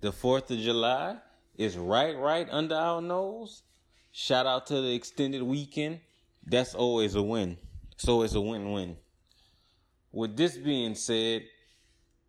[0.00, 1.16] The 4th of July
[1.58, 3.62] is right, right under our nose.
[4.12, 6.00] Shout out to the extended weekend.
[6.46, 7.58] That's always a win.
[7.98, 8.96] So it's a win win.
[10.10, 11.42] With this being said,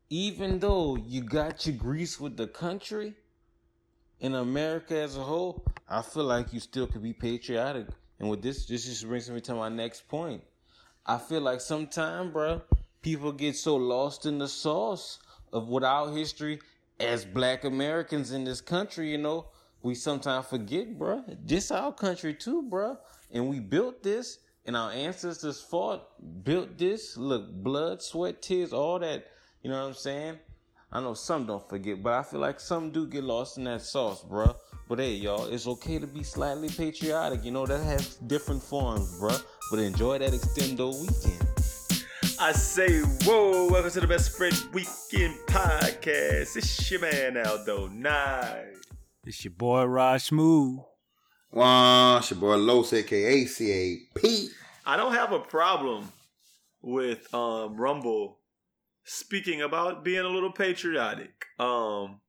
[0.09, 3.13] even though you got your grease with the country
[4.19, 7.88] in America as a whole, I feel like you still could be patriotic.
[8.19, 10.44] And with this, this just brings me to my next point.
[11.05, 12.61] I feel like sometimes, bro,
[13.02, 15.19] people get so lost in the sauce
[15.53, 16.59] of what our history
[17.01, 19.47] as black Americans in this country, you know,
[19.81, 21.23] we sometimes forget, bro.
[21.43, 22.97] This our country too, bro.
[23.31, 26.08] And we built this and our ancestors fought,
[26.43, 27.17] built this.
[27.17, 29.27] Look, blood, sweat, tears, all that.
[29.63, 30.39] You know what I'm saying?
[30.91, 33.81] I know some don't forget, but I feel like some do get lost in that
[33.81, 34.55] sauce, bro.
[34.89, 37.45] But hey, y'all, it's okay to be slightly patriotic.
[37.45, 39.36] You know, that has different forms, bro.
[39.69, 41.61] But enjoy that extendo weekend.
[42.42, 46.58] I say, whoa, welcome to the Best Friend Weekend Podcast.
[46.58, 48.73] It's your man Aldo Night.
[49.25, 50.80] It's your boy Raj Smooth.
[51.52, 54.25] Wow, it's your boy Los, aka CAP.
[54.88, 56.11] I don't have a problem
[56.81, 58.39] with um, Rumble
[59.03, 61.45] speaking about being a little patriotic.
[61.59, 62.22] Um,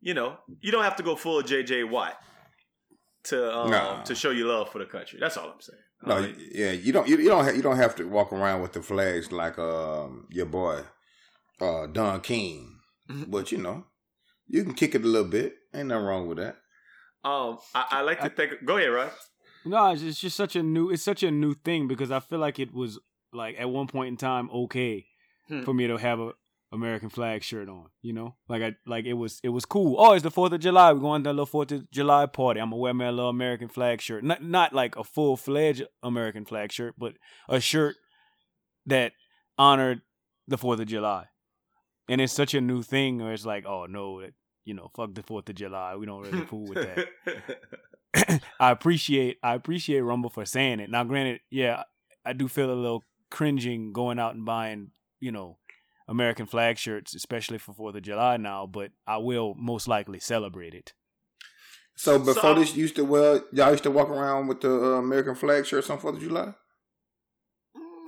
[0.00, 2.16] you know, you don't have to go full JJ Watt
[3.24, 4.02] to um, Nah.
[4.04, 5.18] to show your love for the country.
[5.20, 5.80] That's all I'm saying.
[6.04, 8.72] No, yeah, you don't, you, you don't, have, you don't have to walk around with
[8.74, 10.82] the flags like um your boy,
[11.60, 12.78] uh Don King.
[13.10, 13.30] Mhm.
[13.30, 13.86] But you know,
[14.46, 15.54] you can kick it a little bit.
[15.74, 16.56] Ain't nothing wrong with that.
[17.24, 18.64] um, I, I like to think.
[18.64, 19.12] Go ahead, Russ.
[19.64, 22.20] No, it's just, it's just such a new it's such a new thing because I
[22.20, 22.98] feel like it was
[23.32, 25.06] like at one point in time okay
[25.48, 25.62] Hmm.
[25.62, 26.32] for me to have a
[26.76, 28.36] American flag shirt on, you know?
[28.48, 29.96] Like I like it was it was cool.
[29.98, 30.92] Oh, it's the 4th of July.
[30.92, 32.60] We're going to a little 4th of July party.
[32.60, 34.24] I'm going to wear my little American flag shirt.
[34.24, 37.14] Not not like a full-fledged American flag shirt, but
[37.48, 37.96] a shirt
[38.86, 39.12] that
[39.58, 40.02] honored
[40.46, 41.26] the 4th of July.
[42.08, 44.22] And it's such a new thing where it's like, oh no,
[44.64, 45.96] you know, fuck the 4th of July.
[45.96, 47.58] We don't really fool with that.
[48.60, 50.90] I appreciate I appreciate Rumble for saying it.
[50.90, 51.84] Now, granted, yeah,
[52.24, 55.58] I do feel a little cringing going out and buying, you know,
[56.08, 58.66] American flag shirts, especially for Fourth of July now.
[58.66, 60.92] But I will most likely celebrate it.
[61.96, 64.70] So before So- this, you used to well, y'all used to walk around with the
[64.70, 66.52] uh, American flag shirts on Fourth of July.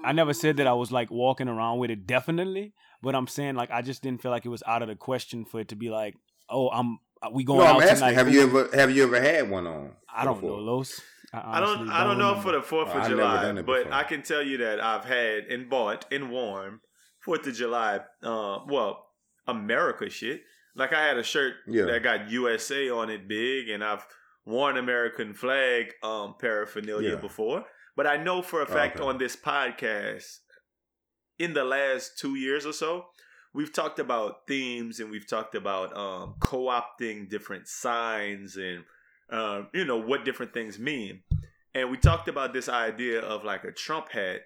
[0.04, 2.72] I never said that I was like walking around with it, definitely.
[3.03, 5.44] But I'm saying like I just didn't feel like it was out of the question
[5.44, 6.15] for it to be like,
[6.48, 6.98] oh, I'm
[7.32, 7.97] we going No, out I'm asking.
[7.97, 8.15] tonight.
[8.15, 9.92] Have you ever have you ever had one on?
[10.15, 10.60] I don't know, before?
[10.60, 11.00] Los.
[11.32, 11.91] I don't.
[11.91, 13.92] I don't know for the Fourth of I've July, but before.
[13.92, 16.80] I can tell you that I've had and bought and worn
[17.28, 18.00] Fourth of July.
[18.22, 19.05] Uh, well,
[19.47, 20.41] America shit.
[20.75, 21.84] Like I had a shirt Yeah.
[21.84, 24.06] that got USA on it big, and I've
[24.47, 27.16] worn American flag um, paraphernalia Yeah.
[27.21, 27.66] before.
[27.97, 29.05] But I know for a fact Okay.
[29.06, 30.39] on this podcast,
[31.39, 33.11] in the last two years or so,
[33.53, 38.84] we've talked about themes and we've talked about um, co-opting different signs and
[39.28, 41.22] uh, you know what different things mean.
[41.75, 44.41] And we talked about this idea of like a Trump hat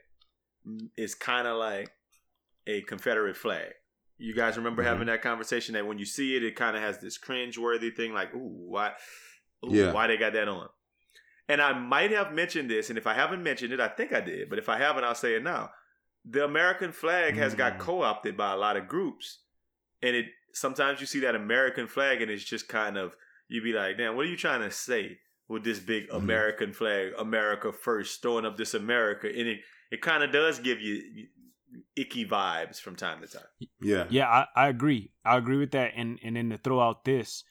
[0.96, 1.92] is kind of like
[2.66, 3.72] a Confederate flag.
[4.18, 4.86] You guys remember Mhm.
[4.86, 8.12] having that conversation that when you see it, it kind of has this cringe-worthy thing,
[8.12, 8.94] like, "Ooh, why?
[9.64, 9.92] Ooh, Yeah.
[9.92, 10.68] why they got that on?"
[11.48, 14.20] And I might have mentioned this, and if I haven't mentioned it, I think I
[14.20, 14.48] did.
[14.48, 15.72] But if I haven't, I'll say it now.
[16.24, 17.80] The American flag has got Mm.
[17.80, 19.40] co-opted by a lot of groups,
[20.00, 23.16] and it sometimes you see that American flag, and it's just kind of
[23.48, 26.16] you'd be like, "Damn, what are you trying to say with this big Mhm.
[26.16, 30.80] American flag, America first, throwing up this America?" And it it kind of does give
[30.80, 31.28] you
[31.96, 33.46] icky vibes from time to time.
[33.80, 34.06] Yeah.
[34.10, 35.12] Yeah, I, I agree.
[35.24, 35.92] I agree with that.
[35.96, 37.44] And and then to throw out this,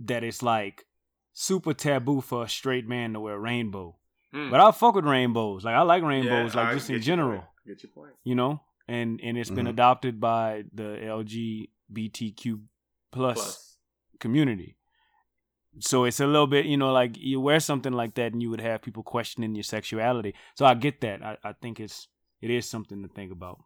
[0.00, 0.84] that it's like
[1.32, 3.96] super taboo for a straight man to wear rainbow.
[4.34, 4.50] Mm.
[4.50, 5.64] But I fuck with rainbows.
[5.64, 7.38] Like I like rainbows, Yeah, like I just in general.
[7.40, 7.44] point.
[7.66, 8.12] Get your point.
[8.24, 8.60] You know?
[8.86, 9.70] And and it's been Mhm.
[9.70, 10.98] adopted by the
[11.90, 12.60] LGBTQ
[13.12, 13.76] plus, Plus,
[14.20, 14.76] community.
[15.80, 18.50] So it's a little bit, you know, like you wear something like that and you
[18.50, 20.34] would have people questioning your sexuality.
[20.56, 21.22] So I get that.
[21.22, 22.08] I, I think it's
[22.40, 23.64] it is something to think about.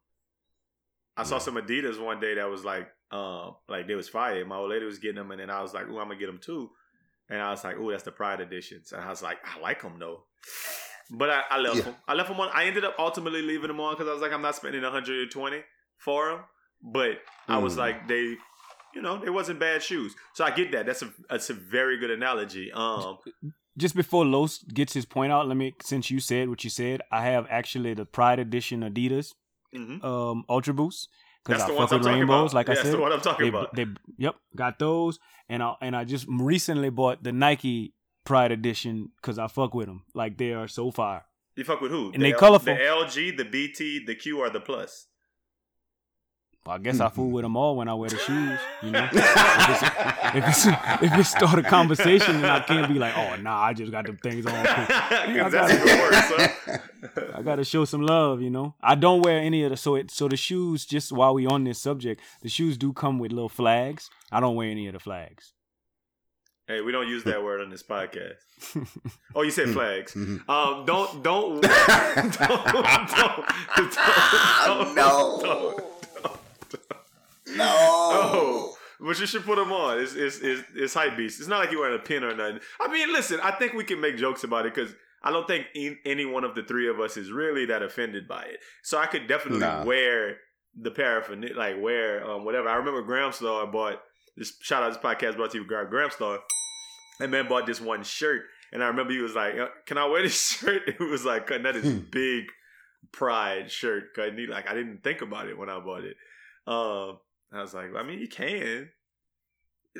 [1.16, 4.44] I saw some Adidas one day that was like, um, like they was fire.
[4.46, 6.26] My old lady was getting them, and then I was like, "Ooh, I'm gonna get
[6.26, 6.70] them too."
[7.28, 9.82] And I was like, "Ooh, that's the Pride editions." And I was like, "I like
[9.82, 10.24] them though,"
[11.10, 11.82] but I, I left Yeah.
[11.82, 11.96] them.
[12.08, 12.48] I left them on.
[12.54, 15.62] I ended up ultimately leaving them on because I was like, I'm not spending 120
[15.98, 16.40] for them.
[16.82, 17.78] But I was Mm.
[17.78, 18.36] like, they
[18.94, 20.14] you know, they wasn't bad shoes.
[20.34, 20.86] So I get that.
[20.86, 22.72] That's a that's a very good analogy.
[22.72, 23.18] Um,
[23.76, 27.00] Just before Los gets his point out, let me since you said what you said,
[27.10, 29.34] I have actually the Pride Edition Adidas
[29.74, 30.04] mhm.
[30.04, 31.08] um Ultra Boost
[31.44, 32.54] because I fuck with rainbows, about.
[32.54, 32.94] like I That's said.
[32.94, 33.74] the one I'm talking they, about.
[33.74, 33.86] They,
[34.16, 39.38] yep, got those, and I and I just recently bought the Nike Pride Edition because
[39.38, 40.04] I fuck with them.
[40.14, 41.24] Like they are so fire.
[41.56, 42.12] You fuck with who?
[42.12, 42.74] And the they colorful.
[42.74, 45.06] The LG, the BT, the Q, or the Plus.
[46.64, 48.58] Well, I guess I fool with them all when I wear the shoes.
[48.82, 49.14] You know, if
[49.68, 49.82] it's
[50.36, 50.66] if it's,
[51.02, 54.06] if it start a conversation, then I can't be like, oh nah, I just got
[54.06, 54.54] them things on.
[54.66, 56.80] I got even worse.
[57.34, 58.74] I gotta show some love, you know.
[58.80, 60.86] I don't wear any of the so it so the shoes.
[60.86, 64.08] Just while we on this subject, the shoes do come with little flags.
[64.30, 65.54] I don't wear any of the flags.
[66.68, 68.34] Hey, we don't use that word on this podcast.
[69.34, 70.12] Oh, you said flags.
[70.12, 70.48] Mhm.
[70.48, 73.96] Um, don't, don't, don't, don't, don't,
[74.66, 75.40] don't, no.
[75.42, 75.91] don't, No.
[77.60, 79.98] Oh, but you should put them on.
[80.00, 81.40] It's it's it's, it's hype beast.
[81.40, 82.60] It's not like you're wearing a pin or nothing.
[82.80, 84.94] I mean, listen, I think we can make jokes about it because
[85.24, 85.66] I don't think
[86.04, 88.60] any one of the three of us is really that offended by it.
[88.82, 89.84] So I could definitely Nah.
[89.84, 90.36] wear
[90.80, 92.68] the paraphernalia, like wear um, whatever.
[92.68, 94.00] I remember Graham Star bought
[94.36, 94.52] this.
[94.62, 96.38] Shout out this podcast brought to you Graham Star.
[97.20, 100.06] And man bought this one shirt, and I remember he was like, uh, "Can I
[100.06, 101.98] wear this shirt?" It was like, "Cutting that is Hmm.
[102.10, 102.44] big
[103.12, 106.16] pride shirt." Cutting he like I didn't think about it when I bought it.
[106.66, 107.18] Um,
[107.52, 108.88] I was like, I mean, you can.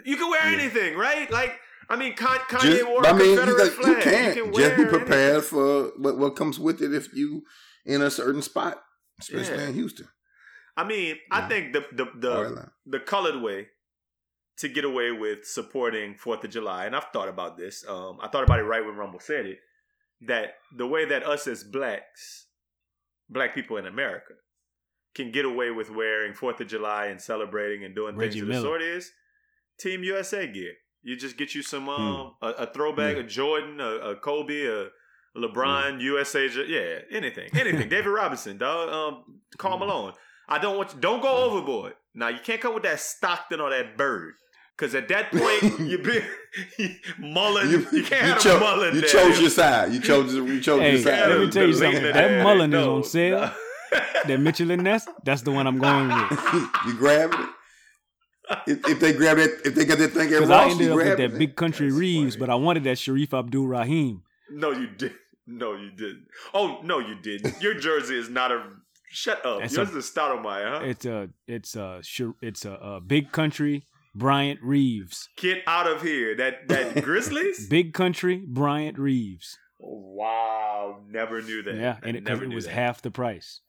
[0.04, 0.58] You can wear Yeah.
[0.58, 1.30] anything, right?
[1.30, 1.58] Like,
[1.90, 3.88] I mean, Kanye Just, wore a I mean, you, Confederate flag.
[3.96, 4.34] you can't.
[4.34, 5.50] can Just be prepared anything.
[5.50, 7.42] for what, what comes with it if you
[7.84, 8.82] in a certain spot,
[9.20, 9.68] especially Yeah.
[9.68, 10.08] in Houston.
[10.76, 13.68] I mean, I think the the the, the colored way
[14.58, 17.84] to get away with supporting Fourth of July, and I've thought about this.
[17.86, 19.58] Um, I thought about it right when Rumble said it.
[20.22, 22.46] That the way that us as blacks,
[23.28, 24.34] black people in America,
[25.14, 28.48] can get away with wearing Fourth of July and celebrating and doing Reggie things of
[28.48, 29.10] the sort is
[29.78, 30.72] Team USA gear.
[31.02, 32.46] You just get you some um Hmm.
[32.46, 33.22] a, a throwback, Yeah.
[33.22, 34.88] a Jordan, a, a Kobe, a
[35.36, 37.88] LeBron, USA, ju- yeah, anything, anything.
[37.88, 39.80] David Robinson, dog, um, Karl Hmm.
[39.86, 40.12] Malone.
[40.48, 41.00] I don't want you.
[41.00, 41.94] Don't go overboard.
[42.14, 44.34] Now you can't come with that Stockton or that Bird,
[44.76, 46.20] because at that point you be
[47.18, 47.70] Mullin.
[47.70, 48.94] You, can't have cho- a Mullin.
[48.94, 49.10] you there.
[49.10, 49.92] chose your side.
[49.92, 51.28] You chose you chose Hey, your side.
[51.30, 51.94] let me tell you something.
[52.02, 52.42] lean That there.
[52.44, 53.40] Mullin is No, on sale.
[53.40, 53.52] no.
[54.26, 56.30] That Mitchell and Ness, that's the one I'm going with.
[56.86, 57.48] you grabbing it.
[58.66, 60.90] If, if they grab it, if they got that thing at Because I ended you
[60.92, 61.38] up with that it.
[61.38, 62.40] Big Country That's Reeves, funny.
[62.46, 64.22] but I wanted that Shareef Abdur-Rahim.
[64.50, 65.14] No, you did.
[65.46, 66.26] No, you didn't.
[66.54, 67.60] Oh no, you didn't.
[67.62, 68.62] Your jersey is not a.
[69.10, 69.60] Shut up.
[69.60, 70.84] That's Yours a- is Stoudemire, huh?
[70.84, 75.28] It's a, it's a, Shar- it's a, a Big Country Bryant Reeves.
[75.36, 76.36] Get out of here.
[76.36, 77.66] That that Grizzlies.
[77.68, 79.58] Big Country Bryant Reeves.
[79.82, 81.74] Oh, wow, never knew that.
[81.74, 82.72] Yeah, I and it, 'cause never it was that.
[82.74, 83.60] half the price.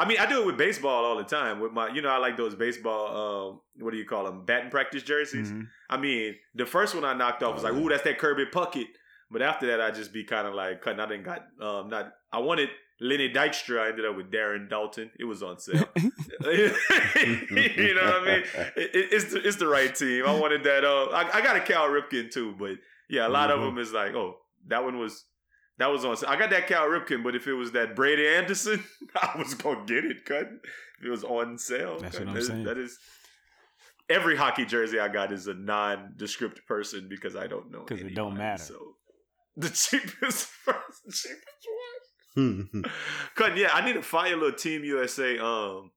[0.00, 1.60] I mean, I do it with baseball all the time.
[1.60, 3.50] With my, you know, I like those baseball.
[3.50, 4.44] Um, what do you call them?
[4.44, 5.52] Batting practice jerseys.
[5.52, 5.66] Mhm.
[5.90, 8.46] I mean, the first one I knocked off was like, Oh, "Ooh, that's that Kirby
[8.46, 8.88] Puckett."
[9.30, 11.00] But after that, I just be kind of like cutting.
[11.00, 12.12] I didn't got um not.
[12.32, 12.70] I wanted
[13.00, 13.80] Lenny Dykstra.
[13.82, 15.10] I ended up with Darren Daulton.
[15.18, 15.88] It was on sale.
[15.96, 18.44] you know what I mean?
[18.76, 20.24] It, it- it's the it's the right team.
[20.26, 20.84] I wanted that.
[20.84, 22.72] Uh, I, I got a Cal Ripken too, but
[23.08, 23.54] yeah, a lot Mhm.
[23.54, 24.38] of them is like, oh,
[24.68, 25.24] that one was
[25.80, 26.16] that was on.
[26.28, 28.84] I got that Cal Ripken, but if it was that Brady Anderson,
[29.20, 30.24] I was gonna get it.
[30.24, 30.48] Cut.
[31.00, 31.98] If it was on sale.
[31.98, 32.26] That's cut.
[32.26, 32.64] what I'm That is- saying.
[32.64, 32.98] That is.
[34.08, 37.84] Every hockey jersey I got is a nondescript person because I don't know.
[37.86, 38.62] Because it don't matter.
[38.62, 38.96] So
[39.56, 41.46] the cheapest first, cheapest
[42.34, 42.62] Hmm.
[42.72, 42.84] one.
[43.36, 43.56] Cut.
[43.56, 45.38] Yeah, I need to find a little Team USA.
[45.38, 45.90] Um,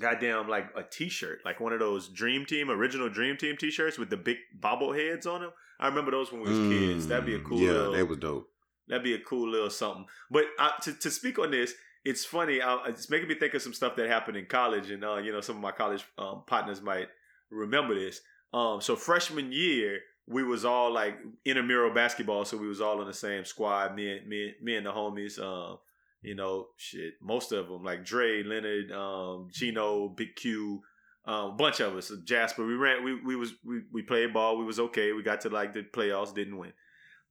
[0.00, 4.10] goddamn, like a T-shirt, like one of those Dream Team original Dream Team T-shirts with
[4.10, 5.50] the big bobbleheads on them.
[5.78, 7.06] I remember those when we was kids.
[7.08, 7.58] That'd be a cool.
[7.58, 8.48] Mm, Yeah, little, that was dope.
[8.88, 10.06] That'd be a cool little something.
[10.30, 10.44] But
[10.82, 11.74] to to speak on this,
[12.04, 12.60] it's funny.
[12.86, 15.40] It's making me think of some stuff that happened in college, and uh, you know,
[15.40, 17.08] some of my college um, partners might
[17.50, 18.20] remember this.
[18.52, 23.06] Um, so freshman year, we was all like intramural basketball, so we was all in
[23.06, 23.94] the same squad.
[23.94, 25.38] Me and me, me and the homies.
[25.38, 25.78] Um,
[26.22, 30.82] you know, shit, most of them like Dre, Leonard, um, Chino, Big Q,
[31.26, 32.10] um, bunch of us.
[32.24, 33.04] Jasper, we ran.
[33.04, 34.58] We we was we we played ball.
[34.58, 35.12] We was okay.
[35.12, 36.34] We got to like the playoffs.
[36.34, 36.72] Didn't win.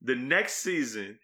[0.01, 1.17] The next season,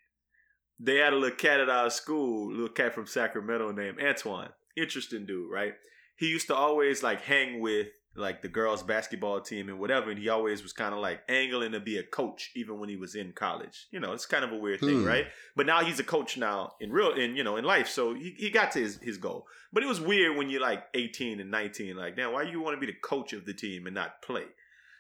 [0.80, 4.50] they had a little cat at our school, little cat from Sacramento named Antoine.
[4.78, 5.74] Interesting dude, right?
[6.16, 10.20] He used to always like hang with like the girls basketball team and whatever, and
[10.20, 13.16] he always was kind of like angling to be a coach, even when he was
[13.16, 13.88] in college.
[13.92, 15.06] You know, it's kind of a weird thing, Hmm.
[15.06, 15.28] right?
[15.56, 18.34] But now he's a coach now in real in you know in life, so he,
[18.38, 19.46] he got to his, his goal.
[19.72, 22.76] But it was weird when you're like 18 and 19, like, damn, why you want
[22.76, 24.46] to be the coach of the team and not play?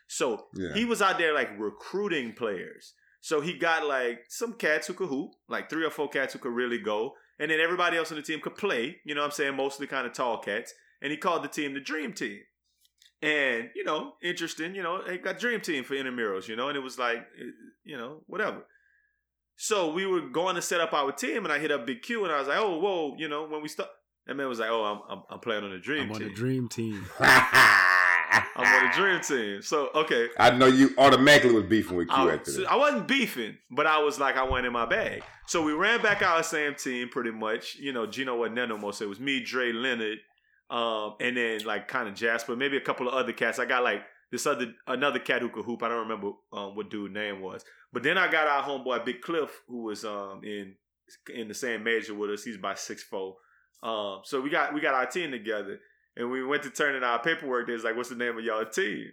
[0.07, 0.73] So Yeah.
[0.73, 2.93] he was out there like recruiting players.
[3.21, 6.39] So he got like some cats who could hoop, like three or four cats who
[6.39, 8.97] could really go, and then everybody else on the team could play.
[9.05, 9.55] You know what I'm saying?
[9.55, 10.73] Mostly kind of tall cats.
[11.01, 12.39] And he called the team the Dream Team.
[13.21, 14.75] and you know, interesting.
[14.75, 16.47] You know, they got Dream Team for intramurals.
[16.47, 17.51] You know, and it was like, eh,
[17.83, 18.65] you know, whatever.
[19.61, 22.23] So we were going to set up our team, and I hit up Big Q,
[22.23, 23.89] and I was like, "Oh, whoa!" You know, when we start,
[24.25, 26.09] that man was like, "Oh, I'm I'm, I'm playing on the Dream Team.
[26.09, 26.29] I'm on Team.
[26.29, 27.05] the dream team.
[28.55, 32.15] I'm on the Dream Team." So okay, I know you automatically was beefing with Q
[32.15, 32.71] I, after so that.
[32.71, 35.23] I wasn't beefing, but I was like, I went in my bag.
[35.47, 37.75] So we ran back out our same team pretty much.
[37.75, 38.93] You know, Gino wasn't there no more.
[38.93, 40.19] So it was me, Dre, Leonard,
[40.69, 43.59] um, and then like kind of Jasper, maybe a couple of other cats.
[43.59, 45.81] I got like this other another cat who could hoop.
[45.83, 47.63] I don't remember um, what dude name was.
[47.91, 50.75] But then I got our homeboy Big Cliff, who was um in
[51.33, 52.43] in the same major with us.
[52.43, 53.35] He's about six four.
[53.81, 55.79] Um, so we got we got our team together,
[56.19, 57.65] and we went to turn in our paperwork.
[57.65, 59.11] They was like, "What's the name of y'all team?"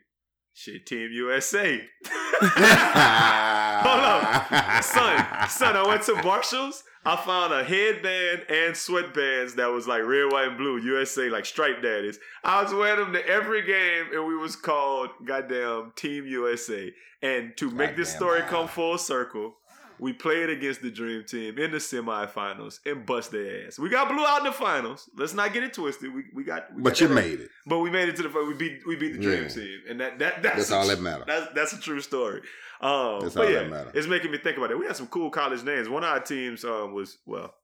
[0.58, 1.86] Shit, Team USA.
[2.40, 4.82] Hold up.
[4.82, 6.82] son, son, I went to Marshalls.
[7.04, 11.44] I found a headband and sweatbands that was like red, white, and blue, USA, like
[11.44, 12.18] striped daddies.
[12.42, 16.90] I was wearing them to every game, and we was called goddamn Team USA.
[17.20, 18.48] And to make this story wow.
[18.48, 19.56] come full circle,
[19.98, 23.78] we played against the Dream Team in the semifinals and bust their ass.
[23.78, 25.08] We got blew out in the finals.
[25.16, 26.12] Let's not get it twisted.
[26.14, 27.50] We we got, we But got you made it.
[27.66, 29.48] But we made it to the we beat we beat the Dream Yeah.
[29.48, 31.24] Team, and that that that's, That's all tr- that matters.
[31.26, 32.42] That's that's a true story.
[32.80, 33.90] Um, That's all yeah, that matter.
[33.94, 34.78] it's making me think about it.
[34.78, 35.88] We had some cool college names.
[35.88, 37.54] One of our teams um, was well,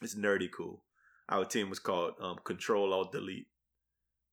[0.00, 0.82] it's nerdy cool.
[1.28, 3.46] Our team was called um, Control Alt Delete.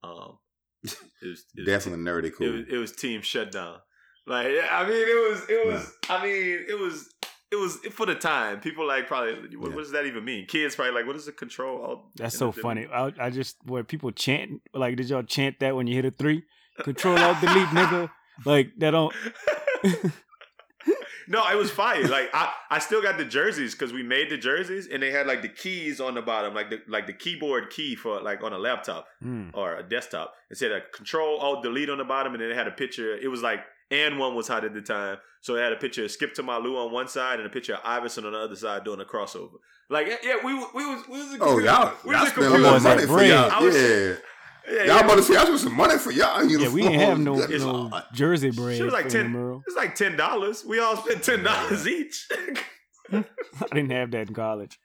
[0.03, 0.39] Um,
[0.83, 2.51] it was, it was Definitely nerdy It cool.
[2.53, 3.77] was, it was Team Shutdown.
[4.29, 5.91] Like I mean, it was it was.
[6.09, 7.09] I mean, it was.
[7.51, 8.59] It was for the time.
[8.59, 9.33] People like probably.
[9.33, 9.75] What, Yeah.
[9.75, 10.45] what does that even mean?
[10.45, 11.83] Kids probably like, what is the control?
[11.83, 12.05] alt?
[12.15, 12.86] That's so funny.
[12.93, 16.12] I, I just where people chant like, did y'all chant that when you hit a
[16.12, 16.43] three?
[16.83, 18.09] Control alt delete, nigga.
[18.45, 19.13] Like that don't.
[21.31, 22.07] No, it was fire.
[22.07, 25.27] Like I, I still got the jerseys because we made the jerseys and they had
[25.27, 28.51] like the keys on the bottom, like the like the keyboard key for like on
[28.51, 29.50] a laptop Hmm.
[29.53, 30.33] or a desktop.
[30.50, 33.15] It said a Control Alt Delete on the bottom, and then it had a picture.
[33.15, 33.59] It was like
[33.91, 36.43] and one was hot at the time, so it had a picture of Skip to
[36.43, 39.00] My Lou on one side and a picture of Iverson on the other side doing
[39.01, 39.53] a crossover.
[39.89, 42.48] Like yeah, yeah we we was we was a Oh, y'all, we y'all was spent
[42.48, 42.58] a computer.
[42.58, 43.63] little was that money for y'all.
[43.63, 44.13] Was- yeah.
[44.69, 45.00] Yeah, Y'all yeah.
[45.00, 46.43] about to see, I spent some money for y'all.
[46.46, 48.77] Yeah, we didn't have no, no jersey bread.
[48.77, 49.34] She was like ten.
[49.65, 50.63] It's like ten dollars.
[50.63, 52.27] We all spent ten dollars each.
[53.12, 53.24] I
[53.72, 54.77] didn't have that in college.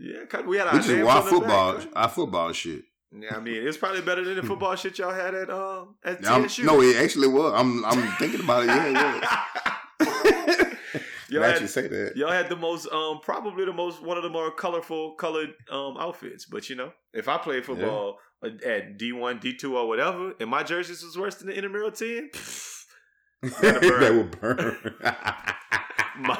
[0.00, 2.82] yeah, 'cause we had our We just names watch football, back, our football shit.
[3.10, 6.26] Yeah, I mean, it's probably better than the football shit y'all had at um at
[6.26, 7.54] I'm- no, it actually was.
[7.54, 8.66] I'm I'm thinking about it.
[8.66, 8.94] Yeah, it
[10.00, 10.08] was.
[11.30, 12.16] y'all, you had, say that.
[12.16, 15.96] y'all had the most um probably the most one of the more colorful colored um
[15.98, 16.44] outfits.
[16.44, 20.50] But you know, if I played football at D one, D two, or whatever, and
[20.50, 22.28] my jerseys was worse than the intramural team,
[23.40, 23.50] burn.
[23.62, 24.94] that would burn.
[26.20, 26.38] my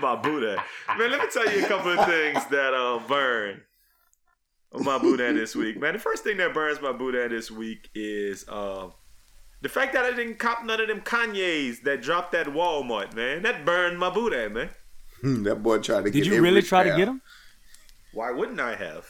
[0.00, 0.62] my Buddha.
[0.98, 3.62] Man, let me tell you a couple of things that um burn
[4.72, 5.80] my Buddha this week.
[5.80, 8.92] Man, the first thing that burns my Buddha this week is um
[9.62, 13.42] the fact that I didn't cop none of them Kanye's that dropped at Walmart, man.
[13.42, 14.70] That burned my Buddha, man.
[15.44, 17.20] that boy tried to Did get you every really try to get him?
[18.12, 19.06] Why wouldn't I have?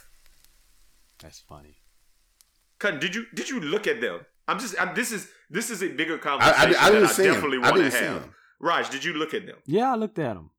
[1.22, 1.76] That's funny.
[2.78, 4.20] Cause did you did you look at them?
[4.48, 7.10] I'm just I'm, this is this is a bigger I, conversation I, I didn't that
[7.10, 7.64] I see definitely him.
[7.64, 8.22] I want to didn't see have.
[8.22, 8.34] him.
[8.58, 9.56] Raj, did you look at them?
[9.66, 10.50] Yeah, I looked at them.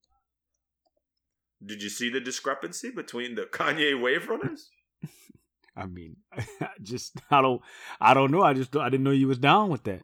[1.64, 4.70] Did you see the discrepancy between the Kanye wave runners?
[5.76, 6.18] I mean,
[6.82, 7.62] just I don't,
[8.00, 8.44] I don't know.
[8.44, 10.02] I just I didn't know you was down with that.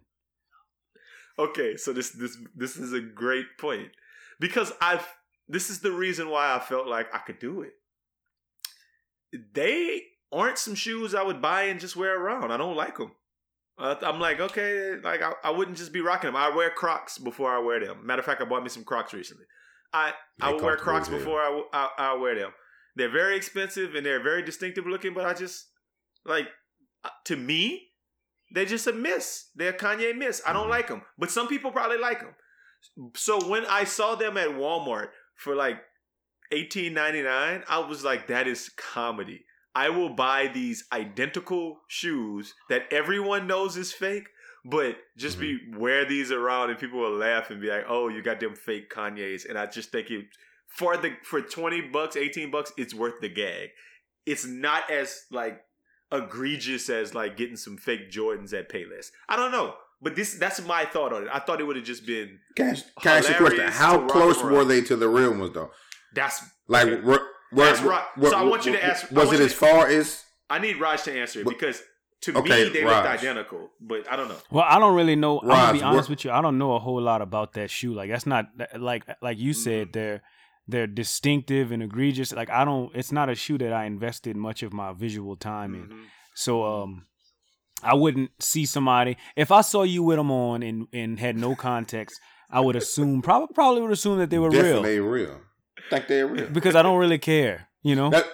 [1.39, 3.89] Okay, so this this this is a great point
[4.39, 5.07] because I've
[5.47, 7.73] this is the reason why I felt like I could do it.
[9.53, 12.51] They aren't some shoes I would buy and just wear around.
[12.51, 13.11] I don't like them.
[13.77, 16.35] Uh, I'm like, okay, like I, I wouldn't just be rocking them.
[16.35, 18.05] I wear Crocs before I wear them.
[18.05, 19.45] Matter of fact, I bought me some Crocs recently.
[19.93, 22.51] I I would wear Crocs before I, I I wear them.
[22.97, 25.67] They're very expensive and they're very distinctive looking, but I just
[26.25, 26.47] like
[27.03, 27.89] uh, to me,
[28.51, 29.49] they're just a miss.
[29.55, 30.41] They're a Kanye miss.
[30.45, 30.77] I don't Mhm.
[30.77, 32.35] like them, but some people probably like them.
[33.15, 35.77] So when I saw them at Walmart for like
[36.51, 39.45] eighteen ninety nine, I was like, that is comedy.
[39.75, 44.27] I will buy these identical shoes that everyone knows is fake,
[44.65, 48.23] but just be wear these around and people will laugh and be like, "Oh, you
[48.23, 50.25] got them fake Kanye's," and I just think it
[50.77, 53.69] for the for twenty bucks, eighteen bucks, it's worth the gag.
[54.25, 55.59] It's not as like
[56.11, 59.07] egregious as like getting some fake Jordans at Payless.
[59.27, 61.29] I don't know, but this that's my thought on it.
[61.31, 63.67] I thought it would have just been Can I, can I ask you a question?
[63.69, 65.71] How close were they to the real ones, though?
[66.15, 67.01] that's Like, Okay.
[67.01, 67.19] were,
[67.51, 68.03] were, That's right.
[68.17, 70.23] were- So I want you to ask- Was it as to- far as?
[70.49, 71.81] I need Raj to answer it because
[72.21, 74.37] to Okay, me they looked identical, but I don't know.
[74.49, 75.39] Well, I don't really know.
[75.41, 76.31] I'm gonna be honest with you.
[76.31, 77.93] I don't know a whole lot about that shoe.
[77.93, 78.45] Like that's not
[78.77, 79.59] like like you Mm-hmm.
[79.61, 79.93] said.
[79.93, 80.21] They're
[80.67, 82.33] they're distinctive and egregious.
[82.33, 82.91] Like I don't.
[82.95, 85.87] It's not a shoe that I invested much of my visual time in.
[85.87, 86.03] Mhm.
[86.35, 87.05] So um,
[87.83, 91.55] I wouldn't see somebody if I saw you with them on and and had no
[91.55, 92.19] context.
[92.49, 95.41] I would assume probably probably would assume that they were real Definitely real.
[95.89, 96.47] think they're real.
[96.49, 97.67] because I don't really care.
[97.83, 98.09] You know.
[98.09, 98.25] That,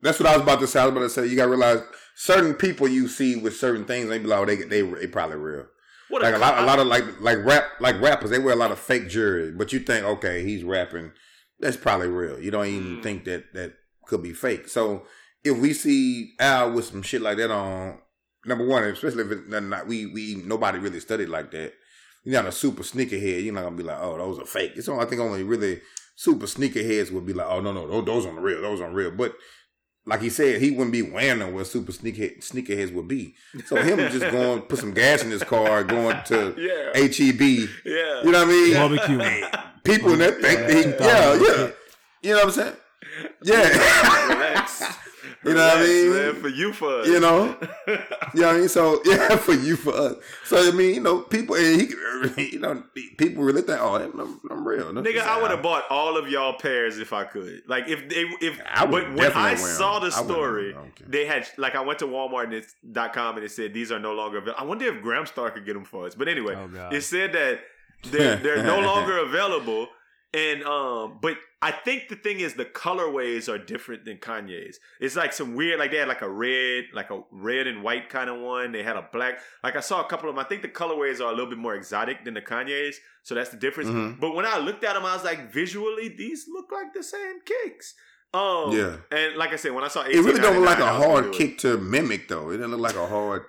[0.00, 0.80] that's what I was about to say.
[0.80, 1.80] I was about to say you got to realize
[2.16, 5.36] certain people you see with certain things, they be like, oh, they they they probably
[5.36, 5.66] real.
[6.08, 8.56] What Like a lot, a lot of like like rap like rappers, they wear a
[8.56, 11.12] lot of fake jewelry, but you think, okay, he's rapping,
[11.62, 12.38] that's probably real.
[12.38, 13.02] You don't even Mm.
[13.02, 13.72] think that that
[14.06, 14.68] could be fake.
[14.68, 15.06] So
[15.44, 17.98] if we see Al with some shit like that on,
[18.44, 21.72] number one, especially if it's not, we we nobody really studied like that.
[22.24, 23.42] You're not a super sneakerhead.
[23.44, 24.72] You're not gonna be like, oh, those are fake.
[24.76, 25.80] It's only, I think only really
[26.16, 28.92] super sneakerheads would be like, oh no no, those, those on the real, those on
[28.92, 29.10] real.
[29.10, 29.34] But
[30.04, 33.34] like he said, he wouldn't be wearing them where super sneakerhead, sneakerheads would be.
[33.66, 37.00] So him just going put some gas in his car, going to Yeah.
[37.00, 37.40] HEB.
[37.84, 38.22] yeah.
[38.24, 38.74] You know what I mean?
[38.74, 39.46] Barbecue.
[39.84, 40.60] People in that think,
[41.00, 41.68] Yeah, he, yeah, yeah.
[42.22, 42.76] You know what I'm saying?
[43.42, 43.68] Yeah.
[44.28, 44.82] Relax.
[45.44, 46.12] You know what I Relax, mean?
[46.34, 47.06] Man, for you for us.
[47.08, 47.56] You know?
[48.34, 48.68] You know what I mean?
[48.68, 50.14] So yeah, for you, for us.
[50.44, 51.80] So I mean, you know, people, and
[52.36, 52.82] he, you know,
[53.18, 54.92] people really think, oh, I'm, I'm real.
[54.92, 57.62] Nigga, I would have bought all of y'all pairs if I could.
[57.66, 59.58] Like if they if I would but when I wear 'em.
[59.58, 61.04] saw the story, wear 'em, okay.
[61.08, 64.60] they had like I went to Walmart.com and it said these are no longer available.
[64.60, 66.14] I wonder if Graham Gramstar could get them for us.
[66.14, 67.60] But anyway, Oh, it said that
[68.04, 69.88] they're they're no longer available.
[70.34, 74.80] And um, but I think the thing is the colorways are different than Kanye's.
[75.00, 78.08] It's like some weird, like they had like a red, like a red and white
[78.08, 78.72] kind of one.
[78.72, 79.38] They had a black.
[79.62, 80.44] Like I saw a couple of them.
[80.44, 83.50] I think the colorways are a little bit more exotic than the Kanye's, so that's
[83.50, 83.90] the difference.
[83.90, 84.18] Mhm.
[84.20, 87.40] But when I looked at them, I was like, visually, these look like the same
[87.44, 87.94] kicks.
[88.34, 88.96] Um, Yeah.
[89.10, 90.88] And like I said, when I saw It it really don't look like a 1899,
[90.88, 91.48] I was hard gonna do it.
[91.48, 92.48] kick to mimic though.
[92.50, 93.42] It didn't look like a hard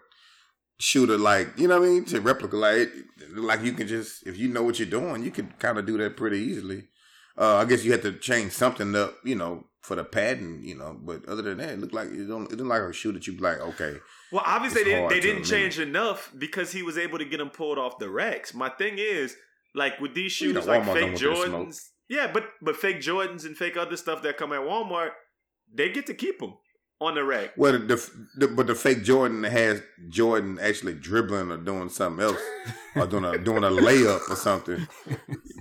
[0.80, 2.60] shooter, like you know what I mean, to replicate.
[2.60, 2.90] Like it,
[3.22, 5.78] it look like you can just, if you know what you're doing, you could kind
[5.78, 6.90] of do that pretty easily.
[7.38, 10.76] Uh, I guess you had to change something up, you know, for the padding, you
[10.76, 10.98] know.
[11.00, 12.52] But other than that, it looked like it don't.
[12.52, 13.98] It looked like a shoe that you be like, okay,
[14.32, 17.78] Well, obviously they, they didn't change enough because he was able to get them pulled
[17.78, 18.54] off the racks.
[18.54, 19.36] My thing is,
[19.74, 21.68] like with these You know, shoes, like fake don't want that smoke.
[21.68, 25.12] Jordans, yeah, but but fake Jordans and fake other stuff that come at Walmart,
[25.74, 26.54] they get to keep them
[27.02, 27.52] on the rack.
[27.58, 32.42] well, the, the but the fake Jordan has Jordan actually dribbling or doing something else,
[32.96, 34.88] or doing a doing a layup or something,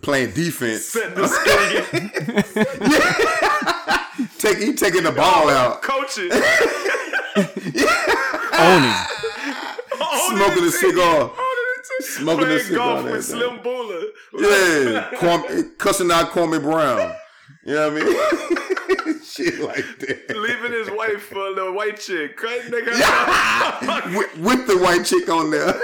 [0.03, 0.85] playing defense.
[0.87, 2.11] Setting the screen,
[2.93, 4.27] yeah.
[4.39, 5.83] Take he taking the ball out.
[5.83, 6.31] coaching,
[8.59, 8.95] Owning.
[10.29, 11.31] Smoking a cigar.
[12.01, 13.25] Smoking Smoking a playing cigar golf with.
[13.25, 14.03] Slim Buller.
[14.39, 17.15] Yeah, Kwame, cussing out Kwame Brown.
[17.65, 18.17] You know what I mean?
[19.33, 20.37] Shit like that.
[20.37, 22.37] Leaving his wife for the white chick.
[22.37, 22.99] Crazy nigga.
[22.99, 24.17] Yeah.
[24.19, 25.75] with, with the white chick on there.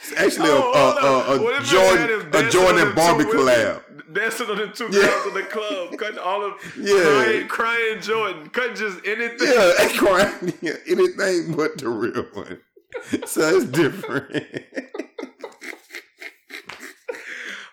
[0.00, 3.24] it's actually Oh, a, a, a, a if they had him Jordan a Jordan Barbie
[3.24, 3.82] collab.
[4.14, 5.02] Dancing on the two Yeah.
[5.02, 7.02] girls in the club, cutting all of Yeah.
[7.02, 9.48] crying, crying Jordan, cutting just anything.
[9.48, 10.52] Yeah, crying.
[10.62, 12.60] Yeah, anything but the real one.
[13.26, 14.46] So it's different.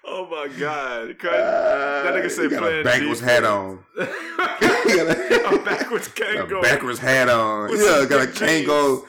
[0.08, 3.22] Oh my god, cutting, that nigga said playing a backwards defense.
[3.22, 3.80] hat on.
[3.98, 7.70] A- backwards a backwards hat on.
[7.72, 8.32] With yeah, got a.
[8.32, 9.04] Kangol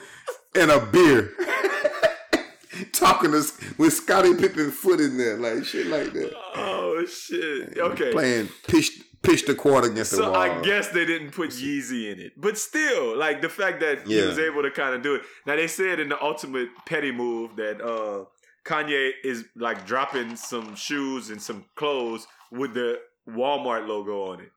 [0.55, 1.33] and a beer.
[2.91, 3.43] Talking to,
[3.77, 6.33] with Scottie Pippen foot in there, like shit like that.
[6.55, 7.77] Oh shit.
[7.77, 8.11] Okay.
[8.11, 10.33] Playing pitch pitch the court against the So.
[10.33, 14.21] I guess they didn't put Yeezy in it, but still, like the fact that he
[14.21, 15.21] was able to kind of do it.
[15.45, 18.25] Now they said in the ultimate petty move that uh
[18.67, 22.99] Kanye is like dropping some shoes and some clothes with the
[23.29, 24.51] Walmart logo on it.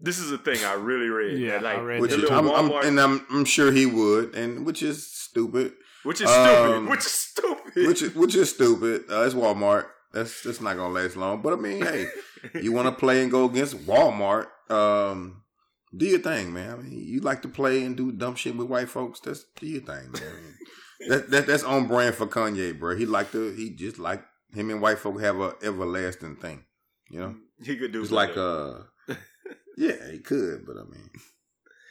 [0.00, 1.38] This is a thing I really read.
[1.38, 2.24] Yeah, that, like, I read which the that.
[2.24, 5.72] is, little I'm, I'm, Walmart- and I'm, I'm sure he would, and which is stupid.
[6.02, 6.74] which is stupid.
[6.76, 7.86] um, which is stupid.
[7.88, 9.04] Which is which is stupid.
[9.10, 9.86] Uh, it's Walmart.
[10.12, 11.42] That's that's not gonna last long.
[11.42, 12.06] But I mean, hey,
[12.60, 14.46] you want to play and go against Walmart?
[14.70, 15.42] Um,
[15.96, 16.70] do your thing, man.
[16.72, 19.20] I mean, you like to play and do dumb shit with white folks.
[19.20, 20.53] That's do your thing, man.
[21.08, 22.96] That, that that's on brand for Kanye, bro.
[22.96, 26.64] He like to he just like him and white folk have a everlasting thing.
[27.10, 28.80] You know, he could do it's like uh,
[29.76, 31.10] yeah, he could, but I mean,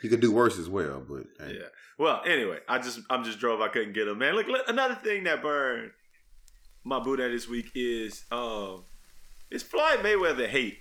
[0.01, 1.03] he could do worse as well.
[1.07, 1.55] But hey.
[1.55, 1.67] Yeah.
[1.97, 3.61] Well, anyway, I just I'm just drove.
[3.61, 4.35] I couldn't get him, man.
[4.35, 5.91] Look, look, another thing that burned
[6.83, 8.83] my Buddha this week is um,
[9.49, 10.79] it's Floyd Mayweather hate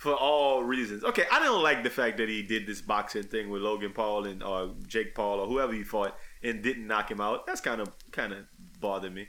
[0.00, 1.04] for all reasons.
[1.04, 4.24] Okay, I don't like the fact that he did this boxing thing with Logan Paul
[4.24, 7.46] and or Jake Paul or whoever he fought and didn't knock him out.
[7.46, 8.46] That's kind of kind of
[8.80, 9.28] bothered me.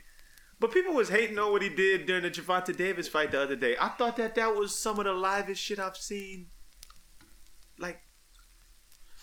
[0.58, 3.54] But people was hating on what he did during the Gervonta Davis fight the other
[3.54, 3.76] day.
[3.78, 6.46] I thought that that was some of the livest shit I've seen,
[7.78, 8.00] like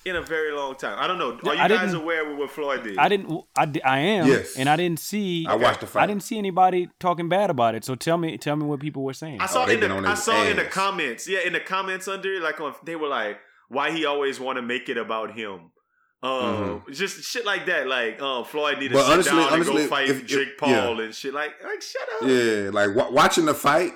[0.06, 0.98] in a very long time.
[1.00, 1.38] I don't know.
[1.50, 2.98] Are you I guys aware of what Floyd did?
[2.98, 3.44] I didn't.
[3.58, 4.28] I, di- I am.
[4.28, 4.56] Yes.
[4.58, 5.46] And I didn't see.
[5.48, 6.04] I watched the fight.
[6.04, 7.84] I didn't see anybody talking bad about it.
[7.84, 9.42] So tell me, tell me what people were saying.
[9.42, 11.60] I saw they in the on I his saw in the comments, yeah, in the
[11.60, 15.36] comments under like on they were like, why he always want to make it about
[15.36, 15.72] him.
[16.22, 17.88] Um, just shit like that.
[17.88, 19.06] Like, um, Floyd need to Mm-hmm.
[19.06, 21.34] Sit honestly- down and honestly, go fight if- if- Jake Paul and shit.
[21.34, 22.28] Like, like shut up.
[22.28, 23.94] Yeah, like wa watching the fight,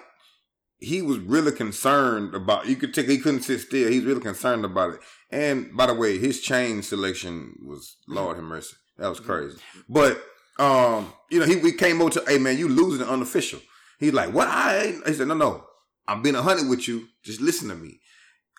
[0.79, 2.65] he was really concerned about.
[2.67, 3.07] You could take.
[3.09, 3.89] He couldn't sit still.
[3.91, 4.99] He's really concerned about it.
[5.33, 8.75] And by the way, his chain selection was Lord have mercy.
[8.97, 9.57] That was crazy.
[9.89, 10.23] But
[10.59, 13.59] um, you know, he we came over to, hey man, you losing unofficial.
[13.99, 14.47] He's like, what?
[14.47, 15.07] I ain't.
[15.07, 15.65] He said, no, no,
[16.07, 17.07] I'm being a hundred with you.
[17.23, 17.99] Just listen to me.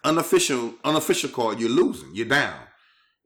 [0.03, 1.55] Unofficial, unofficial call.
[1.55, 2.13] You're losing.
[2.13, 2.59] You're down.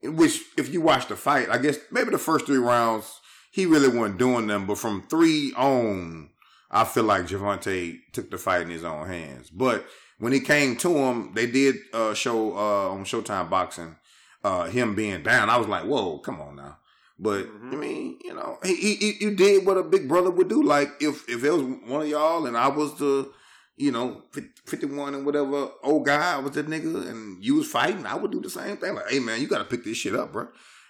[0.02, 3.18] Which, if you watch the fight, I guess maybe the first three rounds
[3.50, 4.66] he really wasn't doing them.
[4.66, 6.28] But from three on,
[6.70, 9.48] I feel like Gervonta took the fight in his own hands.
[9.48, 9.86] But
[10.18, 13.96] when he came to him, they did uh, show uh, on Showtime Boxing
[14.44, 15.50] uh, him being down.
[15.50, 16.78] I was like, whoa, come on now.
[17.18, 20.48] But I mean, you know, he, he he you did what a big brother would
[20.48, 20.62] do.
[20.62, 23.32] Like if if it was one of y'all and I was the,
[23.76, 24.22] you know,
[24.66, 28.14] fifty one and whatever old guy, I was that nigga, and you was fighting, I
[28.14, 28.94] would do the same thing.
[28.94, 30.46] Like, hey man, you got to pick this shit up, bro.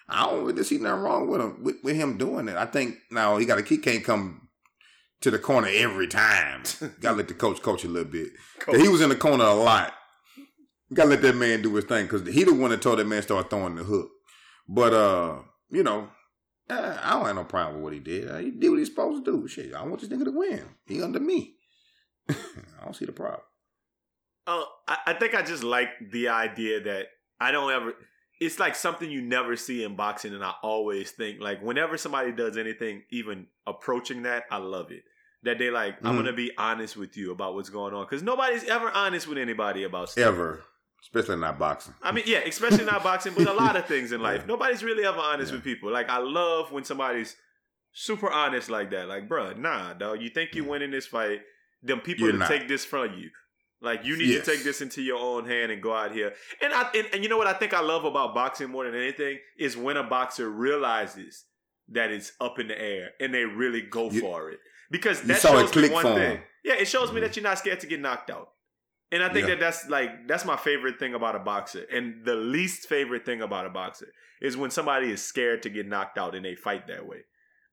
[0.07, 2.57] I don't really see nothing wrong with him with, with him doing it.
[2.57, 4.48] I think now he got to he can't come
[5.21, 6.63] to the corner every time.
[7.01, 8.29] got to let the coach coach a little bit.
[8.61, 9.95] 'Cause He was in the corner a lot.
[10.95, 13.07] Got to let that man do his thing because he the one that told that
[13.07, 14.11] man start throwing the hook.
[14.69, 15.39] But uh,
[15.71, 16.09] you know,
[16.71, 18.31] uh, I don't have no problem with what he did.
[18.31, 19.49] Uh, he did what he's supposed to do.
[19.49, 20.63] Shit, I want this nigga to win.
[20.87, 21.57] He under me.
[22.31, 22.35] I
[22.85, 23.41] don't see the problem.
[24.47, 27.07] Uh, I, I think I just like the idea that
[27.41, 27.95] I don't ever.
[28.41, 32.31] It's like something you never see in boxing, and I always think like whenever somebody
[32.33, 35.03] does anything even approaching that, I love it.
[35.43, 36.19] That they like, I'm Mhm.
[36.19, 39.85] gonna be honest with you about what's going on because nobody's ever honest with anybody
[39.85, 40.25] about stuff.
[40.25, 40.63] Ever,
[41.03, 41.95] especially not boxing.
[42.03, 44.41] I mean, yeah, especially not boxing, but a lot of things in life.
[44.43, 44.47] Yeah.
[44.47, 45.57] Nobody's really ever honest Yeah.
[45.57, 45.91] with people.
[45.93, 47.37] Like I love when somebody's
[47.93, 49.09] super honest like that.
[49.09, 50.21] Like, bruh, nah, dog.
[50.23, 50.71] You think you Yeah.
[50.71, 51.43] winning this fight?
[51.83, 53.31] Them people to take this from you.
[53.81, 54.45] Like you need Yes.
[54.45, 56.33] to take this into your own hand and go out here.
[56.63, 58.95] And I and, and you know what I think I love about boxing more than
[58.95, 61.45] anything is when a boxer realizes
[61.91, 64.59] that it's up in the air and they really go You- for it.
[64.91, 66.41] Because that shows me one thing.
[66.65, 67.25] Yeah, it shows me Mhm.
[67.25, 68.53] that you're not scared to get knocked out.
[69.13, 69.55] And I think Yeah.
[69.55, 71.85] that that's like that's my favorite thing about a boxer.
[71.93, 75.87] And the least favorite thing about a boxer is when somebody is scared to get
[75.87, 77.25] knocked out and they fight that way.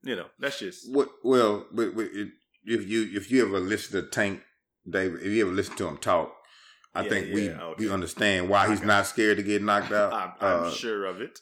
[0.03, 1.09] You know, that's just What?
[1.23, 4.43] Well, but, but if you if you ever listen to Tank
[4.89, 6.33] Davis, if you ever listen to him talk,
[6.93, 7.75] I Yeah, think we okay.
[7.85, 10.13] we understand why he's not scared to get knocked out.
[10.13, 11.39] I'm, I'm Uh, sure of it.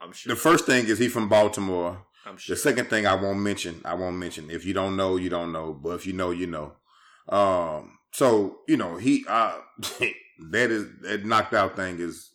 [0.00, 0.34] I'm sure.
[0.34, 2.04] The first thing is he from Baltimore.
[2.26, 2.54] I'm sure.
[2.54, 4.50] The second thing I won't mention, I won't mention.
[4.50, 5.72] If you don't know, you don't know.
[5.72, 6.74] But if you know, you know.
[7.28, 9.58] Um, so you know he uh
[10.50, 12.30] that is that knocked out thing is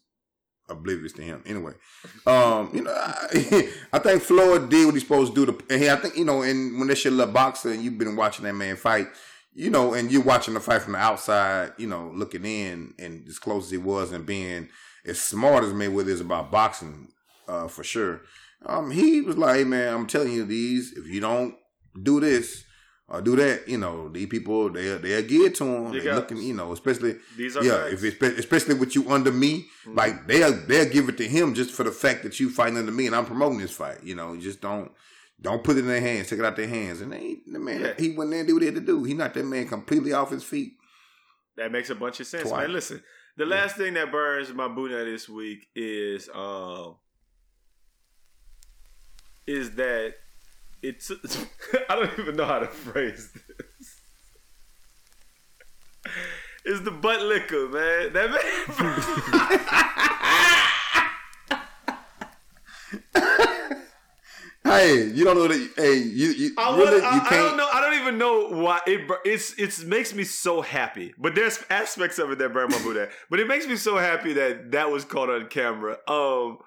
[0.70, 1.44] oblivious to him.
[1.46, 1.74] Anyway,
[2.28, 5.52] um, you know, I, I think Floyd did what he's supposed to do.
[5.52, 7.98] To, and he, I think you know, and when that shit love boxer, and you've
[7.98, 9.08] been watching that man fight,
[9.56, 13.28] you know, and you're watching the fight from the outside, you know, looking in, and
[13.28, 14.70] as close as he was, and being
[15.06, 17.10] as smart as Mayweather is about boxing,
[17.48, 18.22] uh, for sure.
[18.66, 21.56] Um, he was like, hey, man, I'm telling you these, if you don't
[22.02, 22.64] do this
[23.10, 25.94] or do that, you know, these people, they they'll get to him.
[25.94, 28.04] You They looking, you know, especially, These are yeah, facts.
[28.04, 29.98] if it's, especially with you under me, Mhm.
[29.98, 32.94] like they'll, they'll give it to him just for the fact that you fighting under
[32.94, 34.02] me and I'm promoting this fight.
[34.04, 34.90] You know, just don't,
[35.42, 37.02] don't put it in their hands, take it out their hands.
[37.02, 37.94] And they, the man, Yeah.
[37.98, 39.04] he went there and did what he had to do.
[39.04, 40.74] He knocked that man completely off his feet.
[41.58, 42.62] That makes a bunch of sense, Twice.
[42.62, 42.72] man.
[42.74, 43.04] Listen,
[43.38, 43.50] the Yeah.
[43.56, 46.96] last thing that burns my Buddha this week is um
[49.46, 50.16] is that
[50.82, 51.12] it's
[51.90, 54.00] I don't even know how to phrase this.
[56.66, 58.14] Is the butt liquor, man.
[58.14, 58.40] That man
[64.66, 65.70] Hey, you don't know that.
[65.76, 67.48] Hey, you, you I, really, I, you I can't.
[67.50, 67.68] don't know.
[67.72, 69.02] I don't even know why it.
[69.26, 71.14] It's it's makes me so happy.
[71.18, 73.10] But there's aspects of it that burn my Buddha.
[73.30, 75.98] but it makes me so happy that that was caught on camera.
[76.08, 76.60] Um,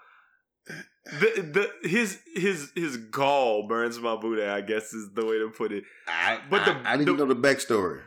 [1.21, 4.53] the the his his his gall burns my Buddha.
[4.53, 5.85] I guess is the way to put it.
[6.07, 8.03] I, But the- I, I need the- know the backstory.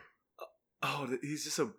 [0.83, 1.69] Oh, he's just a.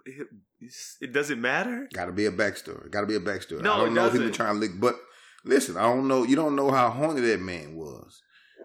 [0.59, 1.89] He's, it doesn't matter.
[1.95, 2.91] Got to be a backstory.
[2.91, 3.63] Got to be a backstory.
[3.63, 4.95] No, I don't it know if he was trying to lick, but
[5.43, 6.25] listen, I don't know.
[6.25, 7.80] You don't know how horny that man was.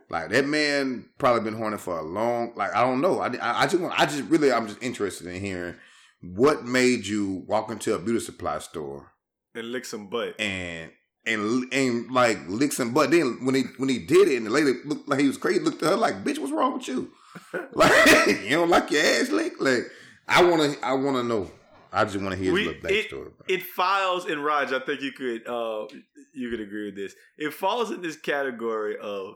[0.10, 2.54] Like that man probably been horny for a long.
[2.56, 3.20] Like I don't know.
[3.20, 4.00] I, I, I just want.
[4.00, 4.52] I just really.
[4.52, 5.76] I'm just interested in hearing
[6.22, 9.12] what made you walk into a beauty supply store
[9.54, 10.40] And lick some butt.
[10.40, 10.92] and
[11.26, 13.12] and and like lick some butt.
[13.12, 15.60] Then when he when he did it, and the lady looked like he was crazy,
[15.60, 17.12] looked at her like, "Bitch, what's wrong with you?
[17.74, 19.60] Like you don't like your ass licked?
[19.60, 19.84] Like
[20.28, 20.86] I want to.
[20.86, 21.50] I want to know.
[21.92, 23.32] I just want to hear his little it- backstory.
[23.48, 24.72] it files in Raj.
[24.74, 25.88] I think you could uh
[26.34, 27.14] you could agree with this.
[27.38, 29.36] It falls in this category of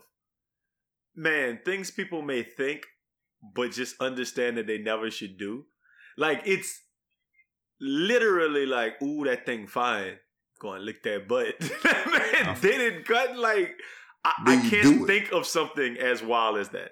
[1.16, 2.86] man things people may think,
[3.56, 5.66] but just understand that they never should do.
[6.18, 6.82] Like it's
[7.80, 10.18] literally like, ooh, that thing fine,
[10.60, 11.60] go and lick that butt.
[11.60, 13.76] that man didn't cut like
[14.26, 16.92] I, I can't think of something as wild as that.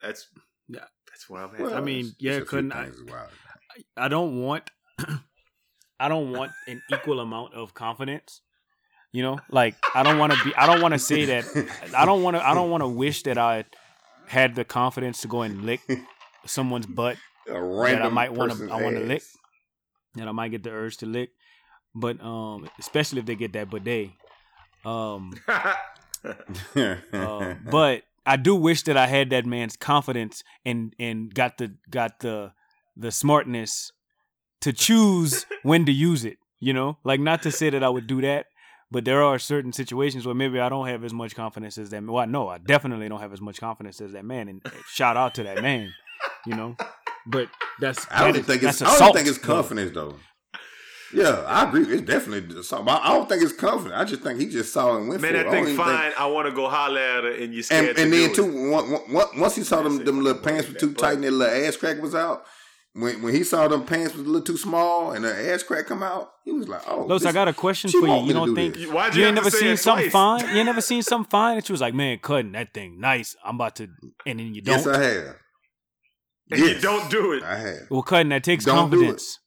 [0.00, 0.28] That's
[0.68, 0.84] Yeah.
[1.08, 1.60] That's where I'm at.
[1.60, 3.30] Well, I mean, yeah, it's a few couldn't I- things as.
[3.96, 4.70] I don't want
[6.00, 8.42] I don't want an equal amount of confidence.
[9.16, 11.44] You know, like I don't want to be I don't want to say that
[11.96, 13.64] I don't want to I don't want to wish that I
[14.26, 15.80] had the confidence to go and lick
[16.44, 17.16] someone's butt
[17.48, 18.70] A random might want to.
[18.70, 19.22] I wanna lick.
[20.16, 21.30] that I might get the urge to lick.
[21.94, 24.10] But um especially if they get that bidet.
[24.84, 25.32] Um
[26.22, 31.72] uh, but I do wish that I had that man's confidence and and got the
[31.88, 32.52] got the
[32.94, 33.92] the smartness
[34.60, 36.36] to choose when to use it.
[36.60, 38.46] You know, like not to say that I would do that,
[38.90, 42.00] but there are certain situations where maybe I don't have as much confidence as that.
[42.02, 42.12] man.
[42.12, 44.48] Well, no, I definitely don't have as much confidence as that man.
[44.48, 45.92] And uh, shout out to that man.
[46.46, 46.76] You know,
[47.26, 47.48] but
[47.80, 48.78] that's I don't that is- think it's.
[48.78, 49.54] that's I don't think it's though.
[49.54, 50.14] confidence though.
[51.14, 51.84] Yeah, I agree.
[51.84, 52.88] It's definitely something.
[52.88, 53.94] I I don't think it's confidence.
[53.96, 55.42] I just think he just saw and went Man, for it.
[55.44, 56.02] that I don't thing even fine.
[56.10, 58.20] think- I want to go holler at her, and you scared and to and do
[58.20, 58.34] then it.
[58.34, 61.76] too, once he saw them, them little pants were too tight and that little ass
[61.76, 62.44] crack was out.
[62.98, 65.86] When when he saw them pants was a little too small and the ass crack
[65.86, 68.24] come out, he was like, "Oh, Los, this- I got a question for you.
[68.26, 68.84] You don't do think this.
[68.84, 70.40] You- Why'd you you ain't never seen something fine?
[70.48, 73.36] You ain't never seen something fine that you was like, man, cutting that thing nice.
[73.44, 73.88] I'm about to,
[74.24, 74.76] and then you don't.
[74.78, 75.36] Yes, I have.
[76.50, 77.42] And you don't do it.
[77.42, 77.80] I have.
[77.90, 79.40] well, cutting that takes Don't confidence.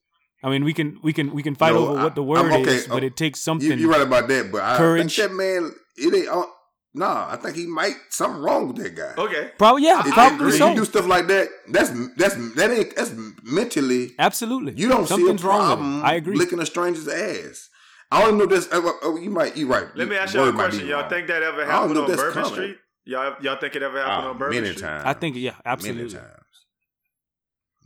[0.44, 2.52] I mean, we can we can we can fight No, over I- what the word
[2.52, 2.62] okay.
[2.76, 3.80] is, but it takes something.
[3.80, 5.16] you're right about that, but I Courage.
[5.16, 6.28] think that man, it ain't.
[6.28, 6.46] Uh,
[6.94, 9.14] Nah, I think he might something wrong with that guy.
[9.16, 9.52] Okay.
[9.60, 10.58] Probably yeah, I- I probably agree.
[10.58, 10.70] So.
[10.70, 14.16] you do stuff like that, that's that's that ain't that's mentally.
[14.18, 16.00] Absolutely, You don't Something's see a problem.
[16.02, 16.04] it.
[16.06, 16.36] I agree.
[16.36, 17.70] Licking a stranger's ass.
[18.12, 18.68] I don't know this.
[18.72, 19.56] Oh, oh, you might.
[19.56, 19.86] You right.
[19.96, 20.88] Let me ask y'all a question.
[20.88, 21.10] Y'all wrong.
[21.12, 22.52] think that ever happened on if Bourbon common.
[22.54, 22.78] Street?
[23.06, 24.82] Y'all, y'all think it ever happened Ah, on Bourbon many Street?
[24.88, 25.04] times.
[25.06, 26.04] I think yeah, absolutely.
[26.06, 26.44] Many times.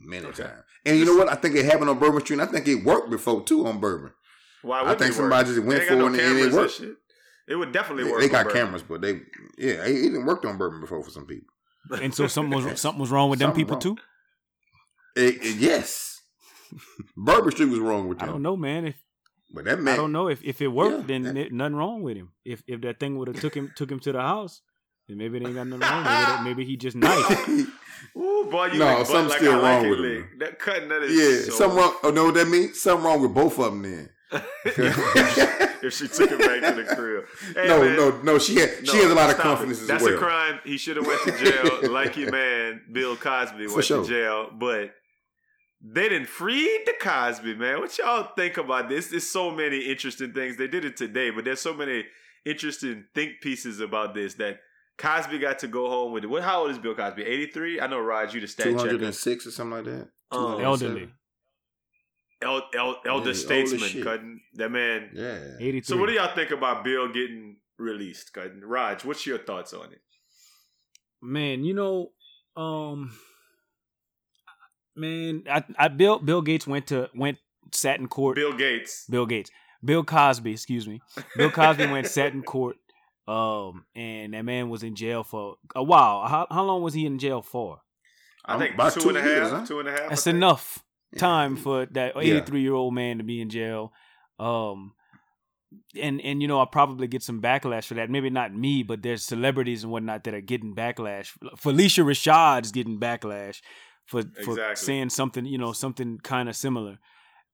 [0.00, 0.42] Many Okay.
[0.44, 0.62] times.
[0.86, 1.28] And you know what?
[1.30, 2.40] I think it happened on Bourbon Street.
[2.40, 4.12] And I think it worked before too on Bourbon.
[4.62, 5.54] Why would I think it somebody work?
[5.56, 6.80] just went for got it and it worked.
[7.46, 7.52] Shit.
[7.52, 8.20] It would definitely They, work.
[8.20, 8.60] they on got Bourbon.
[8.62, 9.12] cameras, but they
[9.58, 11.48] yeah, it, it didn't work on Bourbon before for some people.
[12.00, 13.80] And so something was something was wrong with them Something people wrong.
[13.80, 13.96] too.
[15.16, 16.22] It- it- yes,
[17.16, 18.28] Bourbon Street was wrong with them.
[18.28, 18.86] I don't know, man.
[18.86, 18.96] If
[19.52, 21.76] But that man, I don't know if if it worked, Yeah, then that- it, nothing
[21.76, 22.32] wrong with him.
[22.44, 24.62] If if that thing would have took him took him to the house,
[25.08, 26.02] then maybe it ain't got nothing wrong.
[26.04, 27.30] Maybe, that, maybe he just nice.
[28.16, 30.18] Ooh, boy, you No, like something's like still I like wrong it with lick.
[30.18, 30.38] him.
[30.40, 31.12] That cutting that is
[31.46, 31.94] yeah, so something wrong.
[32.02, 32.80] Oh, know what that means?
[32.80, 34.10] Something wrong with both of them then.
[35.82, 37.24] if she took him back to the crib.
[37.54, 38.38] Hey, no, man, no, no.
[38.38, 39.82] She had no, she has a lot of confidence it.
[39.82, 40.14] as That's well.
[40.14, 40.60] a crime.
[40.64, 44.02] He should have went to jail, like your man Bill Cosby For went sure.
[44.02, 44.50] to jail.
[44.52, 44.94] But
[45.80, 47.80] they didn't free the Cosby man.
[47.80, 49.08] What y'all think about this?
[49.08, 50.56] There's so many interesting things.
[50.56, 52.04] They did it today, but there's so many
[52.44, 54.60] interesting think pieces about this that
[54.98, 56.28] Cosby got to go home with it.
[56.28, 56.42] What?
[56.42, 57.22] How old is Bill Cosby?
[57.22, 57.80] 83.
[57.80, 58.86] I know Raj, you the stat Two checker.
[58.86, 60.08] hundred and six or something like that.
[60.30, 61.10] Um, elderly,
[62.42, 64.04] El, el, elder Yeah, he old as statesman, shit.
[64.04, 65.10] cutting that man.
[65.14, 65.38] Yeah.
[65.60, 65.82] eighty three.
[65.82, 68.32] So what do y'all think about Bill getting released?
[68.32, 70.00] Cutting Raj, what's your thoughts on it?
[71.22, 72.10] man, you know,
[72.56, 73.12] um,
[74.94, 77.38] man, I, I Bill Bill Gates went to went
[77.72, 78.36] sat in court.
[78.36, 79.06] Bill Gates.
[79.08, 79.50] Bill Gates,
[79.84, 81.00] Bill Cosby, excuse me,
[81.36, 82.76] Bill Cosby went sat in court,
[83.26, 86.26] um, and that man was in jail for a while.
[86.28, 87.80] How how long was he in jail for?
[88.44, 89.30] I think about two and a half.
[89.30, 89.66] years, huh?
[89.66, 90.10] Two and a half.
[90.10, 90.82] That's enough Yeah.
[91.18, 93.92] Time for that 83 year old man to be in jail.
[94.38, 94.92] Um,
[96.00, 98.10] and and you know I probably get some backlash for that.
[98.10, 101.30] Maybe not me, but there's celebrities and whatnot that are getting backlash.
[101.56, 103.60] Phylicia Rashad's getting backlash
[104.06, 104.76] for for Exactly.
[104.76, 106.98] saying something you know something kind of similar.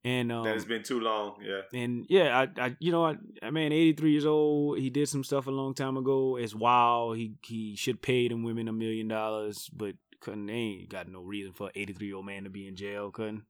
[0.02, 1.34] And um, That has been too long.
[1.42, 1.60] Yeah.
[1.78, 4.78] and yeah, I, I you know, I, I mean, 83 years old.
[4.78, 6.36] He did some stuff a long time ago.
[6.36, 7.18] It's wild.
[7.18, 10.46] He he should pay them women a million dollars, but couldn't.
[10.46, 13.10] They ain't got no reason for an 83 year old man to be in jail.
[13.10, 13.42] Couldn't.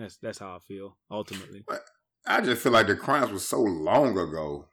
[0.00, 1.64] That's that's how I feel ultimately.
[2.26, 4.68] I just feel like the crimes was so long ago.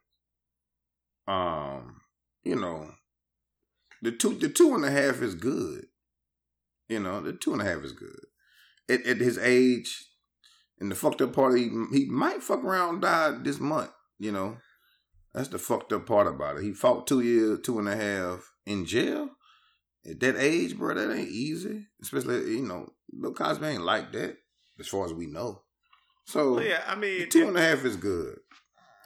[1.26, 2.00] Um,
[2.42, 2.90] you know,
[4.00, 5.86] the two the two and a half is good.
[6.88, 8.24] You know, the two and a half is good.
[8.88, 10.06] At, at his age,
[10.80, 13.90] and the fucked up part, he he might fuck around die this month.
[14.18, 14.56] You know,
[15.34, 16.62] that's the fucked up part about it.
[16.62, 19.28] He fought two years, two and a half in jail.
[20.08, 21.86] At that age, bro, that ain't easy.
[22.00, 22.88] Especially, you know,
[23.20, 24.38] Bill Cosby ain't like that,
[24.78, 25.62] as far as we know.
[26.24, 26.82] So Well, yeah.
[26.86, 28.38] I mean, two and a half is good.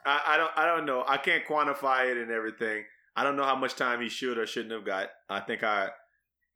[0.04, 0.50] I, I don't.
[0.56, 1.04] I don't know.
[1.06, 2.84] I can't quantify it and everything.
[3.14, 5.10] I don't know how much time he should or shouldn't have got.
[5.28, 5.88] I think I.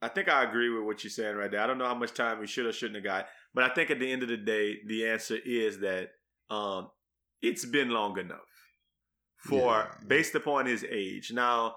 [0.03, 1.61] I think I agree with what you're saying right there.
[1.61, 3.91] I don't know how much time he should or shouldn't have got, but I think
[3.91, 6.11] at the end of the day, the answer is that
[6.51, 6.91] um,
[7.41, 8.41] it's been long enough
[9.39, 10.07] for Yeah.
[10.07, 11.33] based upon his age.
[11.33, 11.77] Now,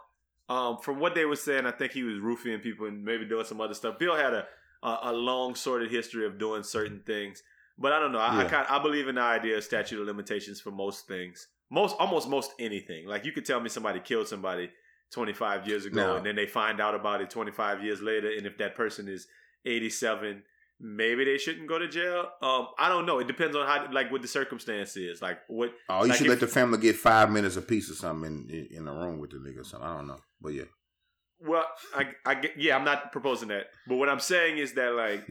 [0.49, 3.45] um, from what they were saying, I think he was roofing people and maybe doing
[3.45, 3.97] some other stuff.
[3.99, 4.47] Bill had a
[4.83, 7.43] a, a long sordid history of doing certain things,
[7.77, 8.19] but I don't know.
[8.19, 11.47] I, I kind I believe in the idea of statute of limitations for most things.
[11.71, 13.07] most almost most anything.
[13.07, 14.69] Like you could tell me somebody killed somebody
[15.11, 16.15] 25 years ago, No.
[16.17, 19.27] and then they find out about it 25 years later, and if that person is
[19.65, 20.43] 87,
[20.79, 22.29] maybe they shouldn't go to jail.
[22.41, 23.19] Um, I don't know.
[23.19, 25.21] It depends on how, like, what the circumstance is.
[25.21, 25.71] Like, what?
[25.89, 28.47] Oh, you Like should if- let the family get five minutes a piece or something
[28.49, 29.87] in, in, in the room with the nigga or something.
[29.89, 30.19] I don't know.
[30.41, 30.63] But yeah.
[31.41, 35.25] Well, I, I yeah, I'm not proposing that, but what I'm saying is that, like,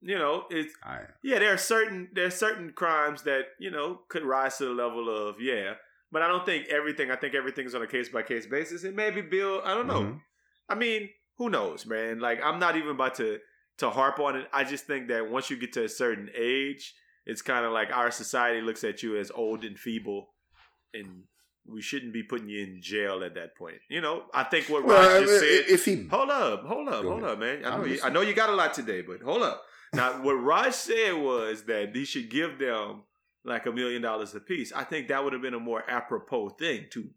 [0.00, 1.06] you know, it's right.
[1.22, 4.70] yeah, there are certain there are certain crimes that you know could rise to the
[4.70, 5.74] level of yeah,
[6.10, 7.10] but I don't think everything.
[7.10, 9.60] I think everything's on a case by case basis, and maybe Bill.
[9.64, 10.02] I don't know.
[10.02, 10.20] Mhm.
[10.68, 12.20] I mean, who knows, man?
[12.20, 13.38] Like, I'm not even about to
[13.78, 14.48] to harp on it.
[14.52, 16.94] I just think that once you get to a certain age,
[17.26, 20.28] it's kind of like our society looks at you as old and feeble,
[20.94, 21.24] and
[21.66, 23.76] we shouldn't be putting you in jail at that point.
[23.88, 25.64] You know, I think what Well, Raj just said.
[25.74, 27.30] if he Hold up, hold up, hold ahead.
[27.32, 27.64] up, man.
[27.64, 29.62] I know you, I know you got a lot today, but hold up.
[29.92, 33.02] Now, what Raj said was that he should give them
[33.44, 34.72] like a million dollars apiece.
[34.72, 37.08] I think that would have been a more apropos thing to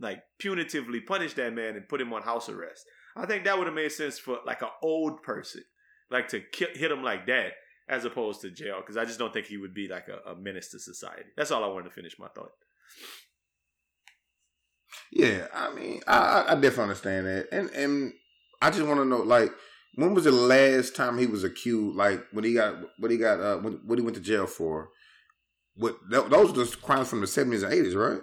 [0.00, 2.84] like punitively punish that man and put him on house arrest.
[3.16, 5.62] I think that would have made sense for like an old person,
[6.10, 7.52] like to ki- hit him like that,
[7.88, 8.78] as opposed to jail.
[8.80, 11.30] Because I just don't think he would be like a, a menace to society.
[11.36, 12.50] That's all I wanted to finish my thought.
[15.12, 18.12] Yeah, I mean, I, I- I definitely understand that, and and
[18.62, 19.50] I just want to know, like,
[19.96, 21.96] when was the last time he was accused?
[21.96, 24.88] Like, when he got, what he got, uh, when, what he went to jail for?
[25.76, 28.20] What th- those are the crimes from the seventies and eighties, right?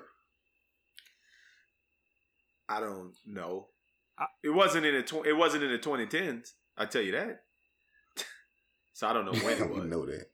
[2.70, 3.68] I don't know.
[4.18, 6.52] I- it wasn't in the tw- it wasn't in the 2010s.
[6.78, 7.42] I tell you that.
[8.94, 9.86] so I don't know when it was.
[9.86, 10.26] know that.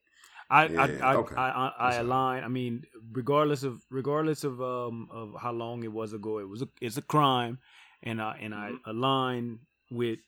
[0.50, 1.36] I I Yeah, I, okay.
[1.36, 2.44] I, I, I align.
[2.44, 6.62] I mean, regardless of regardless of um of how long it was ago, it was
[6.62, 7.60] a, it's a crime,
[8.04, 8.90] and I and I Mm-hmm.
[8.90, 9.60] align
[9.92, 10.20] with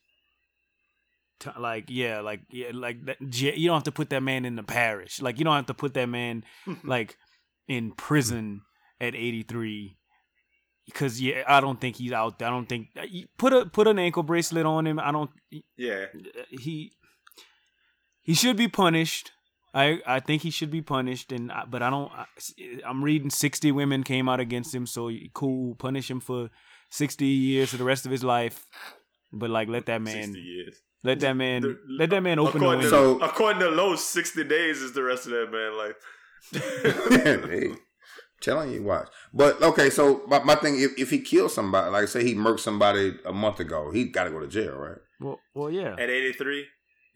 [1.39, 4.55] t- like yeah like yeah like that, you don't have to put that man in
[4.55, 5.21] the parish.
[5.21, 6.43] Like you don't have to put that man
[6.83, 7.17] like
[7.67, 8.61] in prison
[8.99, 9.95] at eighty three.
[10.85, 12.47] Because yeah, I don't think he's out there.
[12.47, 12.87] I don't think
[13.37, 14.99] put a put an ankle bracelet on him.
[14.99, 15.29] I don't
[15.77, 16.05] yeah.
[16.49, 16.91] he
[18.21, 19.31] he should be punished.
[19.73, 22.11] I I think he should be punished, and I, but I don't.
[22.11, 22.25] I,
[22.87, 26.49] I'm reading sixty women came out against him, so cool, punish him for
[26.89, 28.65] sixty years for the rest of his life.
[29.31, 30.75] But like, let that man, 60 years.
[31.03, 33.13] let that man, The- let that man open the according, window.
[33.13, 35.95] to, So- according to Lowe's, 60 days is the rest of that man life.
[37.51, 37.71] hey,
[38.41, 39.07] telling you, watch.
[39.33, 42.61] But okay, so my, my thing, if, if he killed somebody, like say he murked
[42.61, 44.97] somebody a month ago, he got to go to jail, right?
[45.19, 45.93] well, well, yeah.
[45.93, 46.65] At 83?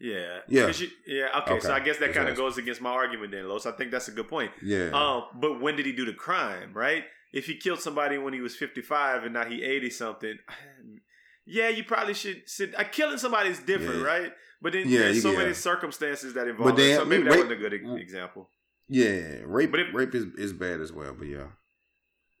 [0.00, 0.40] Yeah.
[0.48, 0.68] Yeah.
[0.74, 1.40] you- yeah.
[1.42, 3.64] Okay, So I guess that kind of goes against my argument then, Los.
[3.66, 4.50] I think that's a good point.
[4.62, 4.90] Yeah.
[4.92, 7.04] Um, but when did he do the crime, right?
[7.32, 10.38] If he killed somebody when he was 55 and now he 80 something,
[11.46, 12.78] yeah, you probably should sit.
[12.78, 14.06] Uh, killing somebody is different, Yeah.
[14.06, 14.32] right?
[14.62, 16.96] But then Yeah, there's so many circumstances that involve But then- it.
[16.96, 18.50] So maybe that rape- wasn't a good e- example.
[18.88, 21.48] yeah, rape, But rape is, is bad as well, but yeah.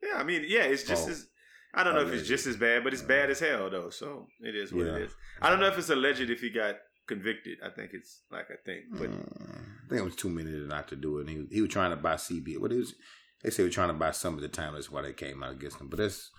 [0.02, 1.10] Yeah, I mean, yeah, it's just Oh.
[1.10, 1.28] as
[1.76, 3.90] I don't know if it's just as bad, but it's bad as hell though.
[3.90, 4.94] So it is what Yeah.
[4.96, 5.14] it is.
[5.42, 7.58] I don't know if it's alleged if he got convicted.
[7.64, 10.66] I think it's like a thing, but Mm, I think it was too many to
[10.66, 11.28] not to do it.
[11.28, 12.58] And he, he was trying to buy CB.
[12.58, 12.94] What is?
[13.42, 14.74] They say he was trying to buy some at the time.
[14.74, 15.88] That's why they came out against him.
[15.88, 16.30] But that's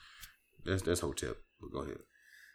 [0.65, 1.33] that's that's hotel.
[1.61, 1.97] But go ahead.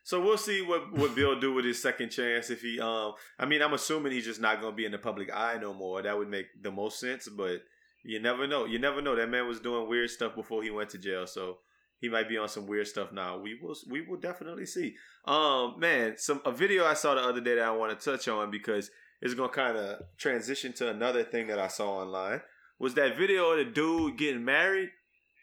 [0.03, 3.46] So we'll see what what Bill do with his second chance if he um I
[3.46, 6.03] mean I'm assuming he's just not gonna be in the public eye no more.
[6.03, 7.62] That would make the most sense, but
[8.03, 8.64] you never know.
[8.64, 9.14] You never know.
[9.14, 11.59] That man was doing weird stuff before he went to jail, so
[12.00, 13.38] he might be on some weird stuff now.
[13.38, 14.94] We will we will definitely see.
[15.24, 18.28] Um man, some a video I saw the other day that I want to touch
[18.28, 22.40] on because it's gonna kind of transition to another thing that I saw online.
[22.78, 24.90] Was that video of the dude getting married?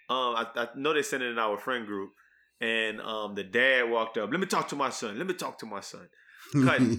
[0.10, 2.12] Um I, I know they sent it in our friend group
[2.60, 4.32] and um the dad walked up.
[4.32, 5.18] Let me talk to my son.
[5.18, 6.08] Let me talk to my son.
[6.54, 6.82] Cut.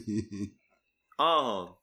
[1.18, 1.74] Um,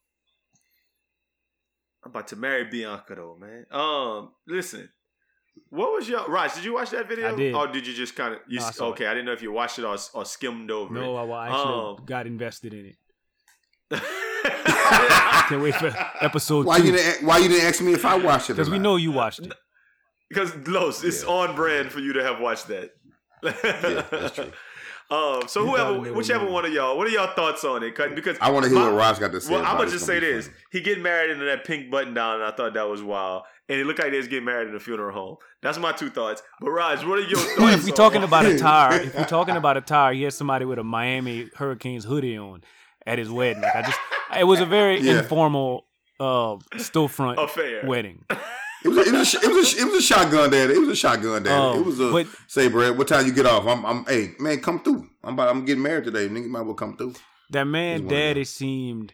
[2.04, 3.66] I'm about to marry Bianca though, man.
[3.70, 4.90] Um, listen,
[5.70, 6.54] what was your Raj?
[6.56, 7.34] Did you watch that video?
[7.34, 7.56] I did.
[7.56, 8.40] Or did you just kind of?
[8.48, 9.08] You No, I s- saw okay?
[9.08, 11.98] I didn't know if you watched it or, or skimmed over No, I, I actually
[12.00, 12.96] Um, got invested in it.
[13.92, 14.04] it.
[15.50, 15.92] Can't wait for
[16.22, 18.54] episode why you two didn't Why you didn't ask me if I watched it?
[18.54, 19.54] because we know you watched it.
[20.30, 21.30] Because Los, it's Yeah.
[21.30, 22.92] on brand for you to have watched that.
[23.44, 24.52] Yeah, that's true.
[25.12, 27.94] Um, so You whoever, whichever one of y'all, what are y'all thoughts on it?
[27.94, 29.52] 'Cause- Because I want to hear my- what Ross got to say.
[29.52, 29.80] Well, about I'm it.
[29.82, 30.58] gonna just say this: funny.
[30.72, 33.44] he getting married in that pink button down, and I thought that was wild.
[33.68, 35.38] And it looked like they was getting married in a funeral home.
[35.64, 36.44] That's my two thoughts.
[36.62, 37.58] But Raj, what are your thoughts?
[37.60, 40.78] Well, if we're talking about attire, if we're talking about attire, he had somebody with
[40.80, 42.62] a Miami Hurricanes hoodie on
[43.08, 43.64] at his wedding.
[43.64, 44.00] Like I just,
[44.40, 45.20] it was a very Yeah.
[45.20, 45.88] informal
[46.20, 48.26] uh, storefront affair, wedding.
[48.84, 50.74] It was, a, it, was a, it, was a, it was a shotgun daddy.
[50.76, 51.56] It was a shotgun daddy.
[51.60, 52.96] Oh, it was a but- say, Brad.
[52.96, 53.66] What time you get off?
[53.66, 54.06] I'm, I'm.
[54.06, 55.10] Hey, man, come through.
[55.24, 55.50] I'm about.
[55.50, 56.30] I'm getting married today.
[56.30, 57.16] Nigga, might well come through.
[57.50, 59.12] That He's man, one of daddy, seemed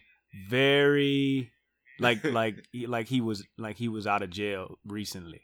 [0.49, 1.53] very
[2.01, 5.41] like like he- like he was like he was out of jail recently.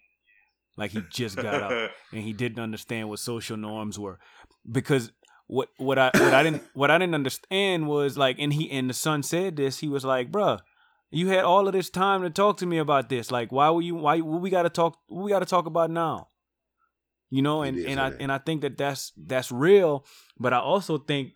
[0.78, 4.20] like he just got out and he didn't understand what social norms were.
[4.70, 5.12] Because
[5.48, 8.90] what what I what I didn't what I didn't understand was like and he and
[8.90, 10.60] the son said this he was like bruh
[11.10, 13.32] you had all of this time to talk to me about this.
[13.32, 15.66] Like why were you why what we got to talk what we got to talk
[15.66, 16.28] about now?
[17.30, 20.06] You know and and I and I think that that's that's real.
[20.38, 21.32] But I also think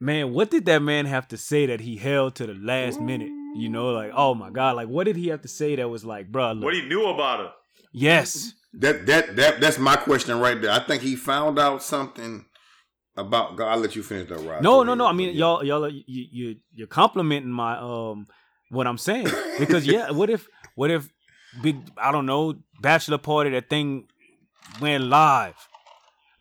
[0.00, 3.30] man what did that man have to say that he held to the last minute
[3.54, 6.04] you know like oh my god like what did he have to say that was
[6.04, 7.52] like bro, look, what he knew about her.
[7.92, 10.72] yes That that that that's my question right there.
[10.72, 12.44] I think he found out something
[13.16, 13.68] about God.
[13.70, 14.60] I'll let you finish that, Rod.
[14.62, 15.06] No, no, no.
[15.06, 15.38] I mean, Yeah.
[15.40, 16.02] y'all, y'all, are- you,
[16.32, 18.26] you, you're complimenting my um
[18.70, 19.28] what I'm saying
[19.60, 21.08] because yeah, what if, what if,
[21.62, 24.08] big, I don't know, bachelor party that thing
[24.80, 25.54] went live,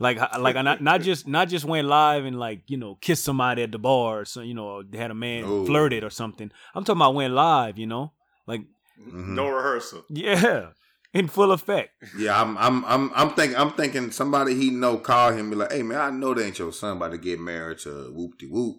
[0.04, 3.64] like, like not not just not just went live and like you know kissed somebody
[3.64, 5.66] at the bar, or so you know had a man No.
[5.66, 6.52] flirted or something.
[6.76, 8.12] I'm talking about went live, you know,
[8.46, 8.62] like
[9.00, 9.30] Mhm.
[9.40, 10.06] No rehearsal.
[10.10, 10.68] yeah,
[11.14, 11.92] in full effect.
[12.18, 15.72] Yeah, I'm I'm I'm I'm thinking I'm thinking somebody he know call him be like,
[15.74, 18.46] hey man, I know that ain't your son about to get married to whoop de
[18.48, 18.78] whoop.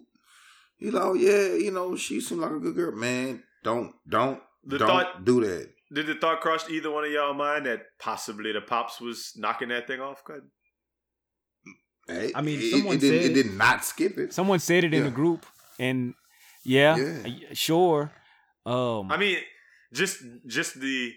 [0.77, 2.91] He like, oh yeah, you know, she seemed like a good girl.
[2.95, 5.69] Man, don't don't The don't thought- do that.
[5.93, 9.69] Did the thought cross either one of y'all mind that possibly the pops was knocking
[9.69, 10.23] that thing off?
[10.25, 10.41] Good.
[12.07, 14.33] Hey, I mean, it, someone it, did, said- it did not skip it.
[14.33, 15.45] Someone said it in the group,
[15.79, 16.13] and
[16.63, 17.53] yeah, Yeah.
[17.53, 18.11] sure.
[18.65, 19.37] Um, I mean,
[19.93, 21.11] just just the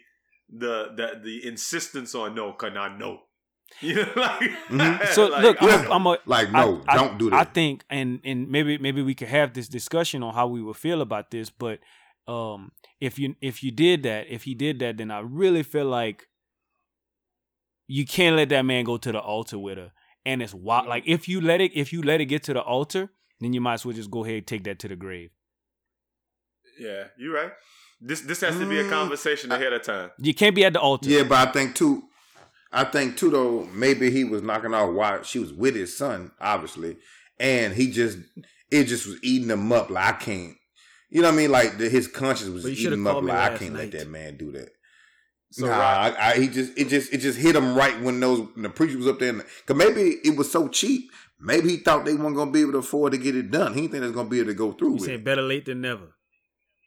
[0.51, 3.20] the the the insistence on no, cause I know.
[3.82, 5.07] You know, like, Mhm.
[5.14, 5.93] so like, look, I I'm.
[5.93, 7.36] I'm a, Like, no, I- don't do that.
[7.36, 10.76] I think, and and maybe maybe we could have this discussion on how we would
[10.76, 11.51] feel about this.
[11.51, 11.80] But
[12.26, 15.84] um, if you if you did that, if he did that, then I really feel
[15.84, 16.28] like
[17.86, 19.93] you can't let that man go to the altar with her.
[20.28, 20.86] And it's wild.
[20.86, 23.10] Like if you let it, if you let it get to the altar,
[23.40, 25.30] then you might as well just go ahead and take that to the grave.
[26.78, 27.52] yeah, you're right.
[28.00, 30.10] This this has to be a Mm, conversation ahead of time.
[30.18, 31.08] You can't be at the altar.
[31.10, 32.04] Yeah, but I think too.
[32.70, 33.64] I think too though.
[33.72, 36.98] Maybe he was knocking off while she was with his son, obviously,
[37.40, 38.18] and he just
[38.70, 39.90] it just was eating him up.
[39.90, 40.54] Like I can't,
[41.10, 41.50] you know what I mean?
[41.50, 43.14] Like the, his conscience was eating him up.
[43.14, 44.68] called me Like I can't let that man do that.
[45.51, 48.20] So nah, Rod- I, I, he just it just it just hit him right when
[48.20, 49.32] those when the preacher was up there.
[49.32, 51.11] Because maybe it was so cheap.
[51.40, 53.72] Maybe he thought they weren't gonna be able to afford to get it done.
[53.74, 55.24] He didn't think they was gonna be able to go through You with say it.
[55.24, 56.14] better late than never.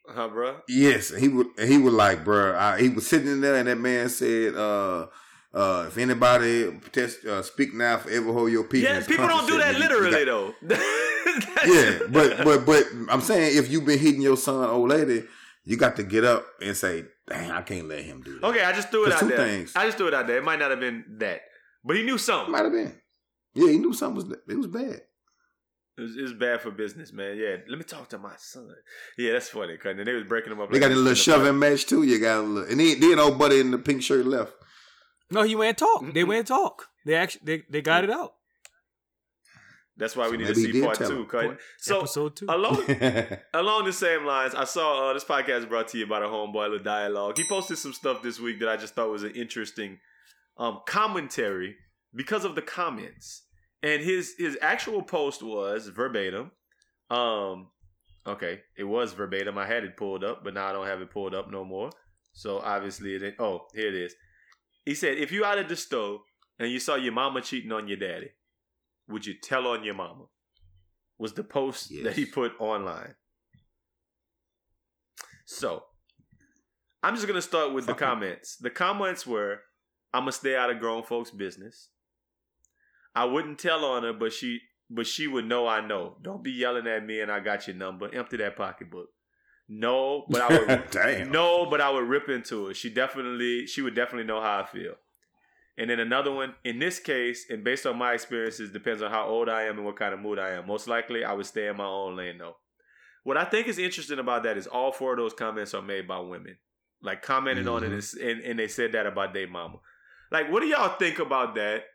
[0.08, 0.58] huh, bro?
[0.68, 1.48] Yes, he would.
[1.58, 5.08] He was like, bruh, I, he was sitting in there, and that man said, uh,
[5.54, 9.48] uh, "If anybody test, uh, speak now, forever hold your peace." And Yeah, people don't
[9.48, 10.54] do that "You- you literally got-" though.
[11.66, 15.24] Yeah, but but but I'm saying if you've been hitting your son, old lady,
[15.64, 18.64] you got to get up and say, "Dang, I can't let him do that." okay,
[18.64, 19.38] I just threw it out two there.
[19.38, 19.74] things.
[19.76, 20.38] I just threw it out there.
[20.38, 21.42] It might not have been that,
[21.84, 22.52] but he knew something.
[22.52, 22.96] might have been.
[23.54, 25.02] Yeah, he knew something was it was bad.
[25.98, 27.38] It was, it was bad for business, man.
[27.38, 28.70] Yeah, let me talk to my son.
[29.18, 29.78] Yeah, that's funny.
[29.78, 30.72] Cause then they was breaking him up.
[30.72, 32.04] They like got a little shoving match too.
[32.04, 34.54] You got a little, and then, then old buddy in the pink shirt left.
[35.30, 36.02] No, he went talk.
[36.02, 36.30] They mm-hmm.
[36.30, 36.88] went talk.
[37.06, 38.12] They actually they, they got mm-hmm.
[38.12, 38.34] it out.
[40.02, 41.20] That's why we need to see part two.
[41.20, 41.26] him.
[41.28, 42.46] Cause, so Episode two.
[42.50, 42.84] along
[43.54, 46.76] along the same lines, I saw uh, this podcast brought to you by the homeboy
[46.76, 47.38] the dialogue.
[47.38, 50.00] He posted some stuff this week that I just thought was an interesting
[50.58, 51.76] um, commentary
[52.16, 53.44] because of the comments.
[53.84, 56.50] And his his actual post was verbatim.
[57.12, 57.68] Um,
[58.26, 59.60] okay, it was verbatim.
[59.60, 61.92] I had it pulled up, but now I don't have it pulled up no more.
[62.34, 63.36] So obviously it ain't.
[63.40, 64.16] Oh, here it is.
[64.84, 66.22] He said, "If you out at the store
[66.58, 68.32] and you saw your mama cheating on your daddy,
[69.12, 70.26] would you tell on your mama?"
[71.18, 73.16] Was the post that he put online.
[75.46, 75.84] So,
[77.04, 78.08] I'm just gonna start with the Fuck 'em.
[78.10, 78.56] comments.
[78.58, 79.64] The comments were,
[80.14, 81.90] "I'm gonna stay out of grown folks' business."
[83.14, 86.18] I wouldn't tell on her, but she but she would know I know.
[86.22, 88.14] Don't be yelling at me and I got your number.
[88.14, 89.10] Empty that pocketbook.
[89.70, 91.32] No, but I would Damn.
[91.32, 92.74] no, but I would rip into it.
[92.76, 94.96] She definitely she would definitely know how I feel.
[95.78, 99.26] And then another one, in this case, and based on my experiences, depends on how
[99.28, 100.68] old I am and what kind of mood I am.
[100.68, 102.58] Most likely I would stay in my own lane though.
[103.24, 106.08] What I think is interesting about that is all four of those comments are made
[106.08, 106.58] by women.
[107.02, 108.32] Like commented on it Mhm.
[108.32, 109.80] and, and, they said that about their mama.
[110.32, 111.86] Like, what do y'all think about that?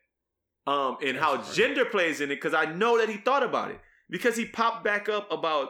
[0.66, 3.70] Um, and how That's gender plays in it, because I know that he thought about
[3.70, 3.80] it.
[4.10, 5.68] Because he popped back up about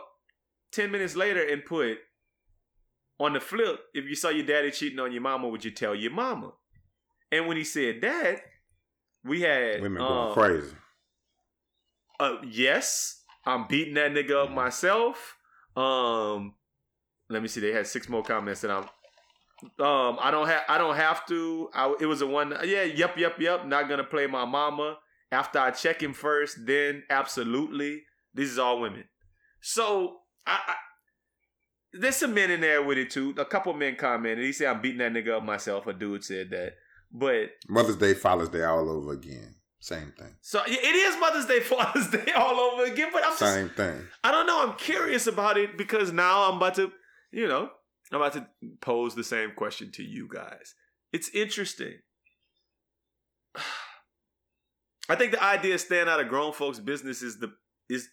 [0.72, 1.98] 10 minutes later and put
[3.18, 5.94] on the flip, if you saw your daddy cheating on your mama, would you tell
[5.94, 6.52] your mama?
[7.32, 8.40] And when he said that,
[9.24, 10.74] we had Women going um, crazy.
[12.20, 15.36] uh, yes, I'm beating that nigga up myself.
[15.76, 16.54] Um,
[17.28, 17.60] let me see.
[17.60, 18.84] They had six more comments that I'm.
[19.84, 20.62] Um, I don't have.
[20.68, 21.68] I don't have to.
[21.74, 22.54] I, it was a one.
[22.64, 22.84] Yeah.
[22.84, 23.16] Yep.
[23.18, 23.40] Yep.
[23.40, 23.66] Yep.
[23.66, 24.98] Not gonna play my mama.
[25.32, 28.02] After I check him first, then absolutely.
[28.32, 29.04] This is all women.
[29.60, 30.74] So I, I
[31.92, 33.34] there's some men in there with it too.
[33.38, 34.44] A couple men commented.
[34.44, 35.86] He said I'm beating that nigga up myself.
[35.86, 36.74] A dude said that.
[37.18, 39.54] But Mother's Day, Father's Day, all over again.
[39.78, 40.34] Same thing.
[40.40, 43.10] so it is Mother's Day, Father's Day all over again.
[43.12, 44.06] But I'm just, Same thing.
[44.24, 44.66] I don't know.
[44.66, 46.90] I'm curious about it because now I'm about to,
[47.30, 47.70] you know,
[48.12, 48.46] I'm about to
[48.80, 50.74] pose the same question to you guys.
[51.12, 51.94] It's interesting.
[55.08, 57.52] I think the idea of staying out of grown folks' business is the
[57.88, 58.08] is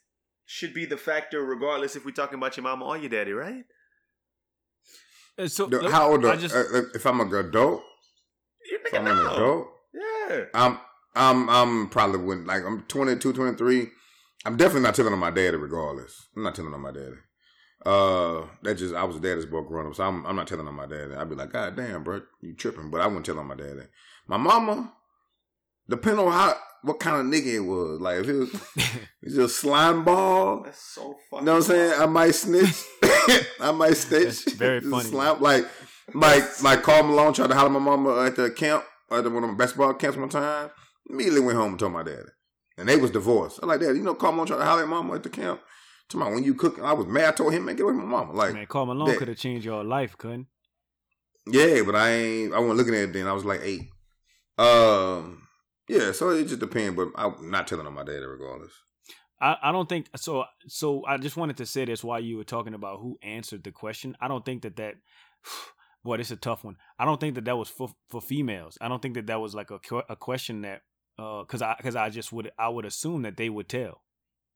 [0.45, 3.63] should be the factor regardless if we're talking about your mama or your daddy, right?
[5.39, 6.23] Uh, So How old?
[6.25, 7.81] I are- just uh, if I'm an adult,
[8.83, 9.33] You if nigga I'm an know.
[9.35, 10.45] adult, Yeah.
[10.53, 10.79] I'm
[11.15, 13.87] I'm I'm probably wouldn't like I'm 22, 23.
[14.45, 16.27] I'm definitely not telling on my daddy regardless.
[16.35, 17.15] I'm not telling on my daddy.
[17.85, 20.67] Uh, that just I was a daddy's boy growing up, so I'm I'm not telling
[20.67, 21.13] on my daddy.
[21.13, 22.89] I'd be like, God damn, bro, you tripping?
[22.89, 23.81] But I wouldn't tell on my daddy.
[24.27, 24.93] My mama,
[25.89, 27.99] depending on how what kind of nigga it was.
[28.01, 28.61] Like if it was,
[29.21, 30.63] it's just slime ball.
[30.63, 31.41] That's so funny.
[31.41, 31.93] You know what I'm saying?
[32.01, 32.83] I might snitch.
[33.59, 34.45] I might snitch.
[34.45, 35.03] That's very funny.
[35.05, 35.39] Slap.
[35.41, 35.65] Like,
[36.13, 39.49] like, like Karl Malone tried to holler my mama at the camp, at one of
[39.49, 40.69] my basketball camps one time.
[41.09, 42.29] Immediately went home and told my daddy.
[42.77, 43.59] And they was divorced.
[43.61, 45.61] I'm like, Dad, you know Karl Malone tried to holler at mama at the camp?
[46.09, 47.25] Tomorrow when you cooking, I was mad.
[47.25, 48.33] I told him, man, get away from my mama.
[48.33, 50.47] Like, man, Karl Malone that- could have changed your life, couldn't?
[51.47, 52.53] yeah, but I ain't.
[52.53, 53.27] I wasn't looking at it then.
[53.27, 53.89] I was like eight.
[54.57, 55.47] Um,
[55.89, 56.11] yeah.
[56.11, 56.95] So it just depends.
[56.95, 58.71] But I'm not telling on my daddy regardless.
[59.41, 60.45] I, I don't think so.
[60.67, 63.71] So I just wanted to say this while you were talking about who answered the
[63.71, 64.15] question.
[64.21, 64.95] I don't think that that.
[66.03, 66.75] Boy, this is a tough one.
[66.99, 68.77] I don't think that that was for for females.
[68.81, 69.79] I don't think that that was like a
[70.09, 70.81] a question that
[71.17, 74.01] uh because I because I just would I would assume that they would tell.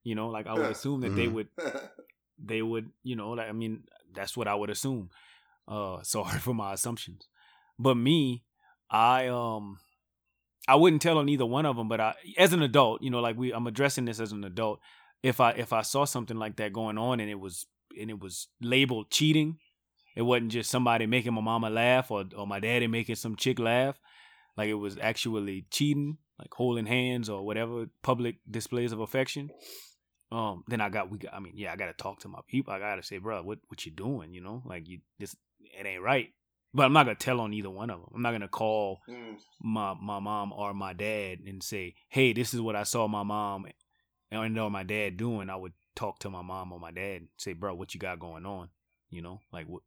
[0.04, 1.34] You know, like I would assume that they Mhm.
[1.34, 1.48] would
[2.38, 3.84] they would you know like I mean
[4.14, 5.10] that's what I would assume.
[5.68, 7.28] Uh, sorry for my assumptions,
[7.78, 8.44] but me,
[8.90, 9.80] I um,
[10.68, 11.88] I wouldn't tell on either one of them.
[11.88, 14.80] But I, as an adult, you know, like we, I'm addressing this as an adult.
[15.24, 17.66] If I if I saw something like that going on and it was
[18.00, 19.58] and it was labeled cheating,
[20.18, 23.60] it wasn't just somebody making my mama laugh or or my daddy making some chick
[23.60, 24.00] laugh,
[24.58, 29.50] like it was actually cheating, like holding hands or whatever public displays of affection.
[30.32, 32.74] Um then i got we got i mean yeah i gotta talk to my people.
[32.74, 34.34] I gotta say bro what what you doing?
[34.34, 36.30] You know like you this it ain't right.
[36.74, 39.00] But i'm not gonna tell on either one of them i'm not gonna call
[39.62, 43.24] my my mom or my dad and say hey this is what i saw my
[43.24, 43.66] mom
[44.32, 45.50] and or my dad doing.
[45.50, 48.20] I would talk to my mom or my dad and say bro what you got
[48.20, 48.70] going on?
[49.10, 49.84] You know like what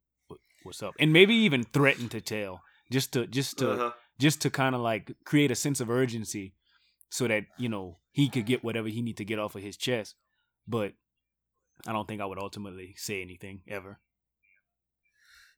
[0.63, 3.91] what's up and maybe even threaten to tell just to just to Uh-huh.
[4.19, 6.53] just to kind of like create a sense of urgency
[7.09, 9.77] so that you know he could get whatever he need to get off of his
[9.77, 10.15] chest
[10.67, 10.93] but
[11.87, 13.99] i don't think i would ultimately say anything ever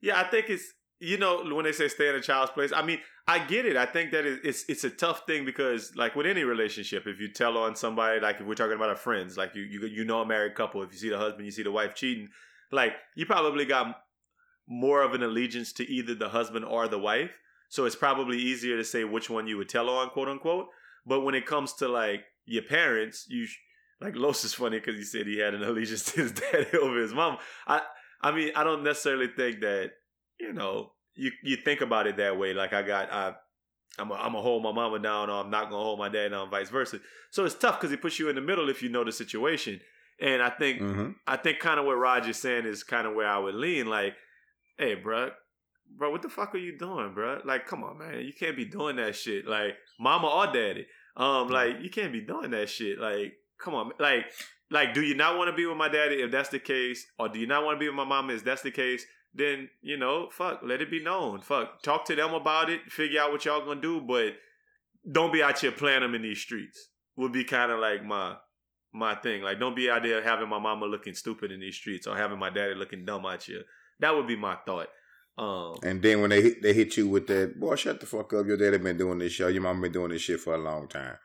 [0.01, 2.71] Yeah, I think it's you know when they say stay in a child's place.
[2.73, 3.75] I mean, I get it.
[3.77, 7.31] I think that it's it's a tough thing because like with any relationship, if you
[7.31, 10.21] tell on somebody, like if we're talking about our friends, like you you you know
[10.21, 12.27] a married couple, if you see the husband, you see the wife cheating,
[12.71, 13.95] like you probably got
[14.67, 17.31] more of an allegiance to either the husband or the wife.
[17.69, 20.67] So it's probably easier to say which one you would tell on, quote unquote.
[21.05, 23.57] But when it comes to like your parents, you sh-
[23.99, 26.97] like Los is funny because he said he had an allegiance to his dad over
[26.99, 27.37] his mom.
[27.67, 27.81] I
[28.21, 29.91] I mean, I don't necessarily think that
[30.39, 32.53] you know you you think about it that way.
[32.53, 33.33] Like I got I.
[33.99, 36.29] I'm a, I'm gonna hold my mama down, or I'm not gonna hold my dad
[36.29, 36.99] down, vice versa.
[37.29, 39.79] So it's tough because it puts you in the middle if you know the situation.
[40.19, 41.11] And I think Mm-hmm.
[41.27, 43.85] I think kind of what Roger's saying is kind of where I would lean.
[43.85, 44.15] Like,
[44.77, 45.29] hey, bro,
[45.97, 47.41] bro, what the fuck are you doing, bro?
[47.45, 49.47] Like, come on, man, you can't be doing that shit.
[49.47, 52.99] Like, mama or daddy, um, like you can't be doing that shit.
[52.99, 54.25] Like, come on, like,
[54.71, 57.29] like, do you not want to be with my daddy if that's the case, or
[57.29, 59.05] do you not want to be with my mama if that's the case?
[59.33, 61.41] Then you know, fuck, let it be known.
[61.41, 64.33] Fuck, talk to them about it, figure out what y'all gonna do, but
[65.11, 66.89] don't be out here playing them in these streets.
[67.15, 68.35] Would be kind of like my
[68.93, 69.41] my thing.
[69.41, 72.39] Like, don't be out there having my mama looking stupid in these streets or having
[72.39, 73.63] my daddy looking dumb out here.
[74.03, 74.89] That would be my thought.
[75.37, 78.33] Um, And then when they hit, they hit you with that, boy, shut the fuck
[78.33, 78.45] up.
[78.45, 79.47] Your daddy been doing this show.
[79.47, 81.15] Your mama been doing this shit for a long time.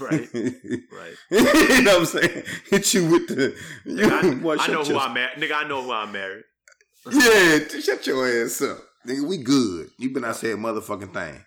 [0.00, 1.16] right, right.
[1.30, 2.44] you know what I'm saying?
[2.70, 3.56] Hit you with the.
[3.84, 5.36] You, Nigga, boy, I, I know who I'm married.
[5.38, 6.44] Nigga, I know who I'm married.
[7.12, 8.78] Yeah, just shut your ass up.
[9.06, 9.88] Nigga, we good.
[9.98, 11.44] You been out saying motherfucking thing.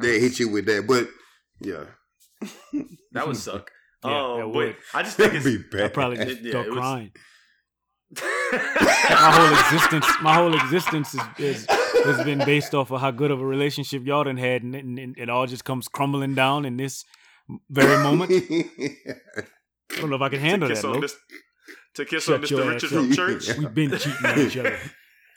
[0.00, 1.06] They hit you with that, but
[1.60, 1.84] yeah.
[3.12, 3.70] That would suck.
[4.02, 4.76] Yeah, um, that would.
[4.94, 5.62] I just think That'd it's.
[5.62, 5.84] be bad.
[5.84, 7.12] i probably just Yeah, start it was- crying
[8.52, 11.66] my whole existence my whole existence is, is
[12.04, 14.98] has been based off of how good of a relationship y'all done had and, and,
[14.98, 17.04] and it all just comes crumbling down in this
[17.70, 21.00] very moment i don't know if i can handle to that on Lo.
[21.00, 21.16] Mis-
[21.94, 22.70] to kiss Shut on your Mr.
[22.72, 22.92] Richard up.
[22.92, 23.56] from church.
[23.56, 24.78] we've been cheating on each other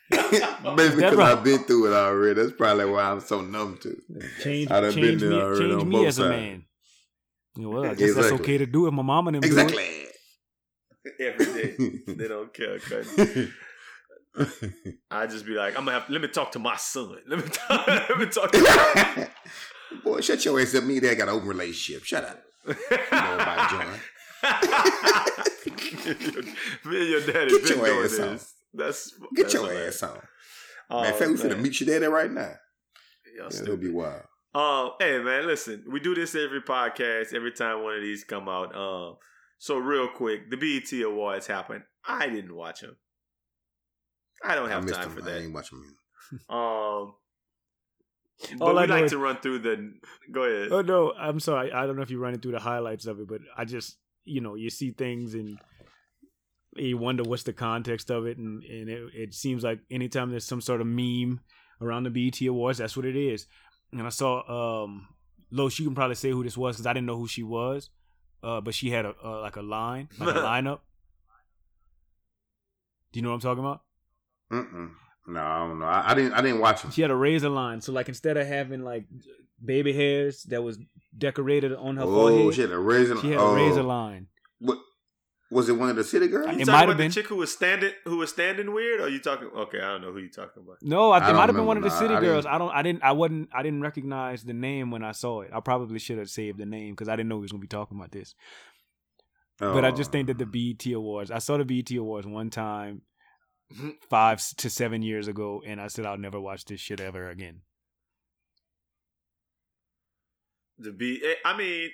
[0.11, 1.38] Maybe because right.
[1.38, 2.41] I've been through it already.
[2.41, 4.01] That's probably why I'm so numb to.
[4.41, 6.65] change, I done been change there me, already change on me both as a man
[7.57, 9.78] You know, well, I guess that's okay to do if my mama and them do
[9.78, 10.07] it.
[11.20, 11.76] Every day.
[12.08, 12.80] they don't care.
[12.80, 13.49] cuz.
[15.10, 16.10] I just be like, I'm gonna have.
[16.10, 17.18] Let me talk to my son.
[17.28, 17.88] Let me talk.
[17.88, 18.51] let me talk.
[18.51, 19.30] To
[20.03, 20.84] Boy, shut your ass up.
[20.84, 22.03] Me and Dad got an open relationship.
[22.03, 22.39] Shut up.
[22.68, 22.74] You
[23.12, 23.99] know about John.
[26.86, 28.34] Me and your daddy Get been your doing ass on.
[28.34, 28.53] this.
[28.74, 30.03] That's Get that's your hilarious.
[30.03, 30.22] ass on.
[30.89, 32.53] Oh, man, in fact, we finna meet your daddy right now.
[33.36, 34.22] Y'all Yeah, it'll be wild.
[34.55, 38.47] Um, hey man, listen, we do this every podcast, every time one of these come
[38.49, 38.76] out.
[38.76, 39.18] Um,
[39.58, 41.84] so real quick, the BET Awards happened.
[42.08, 42.95] I didn't watch them.
[44.43, 45.16] I don't have missed time him.
[45.16, 45.30] for that.
[45.32, 45.43] I that.
[45.43, 45.95] ain't watching him.
[46.49, 47.14] Um,
[48.60, 49.93] but All we I know like is- to run through the.
[50.32, 50.72] Go ahead.
[50.72, 51.72] Oh no, I'm sorry.
[51.72, 54.41] I don't know if you're running through the highlights of it, but I just you
[54.41, 55.58] know you see things and
[56.76, 60.45] you wonder what's the context of it, and and it, it seems like anytime there's
[60.45, 61.39] some sort of meme
[61.82, 63.47] around the BET Awards, that's what it is.
[63.91, 65.08] And I saw um
[65.49, 67.89] Los, you can probably say who this was because I didn't know who she was,
[68.43, 70.79] uh, but she had a uh, like a line, like a lineup.
[73.11, 73.81] Do you know what I'm talking about?
[74.51, 74.91] Mm-mm.
[75.27, 75.85] No, I don't know.
[75.85, 76.33] I, I didn't.
[76.33, 76.91] I didn't watch him.
[76.91, 79.05] She had a razor line, so like instead of having like
[79.63, 80.77] baby hairs that was
[81.17, 83.17] decorated on her Oh, forehead, she had a razor.
[83.17, 84.27] she had oh, a razor line.
[84.59, 84.77] What
[85.49, 85.73] was it?
[85.77, 86.47] One of the city girls?
[86.47, 88.99] You It talking might about have the chick who was standing, who was standing weird,
[89.01, 89.47] or you talking?
[89.47, 90.77] Okay, I don't know who you talking about.
[90.81, 92.43] No, I, I it might have been one of the city I girls.
[92.45, 92.71] didn't- I don't.
[92.71, 93.03] I didn't.
[93.03, 93.49] I wasn't.
[93.53, 95.51] I didn't recognize the name when I saw it.
[95.53, 97.67] I probably should have saved the name because I didn't know we was gonna be
[97.67, 98.35] talking about this.
[99.59, 100.11] But I just Oh.
[100.11, 101.31] think that the BET Awards.
[101.31, 103.01] I saw the BET Awards one time,
[104.09, 107.61] five to seven years ago, and I said I'll never watch this shit ever again.
[110.77, 111.21] The B.
[111.25, 111.89] eh, I mean,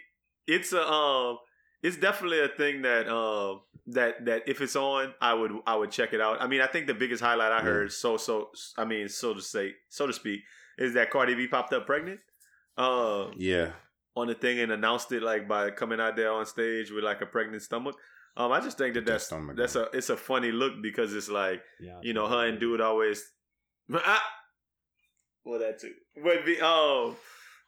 [0.45, 1.37] it's a um,
[1.83, 5.91] it's definitely a thing that um that that if it's on, I would I would
[5.91, 6.41] check it out.
[6.41, 7.63] I mean, I think the biggest highlight I Yeah.
[7.63, 10.41] heard, so so I mean, so to say, so to speak,
[10.77, 12.19] is that Cardi B popped up pregnant.
[12.77, 13.73] Um, Yeah.
[14.15, 17.21] on the thing and announced it like by coming out there on stage with like
[17.21, 17.95] a pregnant stomach.
[18.37, 21.13] Um, I just think that That that's stomach, that's a it's a funny look because
[21.13, 23.29] it's like Yeah, you know her and dude always.
[25.45, 25.93] Well, that too.
[26.23, 27.15] But the um,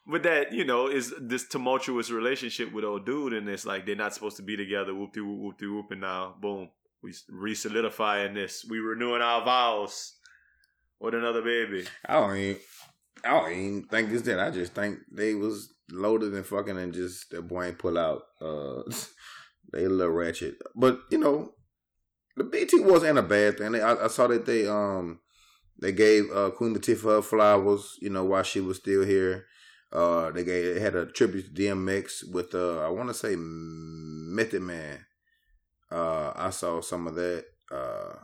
[0.06, 3.96] but that you know is this tumultuous relationship with old dude, and it's like they're
[3.96, 4.94] not supposed to be together.
[4.94, 6.70] Whoop de whoop whoop de whoop, and now boom,
[7.02, 8.64] we re-solidifying this.
[8.68, 10.14] We renewing our vows
[11.00, 11.86] with another baby.
[12.06, 12.60] I don't even.
[13.24, 14.38] I don't even think it's that.
[14.38, 18.22] I just think they was loaded and fucking and just that boy ain't pull out.
[18.40, 18.82] Uh,
[19.72, 21.54] they a little ratchet, but you know,
[22.36, 23.74] the BT wasn't a bad thing.
[23.74, 25.18] I, I saw that they um
[25.80, 27.96] they gave uh, Queen Latifah flowers.
[28.00, 29.46] You know, while she was still here.
[29.92, 33.34] Uh, they gave they had a tribute to DMX with uh I want to say
[33.36, 35.04] Method Man.
[35.90, 37.44] Uh, I saw some of that.
[37.70, 38.14] Uh,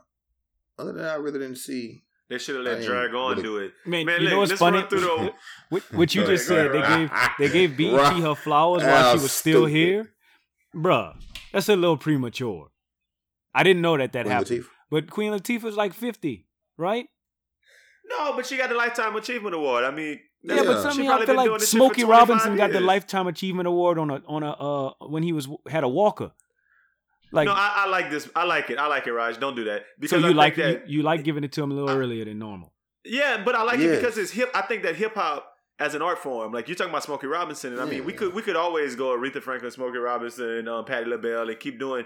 [0.78, 2.02] other than that, I really didn't see.
[2.28, 3.72] They should have let Drag On really- do it.
[3.86, 4.78] Man, Man, you know what's funny?
[4.78, 5.32] run the-
[5.68, 8.22] what, what you just said, they gave they gave BET Right.
[8.22, 9.72] her flowers while she was still stupid.
[9.72, 10.10] here,
[10.74, 11.14] bruh.
[11.52, 12.68] That's a little premature.
[13.54, 14.60] I didn't know that that Queen happened.
[14.62, 14.66] Latifah?
[14.90, 16.46] But Queen Latifah's like fifty,
[16.78, 17.06] right?
[18.08, 19.84] No, but she got the Lifetime Achievement Award.
[19.84, 20.62] I mean, Yeah, Yeah.
[20.64, 22.80] but some She of y'all feel like this shit for Smokey 25 Robinson got the.
[22.80, 26.32] Lifetime Achievement Award on a on a uh when he was had a walker.
[27.30, 28.28] Like no, I, I like this.
[28.36, 28.78] I like it.
[28.78, 29.38] I like it, Raj.
[29.38, 29.84] Don't do that.
[29.98, 30.88] Because I you think like that.
[30.88, 32.72] you, you like giving it to him a little earlier than normal.
[33.04, 34.50] yeah, but I like it because it's hip.
[34.54, 37.72] I think that hip hop as an art form, like you're talking about Smokey Robinson,
[37.72, 41.06] and I mean, we could we could always go Aretha Franklin, Smokey Robinson, um, Patti
[41.08, 42.04] LaBelle, and keep doing,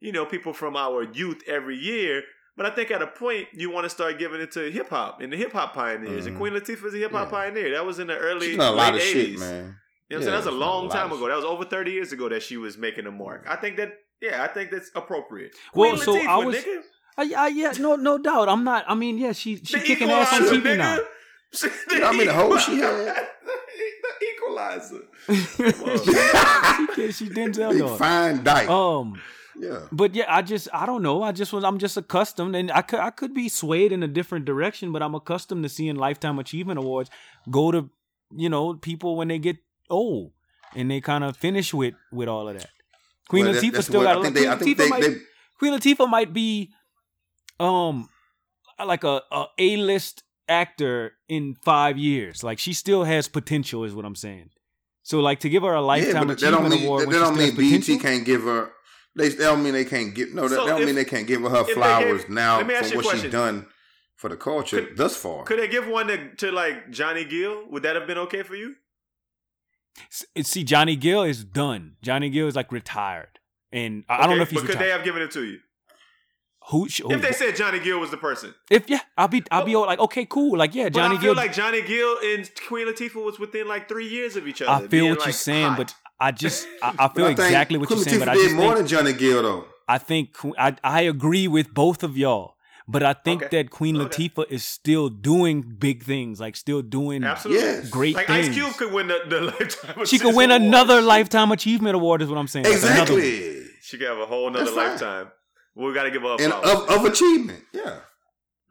[0.00, 2.22] you know, people from our youth every year.
[2.56, 5.20] But I think at a point you want to start giving it to hip hop
[5.20, 6.24] and the hip hop pioneers.
[6.26, 6.38] And Mhm.
[6.40, 7.38] Queen Latifah is a hip hop Yeah.
[7.38, 7.70] pioneer.
[7.72, 9.12] That was in the early She's done a lot late of 80s.
[9.12, 9.48] shit, man.
[9.48, 9.72] You know what I'm
[10.08, 10.24] Yeah, saying?
[10.24, 11.28] That was a she's a long time of ago.
[11.28, 13.44] That was over 30 years ago that she was making a mark.
[13.48, 13.92] I think that,
[14.22, 15.54] yeah, I think that's appropriate.
[15.74, 16.82] Well, Queen so Latifah, I was- nigga.
[17.18, 18.48] I, I, yeah, no, no doubt.
[18.48, 18.84] I'm not.
[18.88, 20.98] I mean, yeah, she she The kicking ass on equalizer, TV now.
[21.52, 21.92] nigga.
[21.92, 23.28] You know how many hoes she had?
[23.46, 25.02] the equalizer.
[25.26, 27.98] she, kid- she Denzel Big dog.
[27.98, 28.68] fine dyke.
[28.68, 29.20] Um,
[29.58, 29.80] yeah.
[29.92, 31.22] but yeah, I just I don't know.
[31.22, 34.08] I just was I'm just accustomed, and I could I could be swayed in a
[34.08, 37.10] different direction, but I'm accustomed to seeing lifetime achievement awards
[37.50, 37.90] go to
[38.34, 39.56] you know people when they get
[39.90, 40.32] old
[40.74, 42.70] and they kind of finish with with all of that.
[43.28, 44.16] Queen Well, Latifah that's still got.
[44.16, 44.50] I a think Queen they.
[44.50, 44.88] Latifah they.
[44.88, 45.16] might, they
[45.58, 46.70] Queen Latifah might be,
[47.58, 48.08] um,
[48.84, 49.22] like a
[49.58, 52.44] a list actor in five years.
[52.44, 54.50] Like she still has potential, is what I'm saying.
[55.02, 57.38] So like to give her a yeah, lifetime don't achievement mean award that, that don't
[57.38, 57.98] mean potential.
[57.98, 58.70] can't give her.
[59.16, 60.32] They that don't mean they can't give.
[60.34, 62.22] No, that, So that don't if- mean they can't give her her if they flowers
[62.22, 63.30] gave- now let me ask for you a what she's question.
[63.30, 63.66] done
[64.14, 65.44] for the culture Could- thus far.
[65.44, 67.64] Could they give one to, to like Johnny Gill?
[67.70, 68.74] Would that have been okay for you?
[70.10, 71.96] See, Johnny Gill is done.
[72.02, 73.38] Johnny Gill is like retired,
[73.72, 75.58] and I, I don't know if he's But could they have given it to you?
[76.68, 78.54] who, who- If they said Johnny Gill was the person.
[78.70, 80.58] if yeah, I'll be I'll be all like okay, cool.
[80.58, 81.42] Like yeah, But Johnny I feel Gill.
[81.42, 84.84] like Johnny Gill and Queen Latifah was within like three years of each other.
[84.84, 85.76] I feel what like, you're saying, hot.
[85.78, 88.20] but I just I, I feel I exactly what Queen you're saying.
[88.20, 89.64] Latifah But I did just more think, than Johnny Gill though.
[89.88, 92.54] I think I I agree with both of y'all.
[92.88, 93.56] But I think Okay.
[93.62, 94.28] that Queen Okay.
[94.28, 97.64] Latifah is still doing big things, like still doing Absolutely.
[97.64, 97.90] Yes.
[97.90, 98.48] great Like things.
[98.50, 100.06] Ice Cube could win the, the lifetime.
[100.06, 100.62] she could win Award.
[100.62, 102.22] another lifetime achievement award.
[102.22, 102.64] Is what I'm saying.
[102.64, 103.18] Like another.
[103.18, 103.62] Exactly.
[103.82, 104.90] She could have a whole nother That's fine.
[104.90, 105.32] lifetime.
[105.74, 107.60] We got to give her a And of, of achievement.
[107.72, 107.98] Yeah.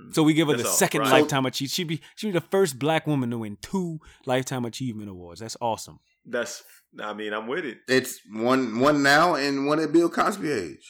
[0.01, 0.15] Mm.
[0.15, 1.11] So we give her the all, second right.
[1.11, 1.71] lifetime achievement.
[1.73, 5.41] She'd be she'd be the first black woman to win two lifetime achievement awards.
[5.41, 5.99] That's awesome.
[6.25, 6.63] That's.
[7.01, 7.79] I mean, I'm with it.
[7.87, 10.87] It's one one now and one at Bill Cosby age.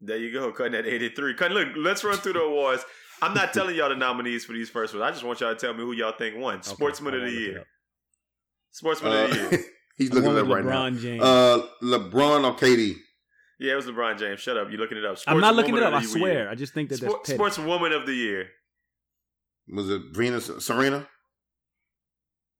[0.00, 1.34] There you go, cutting at 83.
[1.34, 2.84] Cutting, look, let's run through the awards.
[3.22, 5.02] I'm not telling y'all the nominees for these first ones.
[5.02, 6.62] I just want y'all to tell me who y'all think won.
[6.62, 7.66] Sportsman of the I'll look it year.
[8.72, 9.64] Sportsman Uh, of the year.
[9.96, 10.90] he's looking went it up with right now.
[10.90, 11.22] LeBron James.
[11.22, 12.94] Uh, LeBron or KD?
[13.58, 14.40] Yeah, it was LeBron James.
[14.40, 14.68] Shut up.
[14.70, 15.16] You're looking it up.
[15.26, 15.94] I'm not looking it up.
[15.94, 16.32] I swear.
[16.32, 16.50] year.
[16.50, 17.42] I just think that Sport, that's petty.
[17.62, 18.48] Sportswoman of the year.
[19.68, 21.08] Was it Venus Serena?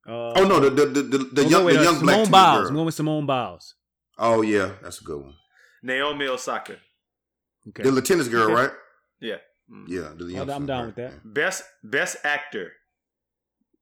[0.07, 2.15] Uh, Oh no, the the the, the, the young with, the uh, young black Simone
[2.15, 2.59] tennis Biles.
[2.61, 2.67] girl.
[2.69, 3.75] I'm going with Simone Biles.
[4.17, 5.33] Oh yeah, that's a good one.
[5.83, 6.77] Naomi Osaka.
[7.69, 7.83] Okay.
[7.89, 8.53] The tennis girl, Okay.
[8.53, 8.71] right?
[9.19, 9.35] Yeah.
[9.69, 9.85] Mm.
[9.89, 10.85] Yeah, the Oh, young I'm down right.
[10.87, 11.33] with that.
[11.33, 12.71] Best Best Actor.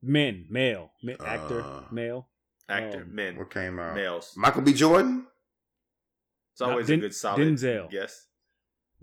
[0.01, 2.27] Men, male, Ma- actor, Uh, male.
[2.67, 3.03] Actor.
[3.03, 3.37] Um, men.
[3.37, 3.95] What came out?
[3.95, 4.33] Males.
[4.35, 4.73] Michael B.
[4.73, 5.27] Jordan?
[6.53, 7.89] It's always Den- a good solid Denzel.
[7.91, 8.27] guess.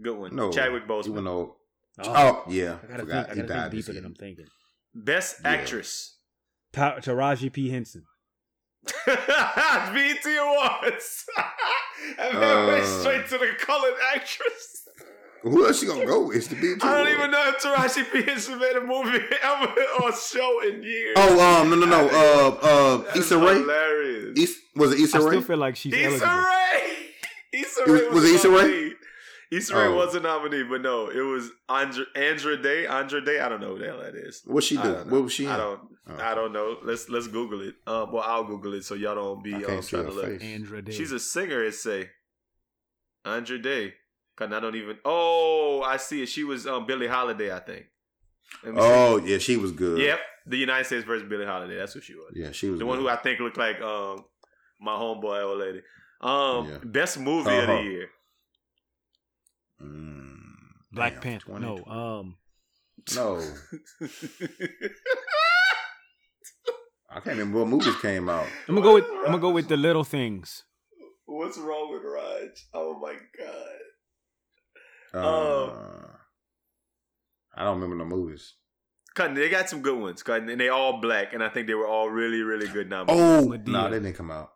[0.00, 0.34] Good one.
[0.34, 1.14] No, Chadwick Boseman.
[1.14, 1.28] went.
[1.28, 1.56] Oh,
[1.98, 4.02] Oh, yeah, I gotta forgot think, I he gotta died think this deeper year.
[4.02, 4.46] than I'm thinking.
[4.94, 5.50] Best Yeah.
[5.50, 6.18] Actress.
[6.72, 8.04] Ta- Taraji P Henson.
[9.06, 11.24] BET Awards.
[12.18, 14.88] and then went Uh, straight to the colored actress.
[15.42, 16.36] Who else she gonna go with?
[16.36, 16.78] It's the BT.
[16.82, 17.12] I don't Awards.
[17.12, 18.22] even know if Taraji P.
[18.22, 21.14] Henson made a movie ever or show in years.
[21.16, 22.08] Oh, um, no, no, no.
[22.08, 23.54] Uh, uh, That's Issa Rae.
[23.58, 24.38] Hilarious.
[24.38, 26.26] Issa, was it Issa I still feel like she's Issa eligible.
[26.28, 27.08] Rae.
[27.54, 28.81] Issa It was- Rae was, was it a Issa Rae?
[29.52, 29.58] Nominee.
[29.58, 29.94] Issa Rae Oh.
[29.96, 32.86] was a nominee, but no, it was Andra, Andra Day.
[32.86, 33.40] Andra Day.
[33.40, 34.42] I don't know who the hell that is.
[34.46, 34.92] What she I do?
[35.10, 35.46] What was she?
[35.46, 35.80] I don't.
[36.08, 36.16] Oh.
[36.18, 36.78] I don't know.
[36.82, 37.74] Let's let's Google it.
[37.86, 40.26] Um, well, I'll Google it so y'all don't be um, trying to look.
[40.26, 40.42] face.
[40.42, 40.92] Andra Day.
[40.92, 41.62] She's a singer.
[41.64, 42.10] It say
[43.24, 43.94] Andra Day.
[44.36, 44.96] Cause I don't even.
[45.04, 46.26] Oh, I see it.
[46.26, 47.86] She was um Billie Holiday, I think.
[48.64, 48.86] Let me see.
[48.88, 49.98] Oh, yeah, she was good.
[49.98, 51.76] Yep, the United States versus Billie Holiday.
[51.76, 52.32] That's who she was.
[52.34, 54.24] Yeah, she was The one who I think looked like um
[54.80, 55.82] my homeboy old lady.
[56.22, 56.78] Um, Yeah.
[56.84, 57.82] best movie of the Uh-huh.
[57.82, 58.08] year.
[59.82, 60.36] Mm,
[60.92, 61.46] Black damn, Panther.
[61.46, 61.66] 20.
[61.66, 62.36] No, um,
[63.16, 63.40] no.
[67.10, 68.46] I can't remember what movies came out.
[68.68, 70.64] I'm gonna go with I'm gonna go with the little things.
[71.26, 72.66] What's wrong with Raj?
[72.74, 73.78] Oh my god.
[75.14, 76.06] Uh, Oh.
[77.54, 78.54] I don't remember no movies.
[79.14, 81.74] Cutting, they got some good ones, Cutting, and they all black, and I think they
[81.74, 83.20] were all really, really good nominees.
[83.20, 83.66] Oh, Madea.
[83.66, 84.52] no, they didn't come out.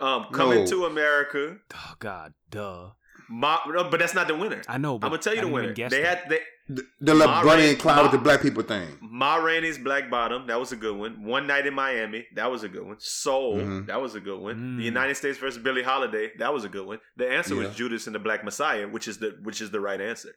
[0.00, 0.66] Um, Coming No.
[0.70, 2.92] to America, Oh God, duh.
[3.30, 4.62] Ma- no, but that's not the winner.
[4.68, 5.74] I know, but I'm gonna tell you I the winner.
[5.74, 6.04] They that.
[6.04, 8.88] had they The, the little Ma Bunny Rainey- and Clyde with the black people thing.
[9.00, 11.24] Ma Rainey's Black Bottom, that was a good one.
[11.24, 12.96] One Night in Miami, that was a good one.
[13.00, 13.86] Soul, Mhm.
[13.86, 14.56] that was a good one.
[14.56, 14.76] Mm.
[14.78, 17.00] The United States versus Billie Holiday, that was a good one.
[17.16, 17.66] The answer Yeah.
[17.68, 20.30] was Judas and the Black Messiah, which is the which is the right answer.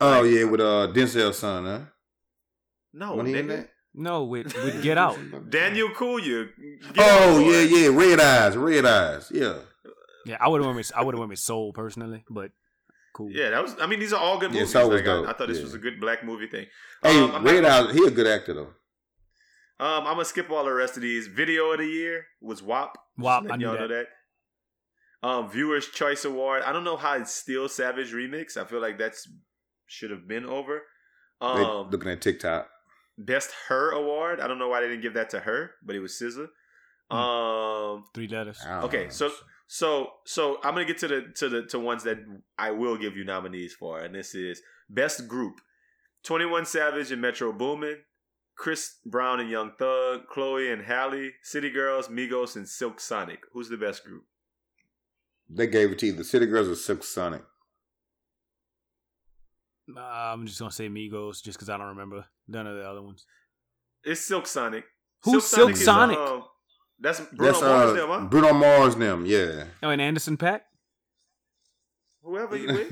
[0.00, 1.80] Oh yeah, with uh Denzel's son, huh?
[2.92, 3.48] No, When he in nigga.
[3.56, 3.70] that?
[3.94, 5.18] No, with with Get Out.
[5.50, 6.48] Daniel Kaluuya.
[6.94, 9.58] Get Oh out, yeah, yeah, red eyes, red eyes, yeah.
[10.26, 12.50] Yeah, I would have went with I would have went with Soul personally, but
[13.14, 13.30] cool.
[13.30, 13.74] Yeah, that was.
[13.80, 14.72] I mean, these are all good Yeah, movies.
[14.72, 15.28] Soul was Like, I, dope.
[15.28, 15.64] I thought this Yeah.
[15.64, 16.66] was a good black movie thing.
[17.02, 18.74] Hey, Um, I'm red not- eyes, he a good actor though.
[19.84, 21.26] Um, I'm gonna skip all the rest of these.
[21.26, 22.96] Video of the year was WAP.
[23.16, 24.06] WAP, letting I knew y'all know that.
[25.22, 26.62] Um, Viewers Choice Award.
[26.62, 28.56] I don't know how it's still Savage Remix.
[28.56, 29.28] I feel like that's
[29.86, 30.82] should have been over.
[31.40, 32.68] They Um, looking at TikTok.
[33.18, 34.40] Best Her Award.
[34.40, 36.48] I don't know why they didn't give that to her, but it was SZA.
[37.10, 37.16] Hmm.
[37.16, 38.60] Um, Three letters.
[38.66, 39.10] Okay, know.
[39.10, 39.32] so
[39.72, 42.18] so so I'm gonna get to the to the to ones that
[42.58, 45.60] I will give you nominees for, and this is best group:
[46.24, 47.98] Twenty One Savage and Metro Boomin,
[48.56, 53.42] Chris Brown and Young Thug, Chloe and Halle, City Girls, Migos, and Silk Sonic.
[53.52, 54.24] Who's the best group?
[55.48, 56.14] they gave it to you.
[56.14, 57.42] The City Girls or Silk Sonic.
[59.96, 63.02] Uh, I'm just gonna say Migos just because I don't remember none of the other
[63.02, 63.24] ones.
[64.02, 64.84] It's Silk Sonic.
[65.22, 66.18] Who's Silk is, Sonic?
[66.18, 66.42] um,
[67.00, 68.26] that's Bruno That's Mars, uh, them, huh?
[68.28, 69.64] Bruno Mars them, yeah.
[69.82, 70.60] Oh, and Anderson .Paak.
[72.22, 72.88] Whoever you with.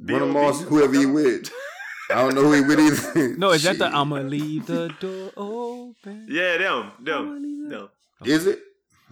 [0.00, 0.32] Bruno B.O.B.
[0.32, 1.50] Mars, whoever you with.
[2.10, 3.36] I don't know who he with either.
[3.36, 6.26] No, is that the I'ma leave the door open?
[6.30, 7.88] Yeah, them, I'ma them, leave the- them.
[8.24, 8.60] Is it?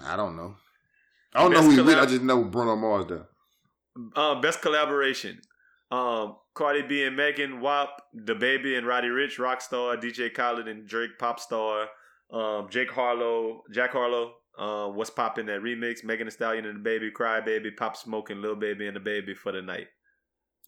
[0.04, 0.56] I don't know.
[1.34, 1.98] I don't Best know who he with.
[1.98, 3.26] I just know Bruno Mars though.
[4.20, 5.40] Um, best collaboration.
[5.90, 11.18] Um, Cardi B and Megan, WAP, DaBaby and Roddy Ricch, Rockstar, DJ Khaled and Drake,
[11.20, 11.86] Popstar,
[12.30, 17.12] um, Jake Harlow, Jack Harlow, uh, What's popping that remix, Megan Thee Stallion and DaBaby,
[17.12, 19.86] Cry Baby, Pop Smoke and Lil Baby and DaBaby for the night.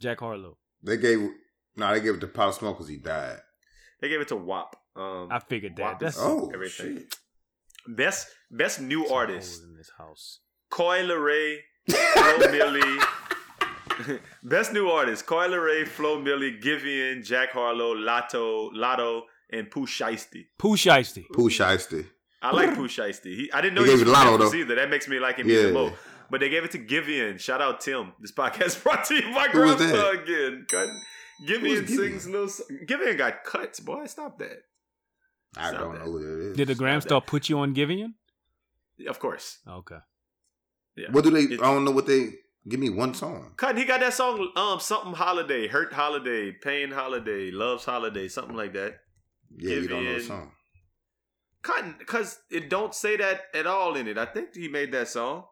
[0.00, 0.58] Jack Harlow.
[0.82, 1.20] They gave
[1.76, 3.38] no, they gave it to Pop Smoke because he died.
[4.00, 4.76] They gave it to WAP.
[4.96, 5.82] Um, I figured that.
[5.82, 6.98] WAP That's Oh everything.
[6.98, 7.16] shit!
[7.88, 9.62] best best new some artist.
[9.62, 10.40] in this house.
[10.70, 11.56] Coi Leray,
[11.88, 13.04] Flo Milli,
[14.42, 20.46] Best new artist: Coi Leray, Flo Milli, Giveon, Jack Harlow, Latto, Latto, and Pooh Shiesty.
[20.58, 21.24] Pooh Shiesty.
[21.32, 22.06] Pooh Shiesty.
[22.42, 23.34] I like Pooh Shiesty.
[23.36, 24.58] He, I didn't know They he gave was it from Lotto, Memphis though.
[24.58, 24.74] either.
[24.76, 25.58] That makes me like him Yeah.
[25.60, 25.92] even more.
[26.30, 27.40] But they gave it to Giveon.
[27.40, 28.12] Shout out Tim.
[28.20, 30.66] This podcast brought to you by Who Grandpa again.
[30.68, 30.88] Cut.
[31.40, 31.88] Who's Giveon Giveon?
[31.96, 32.48] sings little.
[32.86, 34.06] Giveon got cuts, boy.
[34.06, 34.58] Stop that.
[35.56, 36.04] I Stop don't that.
[36.04, 36.56] know who it is.
[36.56, 38.12] Did the Gram Star put you on Giveon?
[39.08, 39.58] Of course.
[39.66, 39.98] Okay.
[40.96, 41.08] Yeah.
[41.10, 41.42] What do they?
[41.54, 42.30] It- I don't know what they.
[42.68, 43.54] Give me one song.
[43.56, 43.78] Cut.
[43.78, 44.50] He got that song.
[44.54, 48.98] Um, something holiday, hurt holiday, pain holiday, loves holiday, something like that.
[49.56, 50.52] Yeah, you don't know the song.
[51.62, 54.16] Cotton, because it don't say that at all in it.
[54.18, 55.44] I think he made that song.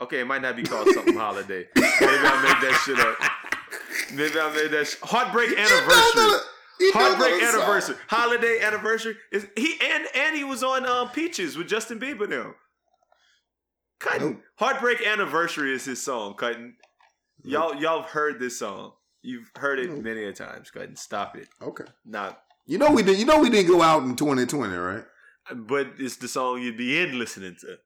[0.00, 1.66] Okay, it might not be called something holiday.
[1.76, 3.16] Maybe I made that shit up.
[4.16, 6.40] Maybe I made that sh- heartbreak anniversary.
[6.80, 7.60] You Heartbreak the song.
[7.60, 12.26] anniversary, holiday anniversary is he and and he was on um, Peaches with Justin Bieber
[12.26, 12.54] now.
[13.98, 14.40] Cutting Nope.
[14.56, 16.34] Heartbreak anniversary is his song.
[16.34, 16.74] Cutting
[17.44, 18.92] y'all y'all have heard this song.
[19.20, 20.02] You've heard it Nope.
[20.02, 20.70] many a times.
[20.70, 21.48] Cutting stop it.
[21.60, 21.84] Okay.
[22.06, 23.18] Not, You know we did.
[23.18, 25.04] You know we didn't go out in 2020, right?
[25.54, 27.76] but it's the song you'd be in listening to.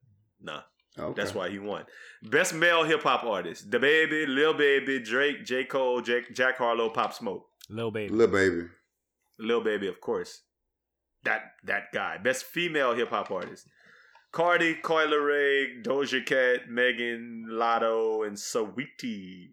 [0.40, 0.60] Nah.
[0.98, 1.20] Okay.
[1.20, 1.84] That's why he won.
[2.22, 7.12] Best male hip hop artist: DaBaby, Lil Baby, Drake, J Cole, Jack, Jack Harlow, Pop
[7.12, 8.14] Smoke, Lil Baby.
[8.14, 8.68] Little baby.
[9.38, 10.42] Lil Baby, of course.
[11.24, 12.18] That that guy.
[12.18, 13.66] Best female hip hop artist:
[14.30, 19.52] Cardi, Coi Leray, Doja Cat, Megan, Latto, and Saweetie.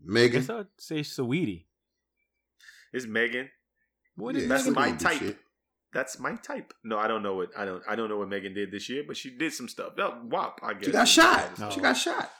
[0.00, 0.36] Megan.
[0.36, 1.66] I guess I'd say Sweetie.
[2.92, 3.48] It's Megan.
[4.16, 5.38] What Yeah, is That's my type.
[5.92, 6.72] That's my type.
[6.82, 7.82] No, I don't know what I don't.
[7.88, 9.92] I don't know what Megan did this year, but she did some stuff.
[9.98, 10.86] Oh, WAP, I guess.
[10.86, 11.58] She got shot.
[11.58, 11.70] No.
[11.70, 12.30] She got shot.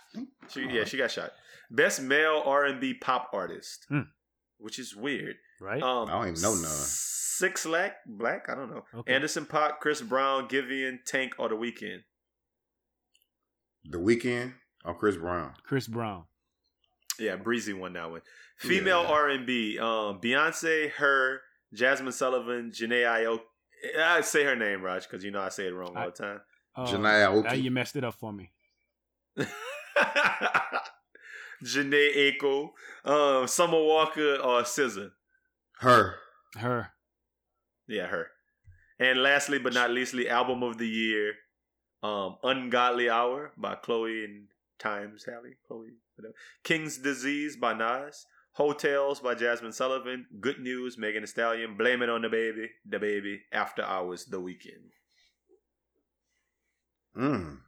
[0.49, 1.31] She, yeah, she got shot.
[1.71, 4.01] Best male R and B pop artist, Hmm.
[4.59, 5.37] which is weird.
[5.61, 5.83] right?
[5.83, 6.65] Um, I don't even know none.
[6.65, 8.49] Six Lack Black.
[8.49, 8.85] I don't know.
[8.95, 9.13] Okay.
[9.15, 12.01] Anderson Pop, Chris Brown, Giveon, Tank, or The Weeknd.
[13.85, 14.55] The Weeknd
[14.85, 15.53] on Chris Brown.
[15.65, 16.25] Chris Brown.
[17.19, 18.23] Yeah, Breezy won that one.
[18.59, 19.09] Female Yeah.
[19.11, 19.79] R and B.
[19.79, 21.41] Um, Beyonce, her,
[21.75, 23.41] Jazmine Sullivan, Janae Ayo.
[23.99, 26.41] I say her name, Raj, because you know I say it wrong all the time.
[26.77, 27.49] Uh, Janaya Oki.
[27.49, 28.51] Now you messed it up for me.
[31.65, 32.71] Jhené Aiko,
[33.05, 35.11] um, Summer Walker, or SZA.
[35.79, 36.17] Her.
[36.57, 36.91] Her.
[37.87, 38.29] Yeah, her.
[38.99, 41.35] And lastly, but not leastly, album of the year,
[42.03, 44.49] um, "Ungodly Hour" by Chloe and
[44.79, 45.55] Times Halle.
[45.67, 46.35] Chloe, whatever.
[46.63, 48.27] "King's Disease" by Nas.
[48.57, 50.27] "Heaux Tales" by Jazmine Sullivan.
[50.41, 51.77] "Good News" Megan Thee Stallion.
[51.77, 53.43] "Blame It on the Baby" DaBaby.
[53.53, 54.91] "After Hours" The Weeknd.
[57.17, 57.61] Mm.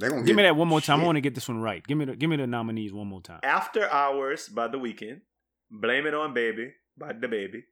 [0.00, 0.96] They gonna Give me that one more time.
[0.96, 1.06] I shit.
[1.06, 1.84] want to get this one right.
[1.86, 3.40] Give me the give me the nominees one more time.
[3.42, 5.22] "After Hours" by The Weeknd.
[5.70, 7.64] "Blame It on Baby" by DaBaby.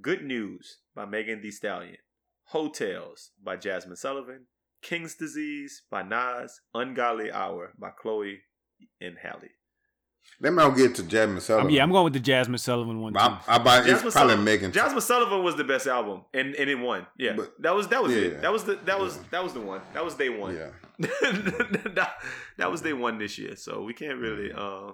[0.00, 1.98] "Good News" by Megan Thee Stallion.
[2.52, 4.46] "Heaux Tales" by Jazmine Sullivan.
[4.82, 6.60] "King's Disease" by Nas.
[6.72, 8.42] "Ungodly Hour" by Chloe
[9.00, 9.50] and Halle.
[10.40, 11.70] They might get to Jazmine Um, Sullivan.
[11.70, 13.18] yeah, I'm going with the Jazmine Sullivan one too.
[13.18, 14.72] I, I buy it's Jazmine probably Sullivan, Megan.
[14.72, 17.06] Jazmine Sullivan was the best album, and, and it won.
[17.16, 18.42] Yeah, But- that was that was yeah, it.
[18.42, 19.80] That was the that was that was the one.
[19.94, 20.54] That was day one.
[20.56, 20.70] Yeah.
[20.98, 22.12] that,
[22.58, 23.56] that was day one this year.
[23.56, 24.52] So we can't really.
[24.52, 24.92] Uh,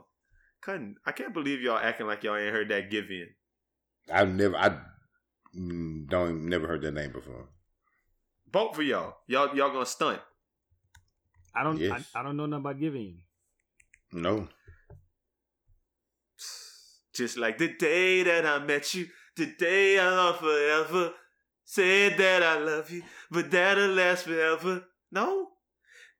[0.62, 3.28] couldn't I can't believe y'all acting like y'all ain't heard that give in.
[4.12, 4.56] I've never.
[4.56, 4.76] I
[5.56, 7.48] mm, don't never heard that name before.
[8.52, 9.16] Vote for y'all.
[9.26, 10.20] Y'all y'all gonna stunt.
[11.54, 12.10] I don't Yes.
[12.14, 13.22] I, I don't know nothing about giving.
[14.12, 14.48] No.
[17.20, 19.06] Just like the day that I met you,
[19.36, 21.12] the day I love forever.
[21.66, 24.84] Said that I love you, but that'll last forever.
[25.12, 25.48] No,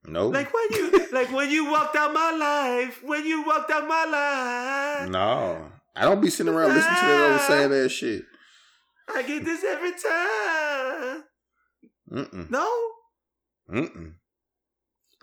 [0.05, 0.29] No.
[0.29, 4.05] like when you, like when you walked out my life, when you walked out my
[4.05, 5.09] life.
[5.11, 5.73] no.
[5.97, 8.23] I don't be sitting around listening to that old sad ass shit.
[9.09, 11.25] I get this every time.
[12.13, 12.51] Mm-mm.
[12.51, 12.69] No,
[13.73, 14.13] Mm-mm.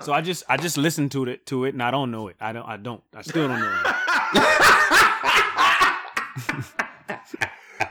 [0.02, 2.36] So I just I just listened to it to it and I don't know it.
[2.42, 3.96] I don't I don't I still don't know it.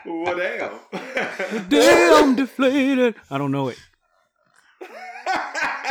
[0.05, 1.67] Well, damn.
[1.69, 3.15] Damn deflated.
[3.29, 3.77] I don't know it.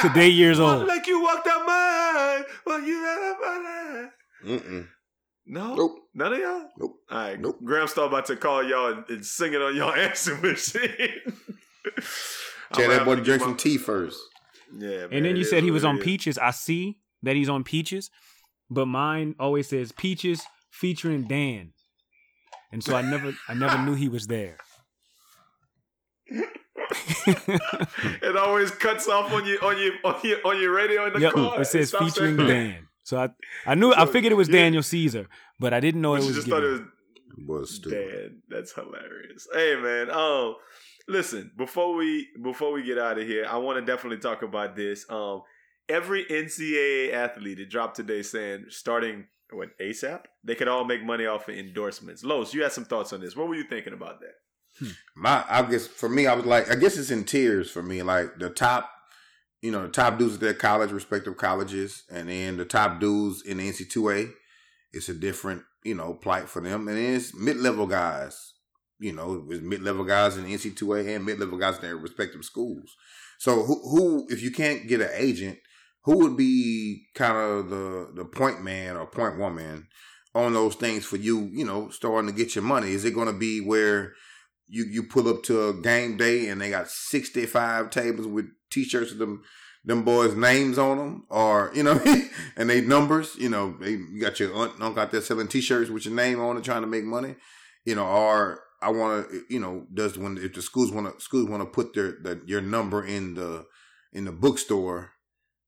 [0.02, 0.88] Today years Walk old.
[0.88, 4.08] Like you walked out mine, while you out my.
[4.44, 4.88] Mm-mm.
[5.46, 5.96] No, Nope.
[6.14, 6.68] none of y'all.
[6.78, 6.96] Nope.
[7.10, 7.58] All right, Nope.
[7.64, 10.90] Graham Star about to call y'all and, and sing it on y'all answer machine.
[12.72, 14.18] Tell that boy to to drink get some tea first.
[14.76, 16.04] Yeah, man, And then you said he was on is.
[16.04, 16.36] Peaches.
[16.38, 18.10] I see that he's on Peaches,
[18.68, 21.72] but mine always says Peaches featuring Dan.
[22.76, 24.58] And so I never I never knew he was there.
[26.28, 31.20] It always cuts off on you on your on your on your radio in the
[31.20, 31.62] Yep, car.
[31.62, 32.88] it says stops featuring saying- Dan.
[33.02, 33.30] So I
[33.64, 34.56] I knew I figured it was yeah.
[34.60, 35.26] Daniel Caesar,
[35.58, 36.36] but I didn't know But it you was.
[36.36, 37.46] just thought it was Gideon.
[37.48, 38.12] Was stupid.
[38.12, 38.42] Dan.
[38.50, 39.48] That's hilarious.
[39.54, 40.56] Hey man, um,
[41.08, 44.76] listen before we before we get out of here, I want to definitely talk about
[44.76, 45.06] this.
[45.08, 45.40] Um,
[45.88, 50.22] every NCAA athlete that dropped today saying starting what ASAP.
[50.44, 52.24] They could all make money off of endorsements.
[52.24, 53.36] Los, you had some thoughts on this.
[53.36, 54.34] What were you thinking about that?
[54.78, 54.90] Hmm.
[55.16, 58.02] My, I guess for me, I was like, I guess it's in tiers for me.
[58.02, 58.90] Like the top,
[59.62, 63.42] you know, the top dudes at their college, respective colleges, and then the top dudes
[63.42, 64.32] in the NC2A.
[64.92, 68.54] It's a different, you know, plight for them, and then it's mid level guys.
[68.98, 71.96] You know, with mid level guys in the NC2A and mid level guys in their
[71.96, 72.96] respective schools.
[73.38, 75.58] So who, who, if you can't get an agent,
[76.06, 79.88] who would be kind of the the point man or point woman
[80.34, 81.50] on those things for you?
[81.52, 82.92] You know, starting to get your money.
[82.92, 84.14] Is it going to be where
[84.68, 88.46] you you pull up to a game day and they got sixty five tables with
[88.70, 89.42] t-shirts with them
[89.84, 92.00] them boys' names on them, or you know,
[92.56, 93.36] and they numbers.
[93.36, 96.40] You know, they, you got your aunt, uncle out there selling t-shirts with your name
[96.40, 97.34] on it, trying to make money.
[97.84, 101.24] You know, or I want to, you know, does when if the schools want to
[101.24, 103.66] schools want to put their the, your number in the
[104.12, 105.12] in the bookstore,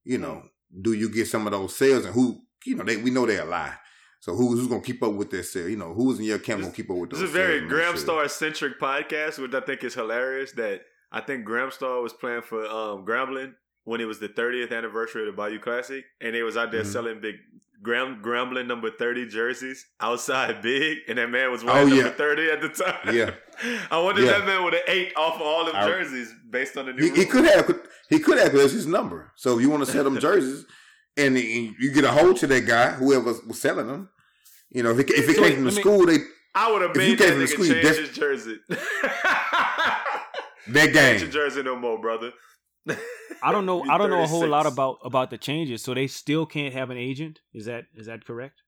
[0.09, 0.43] you know,
[0.81, 3.43] do you get some of those sales and who you know they we know they're
[3.43, 3.75] a lie.
[4.21, 5.69] So who, who's gonna keep up with sale?
[5.69, 7.19] You know, who's in your camp gonna keep up with those?
[7.21, 7.97] This is a very sales Graham?
[7.97, 10.51] Star centric podcast, which I think is hilarious.
[10.53, 10.81] That
[11.11, 13.53] I think Graham Star was playing for um, Grambling
[13.85, 16.83] when it was the 30th anniversary of the Bayou Classic, and they was out there
[16.83, 16.93] Mhm.
[16.93, 17.35] selling big
[17.81, 21.95] Gram Grambling number 30 jerseys outside big, and that man was Oh, wearing yeah.
[22.03, 23.15] number 30 at the time.
[23.15, 23.31] Yeah.
[23.91, 26.75] I wonder if that man would have ate off of all them I- jerseys based
[26.77, 27.03] on the new.
[27.13, 27.65] He, he could have
[28.09, 29.31] he could have because his number.
[29.35, 30.65] So if you want to sell them jerseys,
[31.17, 34.09] and you get a hold to that guy, whoever was selling them.
[34.69, 36.17] You know, if it, if it came from the school, they
[36.55, 38.17] I would have If you made came that from the nigga school, you change his
[38.17, 38.57] jersey.
[38.69, 40.03] that
[40.67, 41.31] Ain't your game.
[41.31, 42.31] jersey no more, brother.
[43.41, 43.83] I don't know.
[43.89, 45.83] I don't know a whole lot about about the changes.
[45.83, 47.39] So they still can't have an agent.
[47.53, 48.61] Is that is that correct?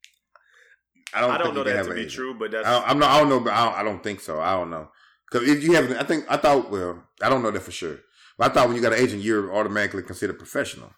[1.13, 1.31] I don't.
[1.31, 2.15] I don't know that have to an be agent.
[2.15, 3.11] true, but that's I don't, I'm not.
[3.11, 3.39] I don't know.
[3.39, 4.39] But I don't, I don't think so.
[4.39, 4.89] I don't know.
[5.29, 6.71] Because if you have, I think I thought.
[6.71, 7.97] Well, I don't know that for sure.
[8.41, 10.91] But I thought when you got an agent, you're automatically considered professional.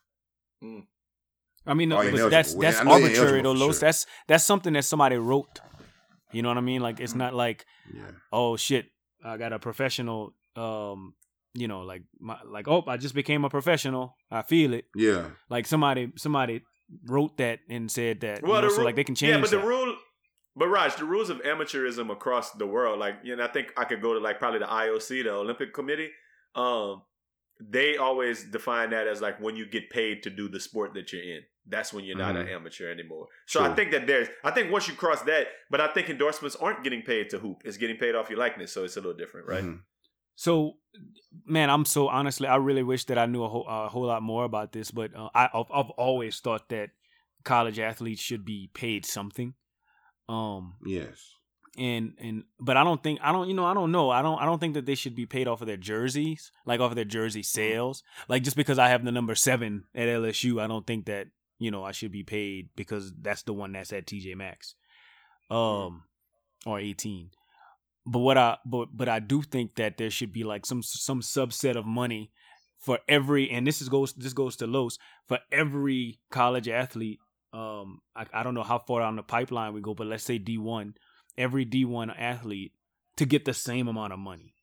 [1.65, 2.29] I mean, no, Oh, but eligible.
[2.29, 3.75] that's Well, that's I know you're arbitrary though, eligible Los.
[3.79, 3.87] sure.
[3.87, 5.59] That's that's something that somebody wrote.
[6.31, 6.81] You know what I mean?
[6.81, 8.11] Like it's not like Yeah.
[8.31, 8.85] oh shit,
[9.23, 10.33] I got a professional.
[10.55, 11.15] Um,
[11.53, 14.15] you know, like my like oh, I just became a professional.
[14.31, 14.85] I feel it.
[14.95, 15.25] Yeah.
[15.49, 16.63] Like somebody somebody
[17.07, 18.41] wrote that and said that.
[18.41, 19.31] you Well, know, the so ru- like they can change.
[19.35, 19.61] Yeah, but that.
[19.61, 19.95] the rule,
[20.55, 23.83] but Raj, the rules of amateurism across the world, like you know, I think I
[23.83, 26.09] could go to like probably the IOC, the Olympic Committee.
[26.55, 27.01] Um,
[27.69, 31.13] they always define that as like when you get paid to do the sport that
[31.13, 31.41] you're in.
[31.65, 33.27] That's when you're not an amateur anymore.
[33.45, 36.57] So I think that there's, I think once you cross that, but I think endorsements
[36.57, 37.61] aren't getting paid to hoop.
[37.63, 39.63] It's getting paid off your likeness, so it's a little different, right?
[39.63, 39.79] Mhm.
[40.35, 40.73] So,
[41.45, 44.21] man, I'm so honestly, I really wish that I knew a whole, a whole lot
[44.21, 44.91] more about this.
[44.91, 46.89] But uh, I, I've, I've always thought that
[47.45, 49.53] college athletes should be paid something.
[50.27, 51.33] Um, Yes.
[51.77, 54.39] And and but I don't think I don't you know I don't know I don't
[54.39, 56.95] I don't think that they should be paid off of their jerseys like off of
[56.95, 60.85] their jersey sales like just because I have the number seven at LSU I don't
[60.85, 61.27] think that
[61.63, 64.75] you know I should be paid because that's the one that's at TJ Maxx,
[65.49, 66.03] um,
[66.65, 67.29] or eighteen.
[68.05, 71.21] But what I but but I do think that there should be like some some
[71.21, 72.31] subset of money
[72.79, 74.97] for every and this is goes this goes to Los
[75.27, 77.19] for every college athlete.
[77.53, 80.39] Um, I, I don't know how far down the pipeline we go, but let's say
[80.39, 80.95] D one,
[81.37, 82.73] every D one athlete
[83.17, 84.53] to get the same amount of money.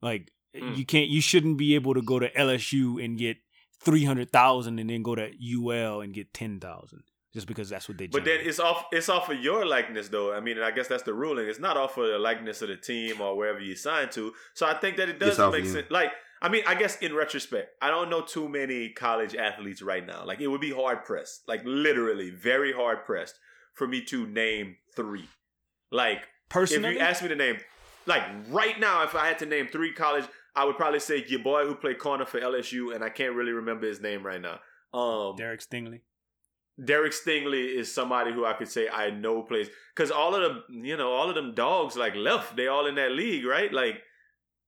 [0.00, 0.76] Like Mm.
[0.78, 3.36] you can't, you shouldn't be able to go to LSU and get
[3.80, 7.02] three hundred thousand and then go to UL and get ten thousand
[7.34, 8.06] just because that's what they.
[8.06, 10.32] But then it's off it's off of your likeness though.
[10.32, 11.46] I mean, and I guess that's the ruling.
[11.46, 14.32] It's not off of the likeness of the team or wherever you sign to.
[14.54, 15.86] So I think that it does make sense.
[15.90, 20.04] Like, I mean, I guess in retrospect, I don't know too many college athletes right
[20.04, 20.24] now.
[20.24, 23.38] Like, it would be hard pressed, like literally very hard pressed
[23.74, 25.28] for me to name three.
[25.90, 27.58] Like, personally, if you ask me to name,
[28.06, 30.24] like right now, if I had to name three college,
[30.54, 33.52] I would probably say your boy who played corner for LSU, and I can't really
[33.52, 34.58] remember his name right now.
[34.92, 36.00] Um, Derek Stingley.
[36.82, 40.62] Derek Stingley is somebody who I could say I know plays because all of them,
[40.84, 42.56] you know, all of them dogs like left.
[42.56, 43.72] They all in that league, right?
[43.72, 43.96] Like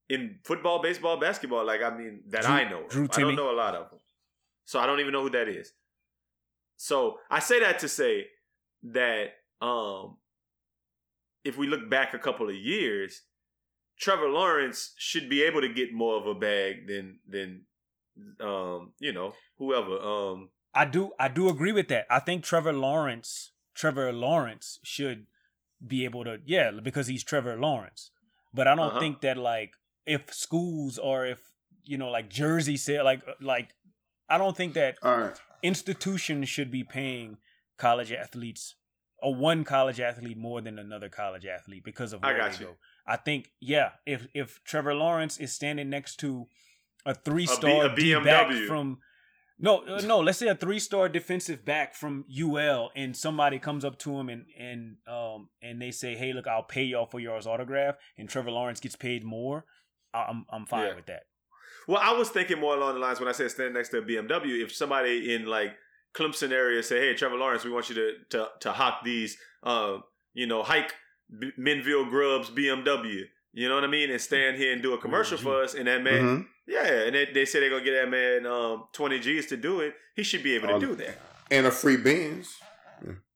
[0.08, 1.64] in football, baseball, basketball.
[1.64, 2.82] Like I mean, that Drew- I know.
[2.88, 4.00] Drew I don't know a lot of them,
[4.64, 5.72] so I don't even know who that is.
[6.76, 8.26] So I say that to say
[8.82, 10.16] that um,
[11.44, 13.22] if we look back a couple of years,
[13.98, 17.62] Trevor Lawrence should be able to get more of a bag than than
[18.40, 20.50] um, you know whoever um.
[20.74, 22.06] I do I do agree with that.
[22.10, 25.26] I think Trevor Lawrence Trevor Lawrence should
[25.84, 28.10] be able to yeah because he's Trevor Lawrence.
[28.52, 29.00] But I don't Uh-huh.
[29.00, 29.72] think that like
[30.06, 31.40] if schools or if
[31.84, 33.74] you know like Jersey say like like
[34.28, 35.36] I don't think that All right.
[35.62, 37.38] institutions should be paying
[37.78, 38.74] college athletes
[39.22, 42.58] or one college athlete more than another college athlete because of I where got they
[42.60, 42.66] you.
[42.66, 42.76] go.
[43.06, 46.46] I think yeah, if if Trevor Lawrence is standing next to
[47.06, 48.98] a three star a D back from
[49.58, 50.20] No, uh, no.
[50.20, 54.46] Let's say a three-star defensive back from UL, and somebody comes up to him and
[54.58, 58.50] and um and they say, "Hey, look, I'll pay y'all for y'all's autograph," and Trevor
[58.50, 59.64] Lawrence gets paid more.
[60.14, 60.94] I- I'm I'm fine Yeah.
[60.96, 61.24] with that.
[61.86, 64.02] Well, I was thinking more along the lines when I said stand next to a
[64.02, 64.62] BMW.
[64.62, 65.76] If somebody in like
[66.14, 69.98] Clemson area say, "Hey, Trevor Lawrence, we want you to to to hawk these, uh,
[70.34, 70.92] you know, hike
[71.38, 74.10] B- Menville Grubs BMW." You know what I mean?
[74.10, 76.46] And stand here and do a commercial for us, and that man, Mhm.
[76.68, 79.80] yeah, and they, they say they're gonna get that man um, twenty G's to do
[79.80, 79.94] it.
[80.14, 81.18] He should be able to do that.
[81.50, 82.54] And a free Benz.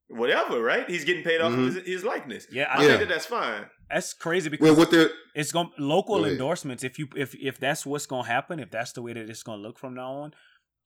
[0.08, 0.88] Whatever, right?
[0.88, 1.66] He's getting paid off Mhm.
[1.68, 2.46] of his, his likeness.
[2.52, 2.88] Yeah, I I, Yeah.
[2.88, 3.64] think that that's fine.
[3.90, 6.84] that's crazy because Well, what the it's going to local Go endorsements.
[6.84, 9.42] If you if if that's what's going to happen, if that's the way that it's
[9.42, 10.34] going to look from now on,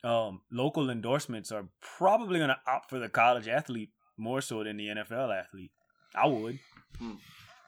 [0.05, 4.77] um, local endorsements are probably going to opt for the college athlete more so than
[4.77, 5.71] the NFL athlete.
[6.15, 6.59] I would.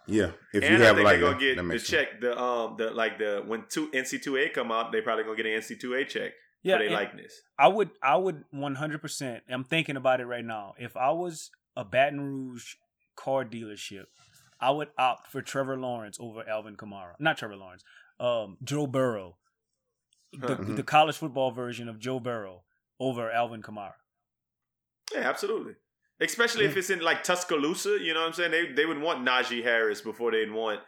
[0.07, 1.91] yeah, if and you I have think like they're a, gonna get the makes sense.
[2.09, 2.21] check.
[2.21, 5.37] The um the like the when two NC two A come out, they probably gonna
[5.37, 7.33] get an NC two A check Yeah, for their likeness.
[7.59, 9.41] I would I would 100%.
[9.51, 10.75] I'm thinking about it right now.
[10.79, 12.75] If I was a Baton Rouge
[13.17, 14.05] car dealership,
[14.61, 17.13] I would opt for Trevor Lawrence over Alvin Kamara.
[17.21, 17.85] Not Trevor Lawrence.
[18.19, 19.37] Um Joe Burrow.
[20.33, 20.65] The, Huh.
[20.77, 22.63] the college football version of Joe Burrow
[23.01, 23.95] over Alvin Kamara.
[25.13, 25.75] Yeah, absolutely.
[26.21, 28.51] Especially if it's in like Tuscaloosa, you know what I'm saying?
[28.51, 30.81] They they would want Najee Harris before they'd want,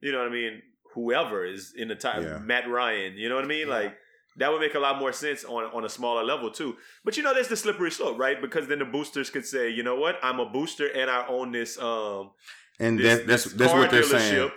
[0.00, 0.60] you know what I mean,
[0.94, 2.38] whoever is in the time, Yeah.
[2.38, 3.68] Matt Ryan, you know what I mean?
[3.68, 3.96] Like
[4.36, 6.76] that would make a lot more sense on on a smaller level too.
[7.04, 8.40] But you know, there's the slippery slope, right?
[8.42, 11.52] Because then the boosters could say, you know what, I'm a booster and I own
[11.52, 12.32] this um
[12.80, 14.50] and this, that, that's this that's car what they're dealership, saying.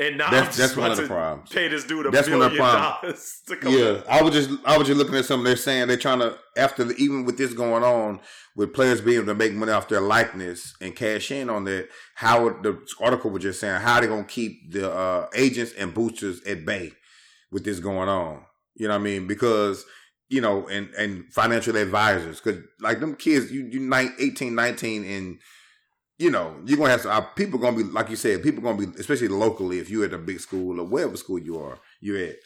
[0.00, 1.50] And now That's that's one of the problems.
[1.50, 4.32] pay this dude a That's one of the billion dollars to come Yeah, I was
[4.32, 7.24] just I was just looking at something they're saying they're trying to after the, even
[7.24, 8.20] with this going on
[8.54, 11.88] with players being able to make money off their likeness and cash in on that.
[12.14, 16.42] How the article was just saying how they gonna keep the uh, agents and boosters
[16.44, 16.92] at bay
[17.50, 18.44] with this going on.
[18.76, 19.26] You know what I mean?
[19.26, 19.84] Because
[20.28, 25.04] you know, and and financial advisors because like them kids, you you nine, 18, 19
[25.04, 25.38] and
[26.18, 28.86] you know, you're gonna have some uh, people gonna be like you said, people gonna
[28.86, 32.18] be especially locally if you're at a big school or wherever school you are, you're
[32.18, 32.36] at.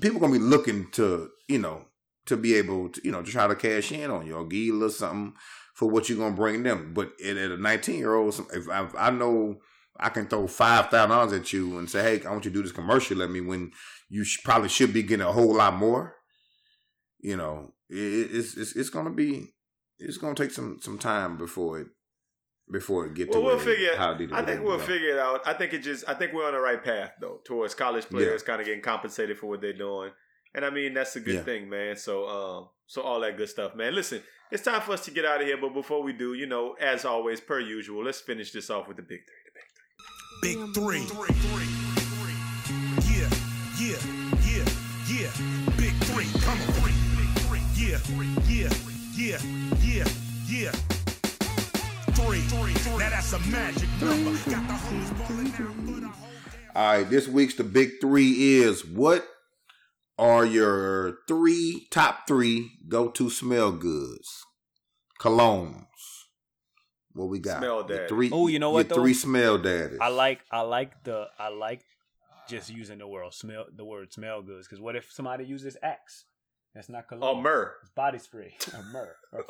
[0.00, 1.86] People gonna be looking to you know
[2.26, 4.74] to be able to you know to try to cash in on you or give
[4.74, 5.34] a little something
[5.74, 6.92] for what you're gonna bring them.
[6.92, 9.58] But at, at a 19 year old, if I, I know
[9.98, 12.54] I can throw five thousand dollars at you and say, hey, I want you to
[12.56, 13.70] do this commercial at me when
[14.08, 16.16] you sh- probably should be getting a whole lot more.
[17.20, 17.96] You know, it,
[18.32, 19.54] it's it's it's gonna be
[20.00, 21.86] it's gonna take some some time before it
[22.70, 23.96] before it get to Well, we'll where figure.
[23.96, 24.84] how deep I think we'll go.
[24.84, 25.42] figure it out.
[25.46, 26.04] I think it just.
[26.08, 29.38] I think we're on the right path though towards college players kind of getting compensated
[29.38, 30.10] for what they're doing,
[30.54, 31.42] and I mean that's a good Yeah.
[31.42, 31.96] thing, man.
[31.96, 33.94] So, um, so all that good stuff, man.
[33.94, 36.46] Listen, it's time for us to get out of here, but before we do, you
[36.46, 40.56] know, as always, per usual, let's finish this off with the big three.
[40.56, 41.00] the Big three.
[43.10, 43.28] Yeah,
[43.78, 43.96] yeah,
[44.44, 44.64] yeah,
[45.08, 45.30] yeah.
[45.76, 46.26] Big three.
[46.40, 46.90] Come on.
[47.76, 47.98] Yeah,
[48.48, 48.68] yeah,
[49.16, 49.38] yeah,
[49.82, 50.04] yeah,
[50.48, 50.72] yeah.
[52.14, 52.40] Three.
[52.98, 54.30] Now that's a magic number.
[54.50, 56.30] Got the hoes balling out for the whole
[56.76, 59.26] All right, this week's the big three is what
[60.18, 64.44] are your three top three go to smell goods?
[65.20, 65.84] Colognes.
[67.14, 67.58] What we got?
[67.58, 68.08] Smell daddy.
[68.08, 68.96] Three, Oh, you know what, though?
[68.96, 69.98] Three smell daddies.
[70.00, 71.82] I like I like the I like
[72.48, 76.24] just using the word smell the word smell goods because what if somebody uses Axe?
[76.74, 77.36] That's not cologne.
[77.36, 77.72] Oh, myrrh.
[77.82, 79.16] It's body spray or myrrh.
[79.32, 79.44] Or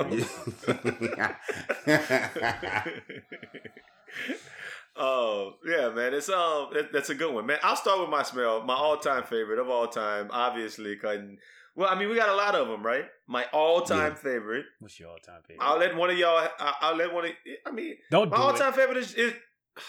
[4.97, 7.59] Oh yeah, man, it's um, that- that's a good one, man.
[7.65, 10.95] I'll start with my smell, my all-time favorite of all time, obviously.
[10.97, 11.39] Cutting.
[11.75, 13.07] Well, I mean, we got a lot of them, right?
[13.27, 14.19] My all-time Yeah.
[14.19, 14.67] favorite.
[14.79, 15.65] What's your all time favorite?
[15.67, 16.37] I'll let one of y'all.
[16.61, 17.33] I- I'll let one of.
[17.67, 18.77] I mean, Don't my do all-time it.
[18.77, 19.15] favorite is.
[19.15, 19.33] is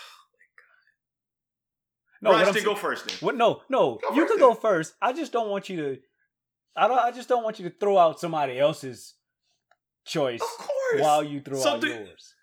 [2.23, 3.15] No, I'm Rashton, saying- go first then.
[3.19, 3.35] What?
[3.35, 3.99] No, no.
[4.09, 4.95] Go you can go first.
[5.03, 5.97] I just don't want you to.
[6.75, 6.99] I don't.
[6.99, 9.13] I just don't want you to throw out somebody else's
[10.05, 11.01] choice Of course.
[11.01, 12.33] while you throw So out do- yours.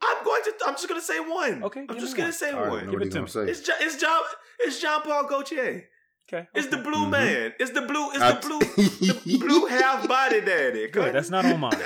[0.00, 0.52] I'm going to.
[0.66, 1.62] I'm just going to say one.
[1.64, 2.86] Okay, I'm just going to say All right, one.
[2.86, 3.64] know Give it to gonna It's say.
[3.66, 3.76] John.
[3.80, 4.20] It's John.
[4.60, 5.84] It's John Paul Gaultier.
[6.32, 6.48] Okay.
[6.54, 6.82] It's the okay.
[6.90, 7.10] blue Mhm.
[7.10, 7.52] man.
[7.60, 8.10] It's the blue.
[8.10, 8.58] It's I- the blue.
[8.60, 10.88] the blue half body daddy.
[10.88, 11.14] Good.
[11.14, 11.72] That's not on mine.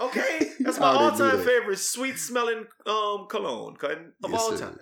[0.00, 4.64] Okay, that's my all time favorite sweet smelling um cologne cutting of Yes, all sir.
[4.66, 4.78] time.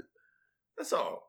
[0.77, 1.23] That's all.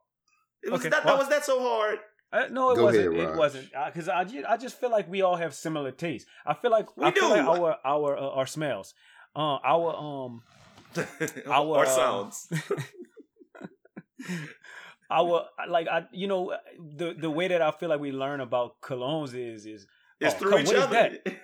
[0.62, 1.98] It was Okay, that, well- that was that so hard.
[2.32, 3.14] Uh, no, it Go wasn't.
[3.14, 6.28] ahead, it wasn't because I just, I just feel like we all have similar tastes.
[6.44, 7.34] I feel like We I feel do.
[7.34, 8.94] like our our uh, our smells,
[9.36, 10.42] uh, our um
[11.46, 12.48] Our, or uh, sounds.
[15.10, 18.80] our like I you know the the way that I feel like we learn about
[18.80, 19.86] colognes is is
[20.20, 20.94] It's oh, through come, each what is other.
[20.94, 21.26] that?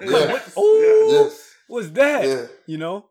[0.00, 0.32] Yeah.
[0.32, 1.54] What, oh, Yes.
[1.68, 2.24] what's that?
[2.24, 2.46] Yeah.
[2.64, 3.09] You know,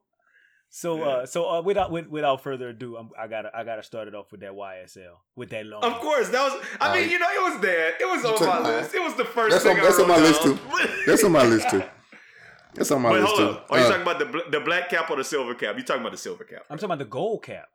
[0.72, 1.04] So Yeah.
[1.06, 4.14] uh, so uh, without with, without further ado, I'm, I gotta I gotta start it
[4.16, 5.84] off with that YSL with that long.
[5.84, 6.64] Of course, that was.
[6.80, 7.94] I mean, you know, it was there.
[8.00, 8.64] It was on my mine.
[8.74, 8.94] list.
[8.94, 10.60] It was the first That's thing on- I that's on wrote my list, too.
[11.08, 11.84] That's on my list too.
[12.76, 13.58] That's on my Wait, list hold too.
[13.60, 13.68] up.
[13.72, 15.76] Are you Uh, talking about the bl- the black cap or the silver cap?
[15.76, 16.62] You talking about the silver cap?
[16.70, 17.68] I'm talking about the gold cap.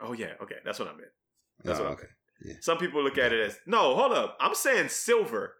[0.00, 1.08] Oh yeah, okay, that's what I meant.
[1.64, 2.58] That's oh, what I okay.
[2.60, 3.96] Some people look at it as no.
[3.96, 5.54] Hold up, I'm saying silver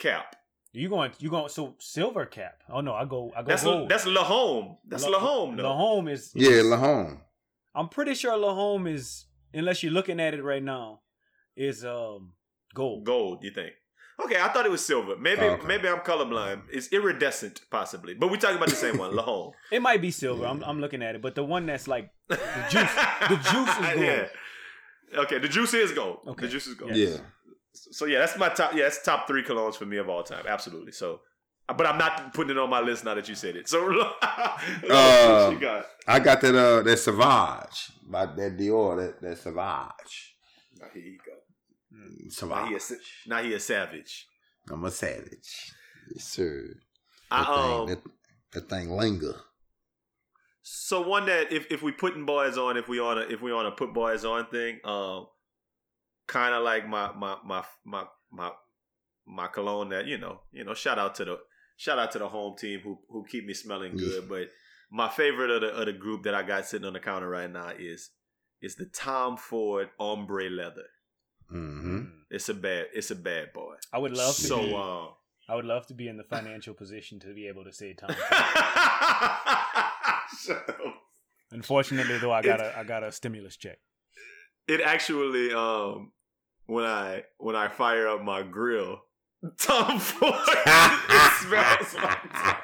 [0.00, 0.34] cap.
[0.72, 2.62] You going you going so silver cap?
[2.70, 3.88] Oh no, I go I go That's gold.
[3.88, 4.76] that's La Home.
[4.86, 5.56] That's La Home.
[5.56, 5.74] La though.
[5.74, 7.20] Home is Yeah, is- Lahome.
[7.74, 11.00] I'm pretty sure La Home is unless you're looking at it right now
[11.56, 12.32] is um
[12.74, 13.04] gold.
[13.04, 13.42] Gold.
[13.42, 13.72] You think?
[14.24, 15.16] Okay, I thought it was silver.
[15.16, 15.66] Maybe Oh, okay.
[15.66, 16.62] maybe I'm colorblind.
[16.72, 18.14] It's iridescent, possibly.
[18.14, 19.52] But we're talking about the same one, La Home.
[19.72, 20.44] It might be silver.
[20.44, 22.36] I'm I'm looking at it, but the one that's like the
[22.70, 22.94] juice
[23.28, 24.04] the juice is gold.
[24.04, 24.28] Yeah.
[25.22, 26.18] Okay, the juice is gold.
[26.26, 26.46] Okay.
[26.46, 26.94] The juice is gold.
[26.94, 27.16] Yeah.
[27.74, 28.72] So yeah, that's my top.
[28.74, 30.44] Yeah, that's top three colognes for me of all time.
[30.48, 30.92] Absolutely.
[30.92, 31.20] So,
[31.68, 33.68] but I'm not putting it on my list now that you said it.
[33.68, 33.88] So,
[34.90, 35.86] Uh, got?
[36.06, 40.34] I got that uh that Savage by that Dior that that Savage.
[40.80, 41.32] Now here you go.
[41.90, 42.06] Now
[42.66, 42.90] he, Savage.
[42.90, 44.26] a, now he a savage.
[44.70, 45.72] I'm a savage.
[46.14, 46.74] Yes, sir.
[47.30, 48.02] I, That um, thing, that,
[48.52, 49.34] that thing linger.
[50.62, 53.52] so one that if, if we putting boys on, if we on a if we
[53.52, 55.26] on a put boys on thing, um,
[56.28, 58.50] kind of like my my my my my
[59.26, 61.38] my cologne that you know you know shout out to the
[61.76, 64.28] shout out to the home team who who keep me smelling good.
[64.28, 64.48] But
[64.90, 67.50] my favorite of the of the group that I got sitting on the counter right
[67.50, 68.10] now is
[68.62, 70.86] is the Tom Ford ombre leather.
[71.52, 72.04] Mm-hmm.
[72.30, 73.74] It's a bad it's a bad boy.
[73.92, 75.08] I would love to So be, um.
[75.50, 78.10] I would love to be in the financial position to be able to say Tom.
[80.44, 80.76] Shut up.
[81.50, 83.78] Unfortunately, though, I got a I got a stimulus check.
[84.66, 86.12] it actually um
[86.68, 89.00] when I when I fire up my grill,
[89.58, 92.56] Tom Ford it smells like Tom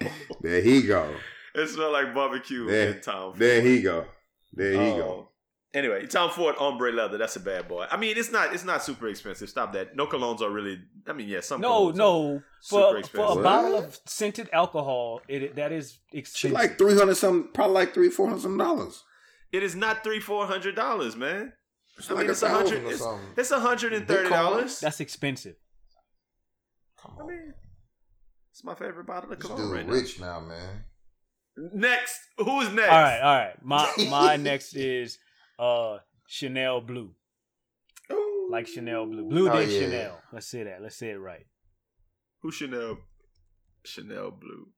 [0.00, 0.12] Ford.
[0.42, 1.10] There he go.
[1.54, 3.38] It smells like barbecue There, and Tom Ford.
[3.38, 4.04] there he go.
[4.52, 5.28] There he Um, go.
[5.72, 7.18] Anyway, Tom Ford ombre leather.
[7.18, 7.86] That's a bad boy.
[7.90, 9.48] I mean, it's not it's not super expensive.
[9.48, 9.96] Stop that.
[9.96, 10.78] No colognes are really.
[11.08, 11.60] I mean, yeah, some.
[11.60, 13.42] No, colognes are- no, super for for a expensive.
[13.42, 16.52] bottle of scented alcohol, it that is She expensive.
[16.52, 19.02] like three hundred some, probably like three four hundred some dollars.
[19.52, 21.52] It is not three four hundred dollars, man.
[21.98, 22.84] It's I mean, a it's a hundred.
[22.84, 23.28] or It's, something.
[23.36, 24.80] it's a hundred and thirty dollars.
[24.80, 25.56] That's expensive.
[27.00, 27.54] Come I mean,
[28.50, 29.92] it's my favorite bottle of this cologne dude right now.
[29.92, 30.84] rich now, man.
[31.72, 32.88] Next, who's next?
[32.90, 33.54] All right, all right.
[33.62, 35.18] My my next is
[35.58, 37.10] uh Chanel Blue,
[38.12, 38.48] Ooh.
[38.50, 39.78] like Chanel Blue, Blue Oh, than yeah.
[39.80, 40.18] Chanel.
[40.32, 40.82] Let's say that.
[40.82, 41.46] Let's say it right.
[42.42, 42.98] Who Chanel?
[43.84, 44.68] Chanel Blue.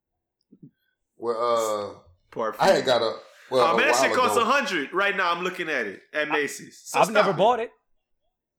[1.16, 2.56] Well, uh, Parfum.
[2.60, 3.14] I had got a.
[3.50, 5.30] Well, a man, that shit costs a hundred right now.
[5.32, 6.80] I'm looking at it at Macy's.
[6.84, 7.36] So I've never it.
[7.36, 7.70] bought it.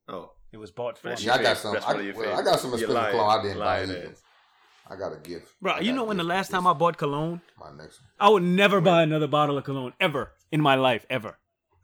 [0.07, 1.15] Oh, It was bought for me.
[1.19, 1.75] Yeah, I got some.
[1.75, 3.39] I, one of your well, I got some expensive cologne.
[3.39, 4.15] I didn't buy lying either.
[4.89, 5.49] I got a gift.
[5.61, 8.09] Bro, you know when the last time I bought cologne, My next one.
[8.19, 11.37] I would never buy another bottle of cologne ever in my life ever.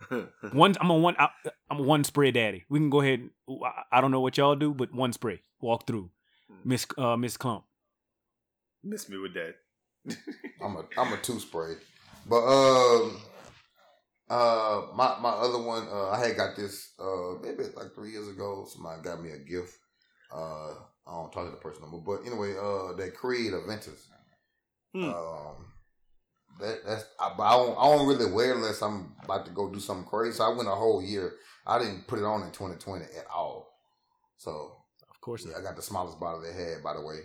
[0.52, 1.30] One, I'm a one, I,
[1.72, 2.66] I'm a one spray daddy.
[2.70, 3.20] We can go ahead.
[3.20, 3.32] and-
[3.64, 6.10] I- I don't know what y'all do, but one spray, walk through,
[6.66, 7.64] Miss uh, Miss Clump.
[8.84, 9.56] Miss me with that.
[10.62, 11.76] I'm a I'm a two spray,
[12.28, 13.18] but um,
[14.30, 18.28] uh, my my other one, uh, I had got this uh maybe like three years
[18.28, 18.66] ago.
[18.68, 19.78] Somebody got me a gift.
[20.34, 20.72] Uh,
[21.06, 24.08] I don't talk to the person no more, but anyway, uh, that Creed Aventus.
[24.94, 25.10] Hmm.
[25.10, 25.74] Um,
[26.60, 29.70] that that's I, but I don't I don't really wear unless I'm about to go
[29.72, 30.38] do something crazy.
[30.38, 31.34] So I went a whole year.
[31.66, 33.68] I didn't put it on in 2020 at all.
[34.38, 34.78] So
[35.10, 37.20] Of course, yeah, I got the smallest bottle they had, by the way.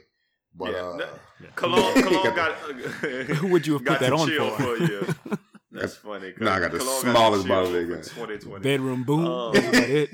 [0.59, 1.09] But Yeah, uh, no-
[1.55, 2.52] Cologne, Cologne got.
[3.39, 4.74] Who would you have got put that to on chill for?
[4.74, 5.02] a year.
[5.70, 6.35] That's funny.
[6.40, 8.02] No, I got the Cologne smallest chill bottle they got.
[8.02, 8.62] 2020.
[8.62, 9.52] bedroom boom.
[9.52, 10.10] That's about it.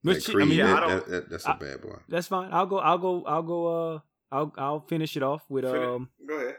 [0.02, 1.98] But That shit, I mean, Yeah, that- don't- that- that- that's a I- bad boy.
[2.08, 2.50] that's fine.
[2.52, 2.78] I'll go.
[2.78, 3.24] I'll go.
[3.24, 3.66] I'll go.
[3.94, 3.98] Uh,
[4.32, 5.86] I'll I'll finish it off with Finish.
[5.88, 6.08] um.
[6.26, 6.56] Go ahead.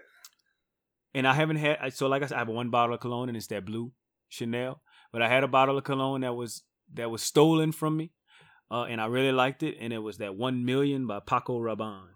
[1.13, 1.93] And I haven't had.
[1.93, 3.93] So like I said, I have one bottle of cologne, and it's that blue
[4.29, 4.81] Chanel.
[5.11, 6.63] But I had a bottle of cologne that was
[6.93, 8.11] that was stolen from me,
[8.71, 9.77] uh, and I really liked it.
[9.79, 12.07] And it was that one million by Paco Rabanne.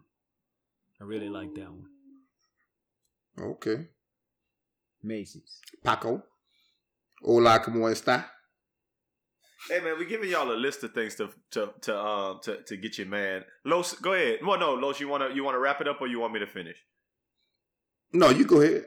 [1.01, 1.89] I really like that one.
[3.39, 3.87] Okay.
[5.03, 5.59] Macy's.
[5.83, 6.23] Paco.
[7.21, 8.25] Hola, como está?
[9.69, 12.77] Hey man, we giving y'all a list of things to to to um to, to
[12.77, 13.43] get you man.
[13.65, 14.39] Los, go ahead.
[14.45, 16.47] Well, no, Los, you wanna you wanna wrap it up or you want me to
[16.47, 16.77] finish?
[18.13, 18.85] No, you go ahead.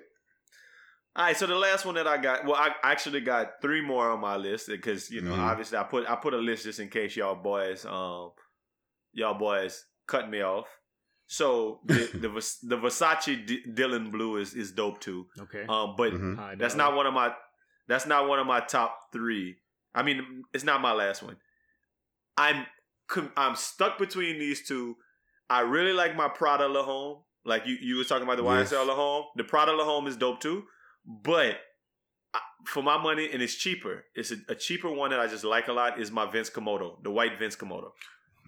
[1.19, 4.09] All right, so the last one that I got, well, I actually got three more
[4.13, 5.39] on my list because you know, Mhm.
[5.41, 8.31] obviously, I put I put a list just in case y'all boys, um,
[9.13, 10.69] y'all boys cut me off.
[11.27, 12.29] So the the,
[12.63, 15.27] the Versace D- Dylan Blue is is dope too.
[15.41, 15.67] Okay.
[15.69, 16.57] Um, but Mhm.
[16.59, 17.35] That's not one of my
[17.89, 19.57] that's not one of my top three.
[19.95, 21.37] I mean, it's not my last one.
[22.37, 22.65] I'm
[23.37, 24.97] I'm stuck between these two.
[25.51, 27.25] I really like my Prada La Home.
[27.45, 28.71] Like you, you was talking about the Yes.
[28.73, 29.25] YSL La Home.
[29.37, 30.65] The Prada La Home is dope too,
[31.09, 31.57] but
[32.67, 34.05] for my money, and it's cheaper.
[34.15, 35.99] It's a, a cheaper one that I just like a lot.
[35.99, 37.91] Is my Vince Camuto, the white Vince Camuto.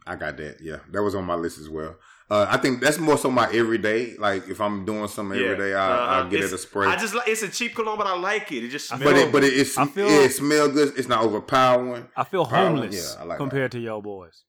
[0.07, 0.59] I got that.
[0.61, 1.97] Yeah, that was on my list as well.
[2.31, 4.16] Uh, I think that's more so my everyday.
[4.16, 6.05] Like if I'm doing something every day, I, Uh-huh.
[6.24, 6.87] I'll get it a spray.
[6.87, 8.65] I just like it's a cheap cologne, but I like it.
[8.65, 9.03] It just smells.
[9.05, 10.93] but it, but it, it's, I feel- it smell good.
[10.97, 12.09] It's not overpowering.
[12.16, 14.45] I feel Probably, homeless yeah, I like compared to y'all boys.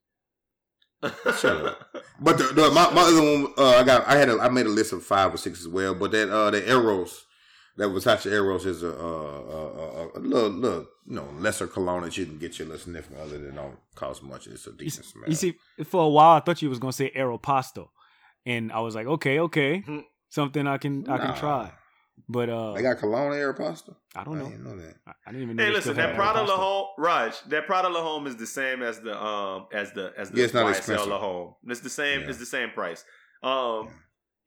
[1.39, 1.95] Shut up.
[2.19, 4.67] But the, the, my, my other one, uh, I got, I had, a, I made
[4.67, 5.95] a list of five or six as well.
[5.95, 7.25] But that, uh, the Eros,
[7.77, 12.03] that Versace Eros is a, uh, a, a, a little, little, you know, lesser cologne
[12.03, 14.47] that you can get your little sniffing other than don't cost much.
[14.47, 15.29] It's a decent smell.
[15.29, 17.89] You see, for a while I thought you was gonna say Aeropasto,
[18.45, 19.99] and I was like, okay, okay, Hmm.
[20.29, 21.25] something I can I Nah.
[21.27, 21.71] can try.
[22.29, 23.95] But uh, they got cologne Aeropasta.
[24.15, 24.45] I don't know.
[24.49, 24.95] didn't know that.
[25.07, 25.63] I, I didn't even know.
[25.63, 28.35] Hey, they listen, still that had Prada La Home, Raj, that Prada La Home is
[28.37, 31.07] the same as the um as the as the Yeah, it's not YSL expensive.
[31.07, 31.55] La Home.
[31.67, 32.21] It's the same.
[32.21, 32.27] Yeah.
[32.29, 33.03] It's the same price.
[33.41, 33.51] Um,
[33.85, 33.89] yeah,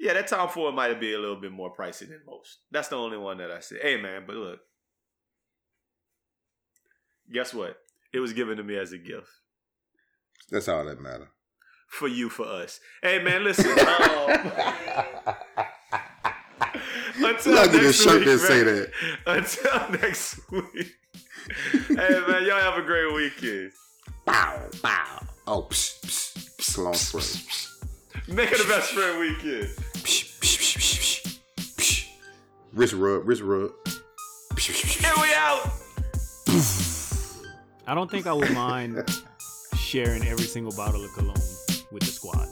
[0.01, 2.59] that Tom Ford might be a little bit more pricey than most.
[2.71, 3.79] That's the only one that I see.
[3.81, 4.61] Hey, man, but look,
[7.33, 7.77] guess what?
[8.13, 9.29] It was given to me as a gift
[10.51, 11.29] That's all that matter.
[11.89, 12.81] for you, for us.
[13.03, 13.71] Hey, man, listen.
[13.71, 13.77] um,
[17.17, 18.91] until next shirt week, that say that.
[19.27, 20.93] Until next week.
[21.89, 23.73] hey, man, y'all have a great weekend.
[24.25, 25.21] Bow, bow.
[25.47, 27.23] Oh, psh, psh, psh, cologne spray.
[28.29, 29.69] Make it the best friend weekend.
[32.73, 33.71] Wrist rub, wrist rub.
[35.05, 35.71] And we out.
[37.87, 39.07] I don't think I would mind
[39.77, 41.35] sharing every single bottle of cologne
[41.93, 42.49] with the squad.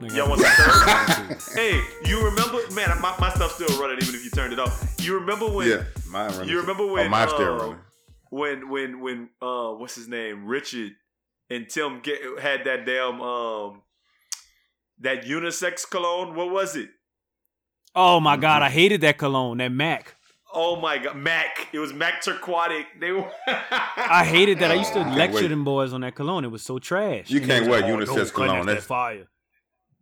[0.00, 1.38] Like, Y'all want some third?
[1.54, 4.94] hey, you remember, man, my, my stuff's still running even if you turned it off.
[5.00, 6.48] You remember when, Yeah, mine running.
[6.48, 7.78] you remember Oh, when, mine's still uh, running.
[8.30, 10.46] when, when, when, uh, what's his name?
[10.46, 10.92] Richard
[11.50, 13.82] and Tim get, had that damn, um,
[15.02, 16.34] that unisex cologne.
[16.34, 16.90] What was it?
[17.94, 18.42] Oh my mm-hmm.
[18.42, 20.14] god, I hated that cologne, that Mac.
[20.54, 21.68] Oh my God, Mac.
[21.72, 22.86] It was Mac Turquatic.
[23.00, 23.30] They were.
[23.46, 24.70] I hated that.
[24.70, 25.48] I used to I lecture wait.
[25.48, 26.44] them boys on that cologne.
[26.44, 27.30] It was so trash.
[27.30, 28.66] You And can't wear like, unisex "Oh, don't cologne.
[28.66, 29.28] That's- that fire.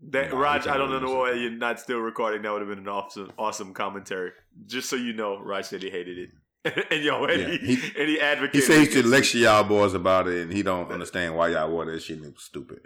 [0.09, 2.40] That No, Raj, I don't know why you're not still recording.
[2.40, 4.31] That would have been an awesome, awesome commentary.
[4.66, 6.16] Just so you know, Raj said he hated
[6.64, 8.55] it, and yo, and, Yeah, he, he- and he advocated.
[8.55, 11.48] He said he should against lecture y'all boys about it, and he don't understand why
[11.48, 12.16] y'all wore that shit.
[12.16, 12.78] And it was stupid.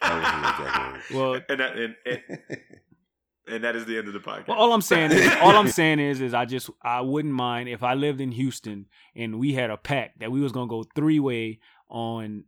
[0.10, 2.20] That was exactly Well, and that and, and,
[3.48, 4.48] and that is the end of the podcast.
[4.48, 7.68] well, all I'm saying is, all I'm saying is, is I just I wouldn't mind
[7.68, 10.84] if I lived in Houston and we had a pact that we was gonna go
[10.94, 11.58] three way
[11.88, 12.44] on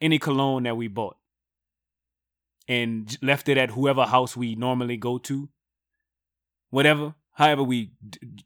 [0.00, 1.16] any cologne that we bought,
[2.68, 5.48] and left it at whoever house we normally go to,
[6.70, 8.44] whatever, however we d- d-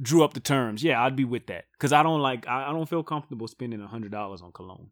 [0.00, 0.82] drew up the terms.
[0.82, 3.80] Yeah, I'd be with that because I don't like I, I don't feel comfortable spending
[3.80, 4.90] a hundred dollars on cologne.